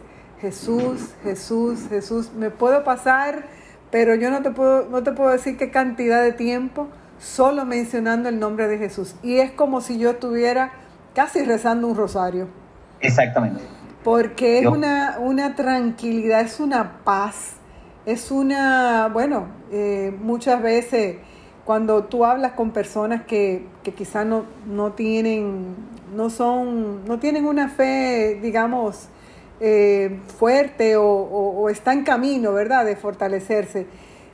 Jesús, 0.40 1.14
Jesús, 1.24 1.86
Jesús. 1.88 2.30
Me 2.32 2.50
puedo 2.50 2.84
pasar, 2.84 3.46
pero 3.90 4.14
yo 4.14 4.30
no 4.30 4.40
te 4.42 4.52
puedo, 4.52 4.88
no 4.88 5.02
te 5.02 5.12
puedo 5.12 5.30
decir 5.30 5.56
qué 5.56 5.70
cantidad 5.70 6.22
de 6.22 6.32
tiempo 6.32 6.86
solo 7.18 7.64
mencionando 7.64 8.28
el 8.28 8.38
nombre 8.38 8.68
de 8.68 8.78
Jesús. 8.78 9.16
Y 9.22 9.38
es 9.38 9.50
como 9.50 9.80
si 9.80 9.98
yo 9.98 10.10
estuviera 10.10 10.72
casi 11.14 11.44
rezando 11.44 11.88
un 11.88 11.96
rosario. 11.96 12.46
Exactamente. 13.00 13.60
Porque 14.04 14.60
es 14.60 14.66
una, 14.66 15.16
una 15.18 15.56
tranquilidad, 15.56 16.40
es 16.42 16.60
una 16.60 17.04
paz, 17.04 17.57
es 18.08 18.30
una, 18.30 19.08
bueno, 19.12 19.48
eh, 19.70 20.16
muchas 20.18 20.62
veces 20.62 21.16
cuando 21.66 22.04
tú 22.04 22.24
hablas 22.24 22.52
con 22.52 22.70
personas 22.70 23.24
que, 23.24 23.66
que 23.82 23.92
quizás 23.92 24.24
no, 24.24 24.46
no 24.66 24.92
tienen 24.92 25.76
no 26.16 26.30
son, 26.30 27.04
no 27.04 27.18
tienen 27.18 27.44
una 27.44 27.68
fe, 27.68 28.38
digamos, 28.40 29.08
eh, 29.60 30.20
fuerte 30.38 30.96
o, 30.96 31.04
o, 31.04 31.68
está 31.68 31.92
en 31.92 32.02
camino, 32.02 32.54
¿verdad?, 32.54 32.86
de 32.86 32.96
fortalecerse. 32.96 33.86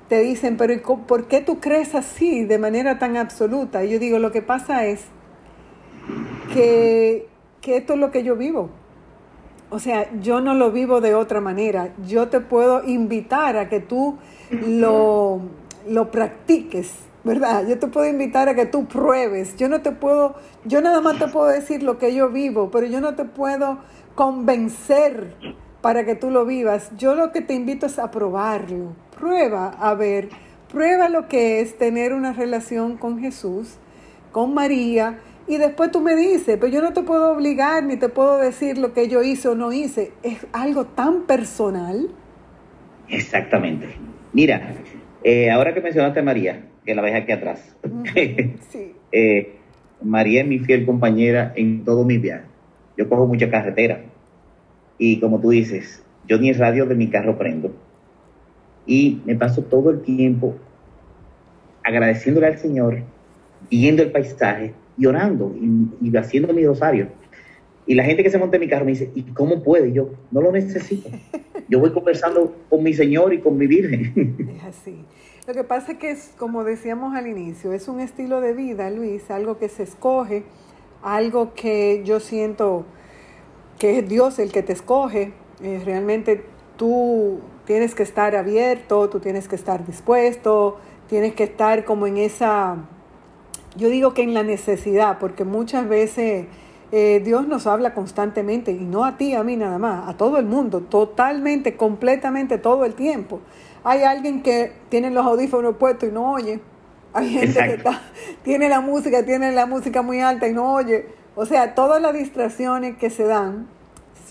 Te 0.09 0.21
dicen, 0.21 0.57
pero 0.57 0.81
¿por 1.05 1.27
qué 1.27 1.41
tú 1.41 1.59
crees 1.59 1.97
así, 1.97 2.45
de 2.45 2.59
manera 2.59 3.01
tan 3.01 3.17
absoluta? 3.17 3.85
Y 3.85 3.91
yo 3.91 3.99
digo, 3.99 4.21
lo 4.21 4.31
que 4.31 4.43
pasa 4.43 4.87
es 4.87 5.01
que, 6.53 7.27
que 7.61 7.77
esto 7.79 7.95
es 7.95 7.99
lo 7.99 8.13
que 8.13 8.23
yo 8.23 8.37
vivo. 8.37 8.71
O 9.75 9.81
sea, 9.81 10.09
yo 10.21 10.41
no 10.41 10.55
lo 10.55 10.71
vivo 10.71 11.01
de 11.01 11.17
otra 11.17 11.41
manera. 11.41 11.93
Yo 12.07 12.29
te 12.29 12.39
puedo 12.39 12.85
invitar 12.85 13.57
a 13.57 13.69
que 13.69 13.81
tú 13.81 14.19
lo, 14.51 15.41
lo 15.89 16.11
practiques 16.13 16.93
¿verdad? 17.25 17.67
Yo 17.67 17.79
te 17.79 17.87
puedo 17.87 18.07
invitar 18.07 18.49
a 18.49 18.55
que 18.55 18.67
tú 18.67 18.87
pruebes. 18.87 19.57
Yo 19.57 19.69
no 19.69 19.81
te 19.81 19.93
puedo, 19.93 20.37
yo 20.65 20.81
nada 20.83 21.01
más 21.01 21.19
te 21.19 21.27
puedo 21.27 21.47
decir 21.47 21.83
lo 21.83 21.99
que 21.99 22.15
yo 22.15 22.29
vivo, 22.29 22.71
pero 22.71 22.87
yo 22.87 23.01
no 23.01 23.15
te 23.15 23.25
puedo 23.25 23.79
convencer 24.15 25.35
para 25.81 26.05
que 26.05 26.15
tú 26.15 26.31
lo 26.31 26.45
vivas. 26.45 26.91
Yo 26.97 27.15
lo 27.15 27.33
que 27.33 27.41
te 27.41 27.55
invito 27.55 27.87
es 27.87 27.99
a 27.99 28.11
probarlo. 28.11 28.93
prueba 29.19 29.71
a 29.81 29.95
ver, 29.95 30.29
prueba 30.71 31.09
lo 31.09 31.27
que 31.27 31.61
es 31.61 31.79
tener 31.79 32.13
una 32.13 32.35
relación 32.35 32.99
con 32.99 33.19
Jesús, 33.19 33.77
con 34.31 34.53
María, 34.53 35.19
y 35.47 35.59
después 35.59 35.91
tú 35.91 36.01
me 36.01 36.17
dices, 36.17 36.57
pero 36.59 36.69
yo 36.69 36.81
no 36.81 36.93
te 36.93 37.03
puedo 37.03 37.33
obligar 37.33 37.85
ni 37.85 37.97
te 37.97 38.09
puedo 38.09 38.39
decir 38.39 38.79
lo 38.79 38.95
que 38.95 39.09
yo 39.09 39.23
hice 39.23 39.49
o 39.49 39.55
no 39.55 39.73
hice. 39.73 40.13
Es 40.23 40.47
algo 40.53 40.87
tan 40.87 41.23
personal. 41.23 42.09
Exactamente. 43.09 43.89
Mira, 44.33 44.75
eh, 45.23 45.51
ahora 45.51 45.75
que 45.75 45.83
mencionaste 45.83 46.21
a 46.21 46.23
María, 46.23 46.65
que 46.85 46.95
la 46.95 47.03
ves 47.03 47.15
aquí 47.15 47.33
atrás. 47.33 47.77
sí. 48.71 48.93
Eh, 49.13 49.57
María 50.03 50.43
es 50.43 50.49
mi 50.49 50.59
fiel 50.61 50.87
compañera 50.87 51.53
en 51.57 51.85
todo 51.85 52.05
mi 52.05 52.17
viaje. 52.19 52.45
Yo 52.97 53.09
cojo 53.09 53.27
mucha 53.27 53.51
carretera. 53.51 54.03
Y 54.97 55.21
como 55.21 55.41
tú 55.41 55.51
dices, 55.51 56.03
yo 56.27 56.39
ni 56.39 56.51
el 56.51 56.59
radio 56.59 56.87
de 56.87 56.95
mi 56.95 57.09
carro 57.09 57.37
prendo. 57.37 57.75
Y 58.87 59.21
me 59.27 59.35
paso 59.35 59.63
todo 59.63 59.91
el 59.91 60.03
tiempo 60.03 60.57
agradeciéndole 61.83 62.47
al 62.47 62.59
Señor, 62.59 63.03
viendo 63.71 64.03
el 64.03 64.11
paisaje 64.11 64.73
y 64.97 65.07
orando 65.07 65.55
y, 66.01 66.17
haciendo 66.17 66.53
mi 66.53 66.65
rosario. 66.65 67.09
Y 67.87 67.95
la 67.95 68.05
gente 68.05 68.23
que 68.23 68.31
se 68.31 68.39
monta 68.39 68.57
en 68.57 68.61
mi 68.61 68.69
carro 68.69 68.85
me 68.85 68.93
dice, 68.93 69.11
¿y 69.15 69.23
cómo 69.23 69.63
puede? 69.63 69.93
Yo 69.93 70.11
no 70.31 70.41
lo 70.41 70.53
necesito. 70.53 71.11
Yo 71.69 71.81
voy 71.81 71.93
conversando 71.93 72.57
con 72.71 72.83
mi 72.83 72.95
Señor 72.95 73.35
y 73.35 73.41
con 73.41 73.59
mi 73.59 73.67
Virgen. 73.67 74.37
Es 74.57 74.65
así. 74.65 75.05
Lo 75.47 75.53
que 75.53 75.65
pasa 75.65 75.93
es 75.93 75.99
que, 75.99 76.11
es, 76.11 76.33
como 76.39 76.65
decíamos 76.65 77.15
al 77.15 77.27
inicio, 77.27 77.75
es 77.75 77.89
un 77.89 78.01
estilo 78.01 78.41
de 78.41 78.55
vida, 78.55 78.89
Luis, 78.91 79.31
algo 79.31 79.59
que 79.59 79.69
se 79.69 79.83
escoge, 79.83 80.45
algo 81.03 81.53
que 81.53 82.03
yo 82.05 82.19
siento 82.19 82.87
que 83.79 83.99
es 83.99 84.09
Dios 84.09 84.39
el 84.39 84.53
que 84.53 84.63
te 84.63 84.73
escoge. 84.73 85.33
Eh, 85.63 85.83
realmente 85.85 86.43
tú 86.77 87.41
tienes 87.67 87.95
que 87.95 88.03
estar 88.03 88.35
abierto, 88.37 89.09
tú 89.11 89.21
tienes 89.21 89.49
que 89.49 89.57
estar 89.57 89.87
dispuesto, 89.87 90.79
tienes 91.09 91.35
que 91.35 91.45
estar 91.45 91.85
como 91.85 92.07
en 92.07 92.17
esa, 92.17 92.77
yo 93.77 93.89
digo 93.89 94.15
que 94.15 94.23
en 94.23 94.35
la 94.35 94.43
necesidad, 94.43 95.19
porque 95.19 95.45
muchas 95.45 95.89
veces 95.89 96.47
eh, 96.93 97.21
Dios 97.25 97.49
nos 97.49 97.67
habla 97.67 97.95
constantemente, 97.95 98.73
y 98.73 98.85
no 98.85 99.05
a 99.05 99.17
ti, 99.17 99.35
a 99.35 99.43
mí 99.43 99.57
nada 99.57 99.79
más, 99.79 100.09
a 100.09 100.17
todo 100.17 100.39
el 100.39 100.47
mundo, 100.47 100.81
totalmente, 100.81 101.77
completamente, 101.77 102.59
todo 102.59 102.85
el 102.85 102.95
tiempo. 102.95 103.41
Hay 103.83 104.03
alguien 104.03 104.43
que 104.43 104.73
tiene 104.89 105.11
los 105.11 105.27
audífonos 105.27 105.77
puestos 105.77 106.09
y 106.09 106.13
no 106.13 106.33
oye. 106.33 106.61
Hay 107.13 107.29
gente 107.29 107.61
que 107.61 107.91
tiene 108.43 108.69
la 108.69 108.81
música, 108.81 109.25
tiene 109.25 109.53
la 109.53 109.67
música 109.67 110.03
muy 110.03 110.21
alta 110.21 110.49
y 110.49 110.53
no 110.53 110.73
oye. 110.73 111.07
O 111.37 111.47
sea, 111.47 111.75
todas 111.75 112.01
las 112.01 112.15
distracciones 112.15 112.97
que 112.97 113.11
se 113.11 113.25
dan 113.25 113.69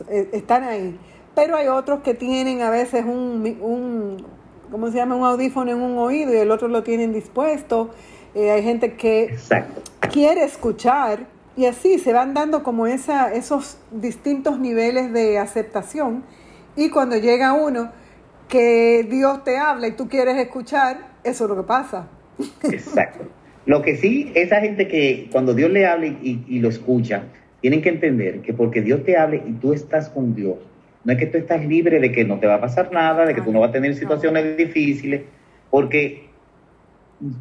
eh, 0.09 0.29
están 0.33 0.63
ahí. 0.63 0.99
Pero 1.35 1.55
hay 1.55 1.67
otros 1.67 2.01
que 2.01 2.13
tienen 2.13 2.61
a 2.61 2.69
veces 2.69 3.05
un, 3.05 3.57
un 3.61 4.25
¿cómo 4.71 4.89
se 4.89 4.97
llama? 4.97 5.15
Un 5.15 5.25
audífono 5.25 5.71
en 5.71 5.81
un 5.81 5.97
oído 5.97 6.33
y 6.33 6.37
el 6.37 6.51
otro 6.51 6.67
lo 6.67 6.83
tienen 6.83 7.13
dispuesto. 7.13 7.91
Eh, 8.35 8.49
hay 8.51 8.63
gente 8.63 8.93
que 8.93 9.35
quiere 10.11 10.43
escuchar 10.43 11.27
y 11.55 11.65
así 11.65 11.99
se 11.99 12.13
van 12.13 12.33
dando 12.33 12.63
como 12.63 12.87
esa, 12.87 13.33
esos 13.33 13.77
distintos 13.91 14.59
niveles 14.59 15.13
de 15.13 15.37
aceptación. 15.37 16.23
Y 16.75 16.89
cuando 16.89 17.17
llega 17.17 17.53
uno 17.53 17.91
que 18.49 19.05
Dios 19.09 19.43
te 19.43 19.57
habla 19.57 19.87
y 19.87 19.91
tú 19.91 20.09
quieres 20.09 20.37
escuchar, 20.37 20.97
eso 21.23 21.43
es 21.45 21.49
lo 21.49 21.55
que 21.55 21.63
pasa. 21.63 22.07
Exacto. 22.63 23.27
Lo 23.65 23.81
que 23.81 23.95
sí, 23.95 24.31
esa 24.35 24.59
gente 24.59 24.87
que 24.87 25.29
cuando 25.31 25.53
Dios 25.53 25.71
le 25.71 25.85
habla 25.85 26.07
y, 26.07 26.59
lo 26.59 26.69
escucha, 26.69 27.23
tienen 27.61 27.81
que 27.81 27.89
entender 27.89 28.41
que 28.41 28.53
porque 28.53 28.81
Dios 28.81 29.05
te 29.05 29.17
hable 29.17 29.41
y 29.47 29.53
tú 29.53 29.71
estás 29.73 30.09
con 30.09 30.35
Dios, 30.35 30.55
no 31.05 31.13
es 31.13 31.17
que 31.19 31.27
tú 31.27 31.37
estás 31.37 31.65
libre 31.65 31.99
de 31.99 32.11
que 32.11 32.25
no 32.25 32.39
te 32.39 32.47
va 32.47 32.55
a 32.55 32.61
pasar 32.61 32.91
nada, 32.91 33.25
de 33.25 33.33
que 33.33 33.41
tú 33.41 33.53
no 33.53 33.61
vas 33.61 33.69
a 33.69 33.73
tener 33.73 33.95
situaciones 33.95 34.57
difíciles, 34.57 35.21
porque 35.69 36.29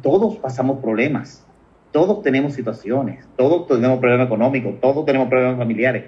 todos 0.01 0.37
pasamos 0.37 0.79
problemas, 0.79 1.45
todos 1.91 2.21
tenemos 2.23 2.53
situaciones, 2.53 3.25
todos 3.37 3.67
tenemos 3.67 3.99
problemas 3.99 4.27
económicos, 4.27 4.79
todos 4.81 5.05
tenemos 5.05 5.29
problemas 5.29 5.57
familiares, 5.57 6.05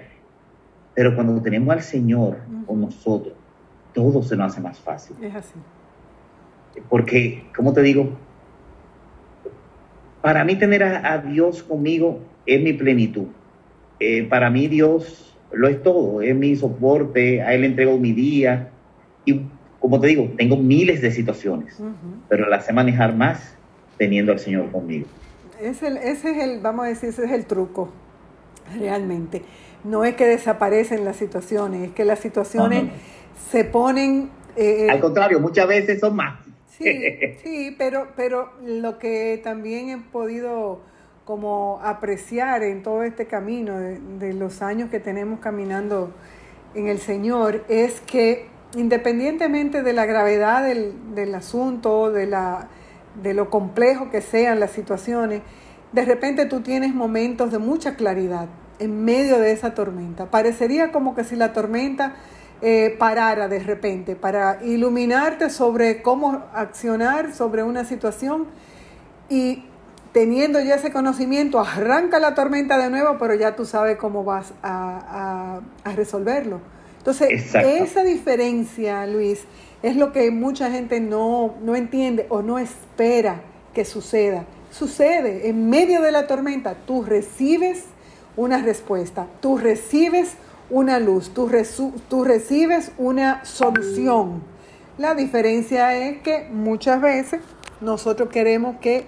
pero 0.94 1.14
cuando 1.14 1.40
tenemos 1.40 1.74
al 1.74 1.82
Señor 1.82 2.38
con 2.66 2.80
nosotros, 2.80 3.34
todo 3.92 4.22
se 4.22 4.36
nos 4.36 4.52
hace 4.52 4.60
más 4.60 4.78
fácil. 4.80 5.16
Es 5.22 5.34
así. 5.34 5.54
Porque, 6.88 7.44
como 7.56 7.72
te 7.72 7.82
digo, 7.82 8.10
para 10.20 10.44
mí 10.44 10.56
tener 10.56 10.82
a, 10.82 11.18
Dios 11.18 11.62
conmigo 11.62 12.20
es 12.44 12.60
mi 12.60 12.72
plenitud. 12.72 13.28
Eh, 14.00 14.24
para 14.24 14.50
mí 14.50 14.68
Dios 14.68 15.38
lo 15.52 15.68
es 15.68 15.82
todo, 15.82 16.20
es 16.20 16.34
mi 16.34 16.56
soporte, 16.56 17.42
a 17.42 17.54
Él 17.54 17.62
le 17.62 17.68
entrego 17.68 17.96
mi 17.98 18.12
día. 18.12 18.70
Y 19.24 19.42
como 19.78 20.00
te 20.00 20.08
digo, 20.08 20.30
tengo 20.36 20.56
miles 20.56 21.00
de 21.00 21.10
situaciones, 21.10 21.80
pero 22.28 22.48
las 22.48 22.66
sé 22.66 22.72
manejar 22.72 23.14
más 23.14 23.55
teniendo 23.98 24.32
al 24.32 24.38
Señor 24.38 24.70
conmigo. 24.70 25.06
ese 25.60 25.88
es 26.10 26.24
el, 26.24 26.60
vamos 26.60 26.86
a 26.86 26.88
decir, 26.88 27.10
ese 27.10 27.24
es 27.24 27.32
el 27.32 27.46
truco, 27.46 27.90
realmente. 28.78 29.42
No 29.84 30.04
es 30.04 30.16
que 30.16 30.26
desaparecen 30.26 31.04
las 31.04 31.16
situaciones, 31.16 31.88
es 31.88 31.94
que 31.94 32.04
las 32.04 32.18
situaciones 32.18 32.90
se 33.50 33.64
ponen... 33.64 34.30
Eh, 34.56 34.88
al 34.90 35.00
contrario, 35.00 35.38
muchas 35.38 35.68
veces 35.68 36.00
son 36.00 36.16
más. 36.16 36.40
Sí, 36.68 36.84
sí, 37.42 37.74
pero, 37.78 38.08
pero 38.16 38.52
lo 38.64 38.98
que 38.98 39.40
también 39.42 39.90
he 39.90 39.98
podido 39.98 40.80
como 41.24 41.80
apreciar 41.82 42.62
en 42.62 42.82
todo 42.82 43.02
este 43.02 43.26
camino 43.26 43.78
de, 43.78 44.32
los 44.32 44.62
años 44.62 44.90
que 44.90 45.00
tenemos 45.00 45.40
caminando 45.40 46.14
en 46.74 46.86
el 46.86 46.98
Señor 46.98 47.64
es 47.68 48.00
que 48.00 48.46
independientemente 48.76 49.82
de 49.82 49.92
la 49.92 50.06
gravedad 50.06 50.64
del, 50.64 51.14
del 51.16 51.34
asunto, 51.34 52.12
de, 52.12 52.26
la, 52.26 52.68
de 53.22 53.34
lo 53.34 53.50
complejo 53.50 54.10
que 54.10 54.20
sean 54.20 54.60
las 54.60 54.70
situaciones, 54.70 55.42
de 55.92 56.04
repente 56.04 56.46
tú 56.46 56.60
tienes 56.60 56.94
momentos 56.94 57.50
de 57.52 57.58
mucha 57.58 57.94
claridad 57.94 58.48
en 58.78 59.04
medio 59.04 59.38
de 59.38 59.52
esa 59.52 59.74
tormenta. 59.74 60.26
Parecería 60.26 60.92
como 60.92 61.14
que 61.14 61.24
si 61.24 61.36
la 61.36 61.52
tormenta 61.52 62.14
eh, 62.62 62.94
parara 62.98 63.48
de 63.48 63.58
repente, 63.60 64.16
para 64.16 64.64
iluminarte 64.64 65.50
sobre 65.50 66.02
cómo 66.02 66.42
accionar 66.54 67.34
sobre 67.34 67.62
una 67.62 67.84
situación 67.84 68.46
y 69.28 69.64
teniendo 70.12 70.60
ya 70.60 70.76
ese 70.76 70.90
conocimiento, 70.90 71.60
arranca 71.60 72.18
la 72.18 72.34
tormenta 72.34 72.78
de 72.78 72.88
nuevo, 72.88 73.18
pero 73.18 73.34
ya 73.34 73.54
tú 73.54 73.66
sabes 73.66 73.98
cómo 73.98 74.24
vas 74.24 74.54
a, 74.62 75.60
resolverlo. 75.94 76.60
Entonces, 76.98 77.54
esa 77.54 78.02
diferencia, 78.02 79.06
Luis, 79.06 79.44
es 79.86 79.94
lo 79.94 80.12
que 80.12 80.32
mucha 80.32 80.68
gente 80.68 80.98
no, 80.98 81.54
no 81.62 81.76
entiende 81.76 82.26
o 82.28 82.42
no 82.42 82.58
espera 82.58 83.42
que 83.72 83.84
suceda. 83.84 84.44
Sucede 84.72 85.48
en 85.48 85.70
medio 85.70 86.02
de 86.02 86.10
la 86.10 86.26
tormenta, 86.26 86.74
tú 86.86 87.04
recibes 87.04 87.84
una 88.36 88.60
respuesta, 88.60 89.28
tú 89.40 89.58
recibes 89.58 90.34
una 90.70 90.98
luz, 90.98 91.30
tú, 91.30 91.48
tú 92.08 92.24
recibes 92.24 92.90
una 92.98 93.44
solución. 93.44 94.42
La 94.98 95.14
diferencia 95.14 95.96
es 95.96 96.18
que 96.20 96.48
muchas 96.50 97.00
veces 97.00 97.40
nosotros 97.80 98.28
queremos 98.30 98.78
que 98.80 99.06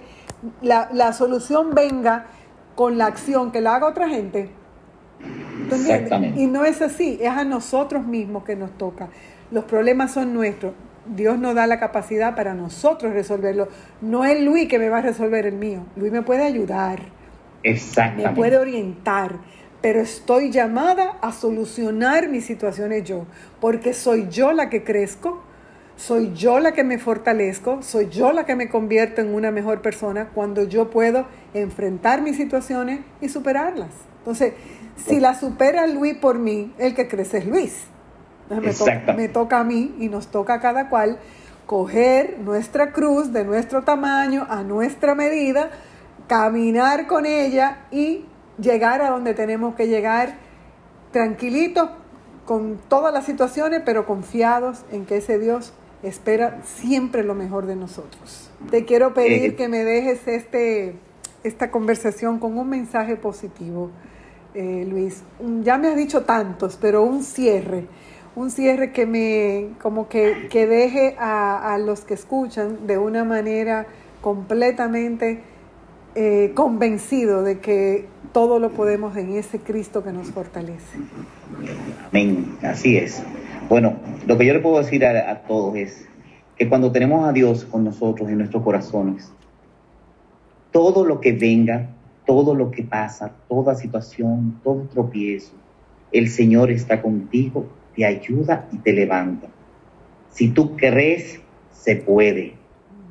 la, 0.61 1.11
solución 1.11 1.75
venga 1.75 2.27
con 2.75 2.97
la 2.97 3.07
acción 3.07 3.51
que 3.51 3.59
la 3.59 3.75
haga 3.75 3.87
otra 3.87 4.07
gente. 4.07 4.49
Y 6.37 6.47
no 6.47 6.63
es 6.63 6.81
así, 6.81 7.19
es 7.19 7.31
a 7.31 7.43
nosotros 7.43 8.05
mismos 8.05 8.45
que 8.45 8.55
nos 8.55 8.71
toca. 8.77 9.09
Los 9.51 9.65
problemas 9.65 10.11
son 10.11 10.33
nuestros. 10.33 10.73
Dios 11.05 11.39
nos 11.39 11.55
da 11.55 11.65
la 11.65 11.79
capacidad 11.79 12.35
para 12.35 12.53
nosotros 12.53 13.13
resolverlo. 13.13 13.67
No 14.01 14.25
es 14.25 14.41
Luis 14.41 14.67
que 14.67 14.77
me 14.77 14.89
va 14.89 14.99
a 14.99 15.01
resolver 15.01 15.45
el 15.45 15.55
mío. 15.55 15.85
Luis 15.95 16.11
me 16.11 16.21
puede 16.21 16.43
ayudar. 16.43 16.99
Exactamente. 17.63 18.29
Me 18.29 18.35
puede 18.35 18.57
orientar 18.57 19.39
pero 19.81 20.01
estoy 20.01 20.51
llamada 20.51 21.17
a 21.21 21.31
solucionar 21.31 22.29
mis 22.29 22.45
situaciones 22.45 23.03
yo, 23.05 23.25
porque 23.61 23.93
soy 23.93 24.27
yo 24.29 24.51
la 24.51 24.69
que 24.69 24.83
crezco, 24.83 25.41
soy 25.95 26.33
yo 26.33 26.59
la 26.59 26.73
que 26.73 26.83
me 26.83 26.97
fortalezco, 26.97 27.81
soy 27.81 28.09
yo 28.09 28.31
la 28.31 28.45
que 28.45 28.55
me 28.55 28.69
convierto 28.69 29.21
en 29.21 29.33
una 29.33 29.51
mejor 29.51 29.81
persona 29.81 30.29
cuando 30.33 30.63
yo 30.63 30.89
puedo 30.89 31.27
enfrentar 31.53 32.21
mis 32.21 32.37
situaciones 32.37 33.01
y 33.21 33.29
superarlas. 33.29 33.91
Entonces, 34.19 34.53
si 34.97 35.19
la 35.19 35.33
supera 35.33 35.87
Luis 35.87 36.15
por 36.15 36.39
mí, 36.39 36.73
el 36.77 36.93
que 36.93 37.07
crece 37.07 37.39
es 37.39 37.45
Luis. 37.45 37.85
Me, 38.49 39.13
me 39.13 39.27
toca 39.29 39.59
a 39.59 39.63
mí 39.63 39.95
y 39.99 40.09
nos 40.09 40.27
toca 40.27 40.55
a 40.55 40.59
cada 40.59 40.89
cual 40.89 41.19
coger 41.65 42.39
nuestra 42.39 42.91
cruz 42.91 43.31
de 43.31 43.43
nuestro 43.43 43.83
tamaño, 43.83 44.47
a 44.49 44.63
nuestra 44.63 45.13
medida, 45.13 45.69
caminar 46.27 47.05
con 47.05 47.25
ella 47.25 47.85
y 47.91 48.25
llegar 48.59 49.01
a 49.01 49.11
donde 49.11 49.33
tenemos 49.33 49.75
que 49.75 49.87
llegar 49.87 50.35
tranquilitos 51.11 51.89
con 52.45 52.79
todas 52.87 53.13
las 53.13 53.25
situaciones, 53.25 53.83
pero 53.85 54.07
confiados 54.07 54.83
en 54.91 55.05
que 55.05 55.17
ese 55.17 55.37
Dios 55.37 55.73
espera 56.01 56.61
siempre 56.63 57.23
lo 57.23 57.35
mejor 57.35 57.65
de 57.65 57.75
nosotros. 57.75 58.49
Te 58.71 58.85
quiero 58.85 59.13
pedir 59.13 59.51
eh, 59.51 59.55
que 59.55 59.67
me 59.67 59.83
dejes 59.83 60.27
este, 60.27 60.95
esta 61.43 61.71
conversación 61.71 62.39
con 62.39 62.57
un 62.57 62.69
mensaje 62.69 63.15
positivo, 63.15 63.91
eh, 64.53 64.85
Luis. 64.89 65.23
Ya 65.61 65.77
me 65.77 65.89
has 65.89 65.95
dicho 65.95 66.23
tantos, 66.23 66.77
pero 66.79 67.03
un 67.03 67.23
cierre, 67.23 67.85
un 68.35 68.51
cierre 68.51 68.91
que 68.91 69.05
me, 69.05 69.69
como 69.81 70.07
que, 70.07 70.47
que 70.49 70.67
deje 70.67 71.15
a, 71.19 71.73
a, 71.73 71.77
los 71.77 72.01
que 72.01 72.13
escuchan 72.13 72.87
de 72.87 72.97
una 72.97 73.23
manera 73.23 73.87
completamente 74.21 75.41
eh, 76.15 76.51
convencido 76.55 77.43
de 77.43 77.59
que 77.59 78.05
todo 78.33 78.59
lo 78.59 78.71
podemos 78.71 79.15
en 79.17 79.33
ese 79.33 79.59
Cristo 79.59 80.03
que 80.03 80.11
nos 80.11 80.31
fortalece. 80.31 80.97
Amén, 82.09 82.57
así 82.61 82.97
es. 82.97 83.23
Bueno, 83.69 83.95
lo 84.25 84.37
que 84.37 84.45
yo 84.45 84.53
le 84.53 84.59
puedo 84.59 84.79
decir 84.79 85.05
a, 85.05 85.31
a 85.31 85.41
todos 85.43 85.75
es 85.75 86.07
que 86.57 86.67
cuando 86.67 86.91
tenemos 86.91 87.27
a 87.27 87.31
Dios 87.31 87.65
con 87.65 87.83
nosotros 87.83 88.29
en 88.29 88.37
nuestros 88.39 88.63
corazones, 88.63 89.31
todo 90.71 91.05
lo 91.05 91.19
que 91.19 91.31
venga, 91.31 91.89
todo 92.25 92.53
lo 92.53 92.69
que 92.71 92.83
pasa, 92.83 93.31
toda 93.47 93.75
situación, 93.75 94.59
todo 94.63 94.87
tropiezo, 94.91 95.53
el 96.11 96.29
Señor 96.29 96.71
está 96.71 97.01
contigo, 97.01 97.65
te 97.99 98.05
ayuda 98.05 98.65
y 98.71 98.77
te 98.77 98.93
levanta. 98.93 99.49
Si 100.31 100.47
tú 100.47 100.77
crees, 100.77 101.41
se 101.73 101.97
puede. 101.97 102.53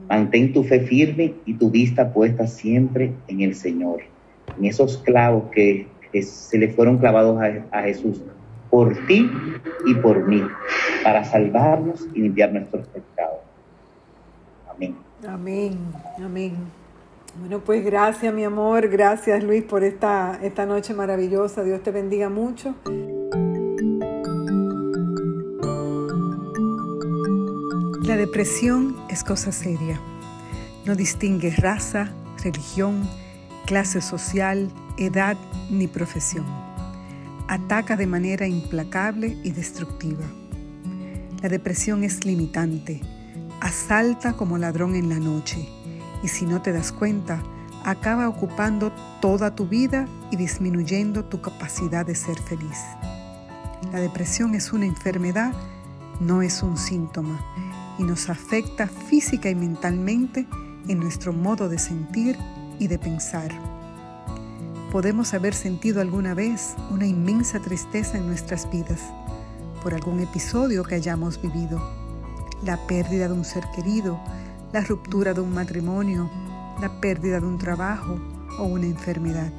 Mantén 0.09 0.55
tu 0.55 0.64
fe 0.64 0.80
firme 0.80 1.34
y 1.45 1.53
tu 1.53 1.70
vista 1.70 2.11
puesta 2.11 2.47
siempre 2.47 3.12
en 3.26 3.43
el 3.43 3.55
Señor, 3.55 4.01
en 4.57 4.64
esos 4.64 4.97
clavos 4.97 5.51
que, 5.53 5.86
se 6.22 6.57
le 6.57 6.68
fueron 6.68 6.97
clavados 6.97 7.39
a, 7.39 7.78
a 7.78 7.82
Jesús, 7.82 8.22
por 8.70 8.97
ti 9.07 9.30
y 9.84 9.95
por 9.97 10.26
mí, 10.26 10.43
para 11.05 11.22
salvarnos 11.22 12.09
y 12.14 12.22
limpiar 12.22 12.51
nuestros 12.55 12.86
pecados. 12.89 13.41
Amén. 14.74 14.97
Amén, 15.28 15.78
amén. 16.16 16.53
Bueno, 17.39 17.61
pues 17.61 17.84
gracias 17.84 18.32
mi 18.32 18.45
amor, 18.45 18.89
gracias 18.89 19.45
Luis 19.45 19.64
por 19.64 19.84
esta, 19.84 20.41
esta 20.43 20.64
noche 20.64 20.95
maravillosa. 20.95 21.62
Dios 21.62 21.82
te 21.82 21.91
bendiga 21.91 22.30
mucho. 22.30 22.74
La 28.09 28.16
depresión 28.16 28.96
es 29.11 29.22
cosa 29.22 29.52
seria. 29.52 30.00
No 30.86 30.94
distingue 30.94 31.50
raza, 31.50 32.11
religión, 32.42 33.06
clase 33.66 34.00
social, 34.00 34.72
edad 34.96 35.36
ni 35.68 35.88
profesión. 35.88 36.46
Ataca 37.48 37.96
de 37.96 38.06
manera 38.06 38.46
implacable 38.46 39.36
y 39.44 39.50
destructiva. 39.50 40.24
La 41.42 41.50
depresión 41.50 42.02
es 42.02 42.24
limitante. 42.24 43.02
Asalta 43.61 44.32
como 44.32 44.56
ladrón 44.56 44.94
en 44.94 45.11
la 45.11 45.18
noche 45.18 45.68
y 46.22 46.28
si 46.28 46.46
no 46.46 46.62
te 46.62 46.72
das 46.72 46.92
cuenta, 46.92 47.42
acaba 47.84 48.26
ocupando 48.26 48.90
toda 49.20 49.54
tu 49.54 49.68
vida 49.68 50.09
y 50.30 50.36
disminuyendo 50.36 51.26
tu 51.26 51.42
capacidad 51.42 52.06
de 52.06 52.14
ser 52.14 52.38
feliz. 52.38 52.78
La 53.92 54.00
depresión 54.00 54.54
es 54.54 54.72
una 54.72 54.86
enfermedad, 54.86 55.52
no 56.20 56.40
es 56.40 56.62
un 56.62 56.78
síntoma, 56.78 57.38
y 57.99 58.05
nos 58.05 58.30
afecta 58.30 58.86
física 58.86 59.51
y 59.51 59.55
mentalmente 59.55 60.46
en 60.88 61.01
nuestro 61.01 61.32
modo 61.32 61.68
de 61.68 61.78
sentir 61.78 62.36
y 62.78 62.88
de 62.88 62.99
pensar. 62.99 63.51
Podemos 64.92 65.34
haber 65.34 65.55
sentido 65.55 66.01
alguna 66.01 66.34
vez 66.34 66.74
una 66.90 67.07
inmensa 67.07 67.61
tristeza 67.61 68.16
en 68.16 68.26
nuestras 68.26 68.70
vidas 68.70 69.01
por 69.82 69.94
algún 69.94 70.20
episodio 70.20 70.82
que 70.82 70.94
hayamos 70.94 71.40
vivido, 71.40 71.80
la 72.64 72.76
pérdida 72.86 73.28
de 73.28 73.34
un 73.34 73.44
ser 73.44 73.64
querido, 73.74 74.18
la 74.72 74.80
ruptura 74.80 75.34
de 75.34 75.40
un 75.40 75.53
matrimonio, 75.53 76.30
la 76.80 77.01
pérdida 77.01 77.40
de 77.40 77.46
un 77.46 77.59
trabajo 77.59 78.18
o 78.59 78.64
una 78.64 78.86
enfermedad. 78.86 79.53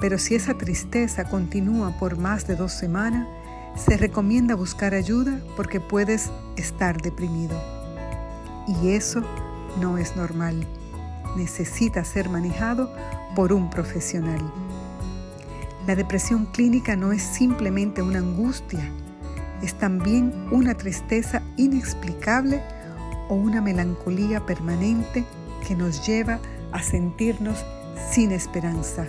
Pero 0.00 0.18
si 0.18 0.34
esa 0.34 0.54
tristeza 0.54 1.24
continúa 1.24 1.98
por 1.98 2.18
más 2.18 2.46
de 2.46 2.56
dos 2.56 2.72
semanas, 2.72 3.26
se 3.76 3.96
recomienda 3.96 4.54
buscar 4.54 4.94
ayuda 4.94 5.40
porque 5.54 5.80
puedes 5.80 6.30
estar 6.56 7.00
deprimido. 7.00 7.54
Y 8.66 8.90
eso 8.90 9.22
no 9.80 9.98
es 9.98 10.16
normal. 10.16 10.66
Necesita 11.36 12.04
ser 12.04 12.28
manejado 12.30 12.90
por 13.34 13.52
un 13.52 13.68
profesional. 13.68 14.40
La 15.86 15.94
depresión 15.94 16.46
clínica 16.46 16.96
no 16.96 17.12
es 17.12 17.22
simplemente 17.22 18.02
una 18.02 18.18
angustia, 18.18 18.90
es 19.62 19.74
también 19.74 20.32
una 20.50 20.74
tristeza 20.74 21.42
inexplicable 21.56 22.62
o 23.28 23.34
una 23.34 23.60
melancolía 23.60 24.44
permanente 24.44 25.24
que 25.66 25.76
nos 25.76 26.04
lleva 26.06 26.40
a 26.72 26.82
sentirnos 26.82 27.64
sin 28.10 28.32
esperanza 28.32 29.06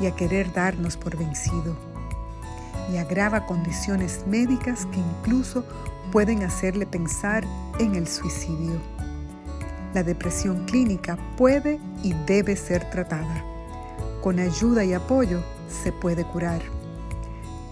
y 0.00 0.06
a 0.06 0.16
querer 0.16 0.52
darnos 0.52 0.96
por 0.96 1.16
vencido. 1.16 1.89
Y 2.92 2.96
agrava 2.96 3.46
condiciones 3.46 4.24
médicas 4.26 4.86
que 4.86 4.98
incluso 4.98 5.64
pueden 6.10 6.42
hacerle 6.42 6.86
pensar 6.86 7.44
en 7.78 7.94
el 7.94 8.08
suicidio. 8.08 8.80
La 9.94 10.02
depresión 10.02 10.64
clínica 10.66 11.18
puede 11.36 11.80
y 12.02 12.14
debe 12.26 12.56
ser 12.56 12.88
tratada. 12.90 13.44
Con 14.22 14.38
ayuda 14.38 14.84
y 14.84 14.92
apoyo 14.92 15.42
se 15.68 15.92
puede 15.92 16.24
curar. 16.24 16.60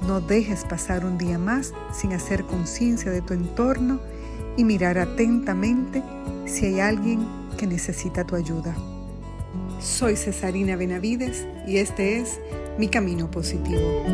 No 0.07 0.21
dejes 0.21 0.65
pasar 0.65 1.05
un 1.05 1.19
día 1.19 1.39
más 1.39 1.73
sin 1.93 2.13
hacer 2.13 2.45
conciencia 2.45 3.11
de 3.11 3.21
tu 3.21 3.35
entorno 3.35 4.01
y 4.57 4.65
mirar 4.65 4.99
atentamente 4.99 6.03
si 6.47 6.67
hay 6.67 6.81
alguien 6.81 7.27
que 7.57 7.67
necesita 7.67 8.25
tu 8.25 8.37
ayuda. 8.37 8.75
Soy 9.81 10.17
Cesarina 10.17 10.77
Benavides 10.77 11.47
y 11.67 11.79
este 11.79 12.21
es 12.21 12.41
Mi 12.79 12.89
Camino 12.89 13.31
Positivo. 13.31 14.05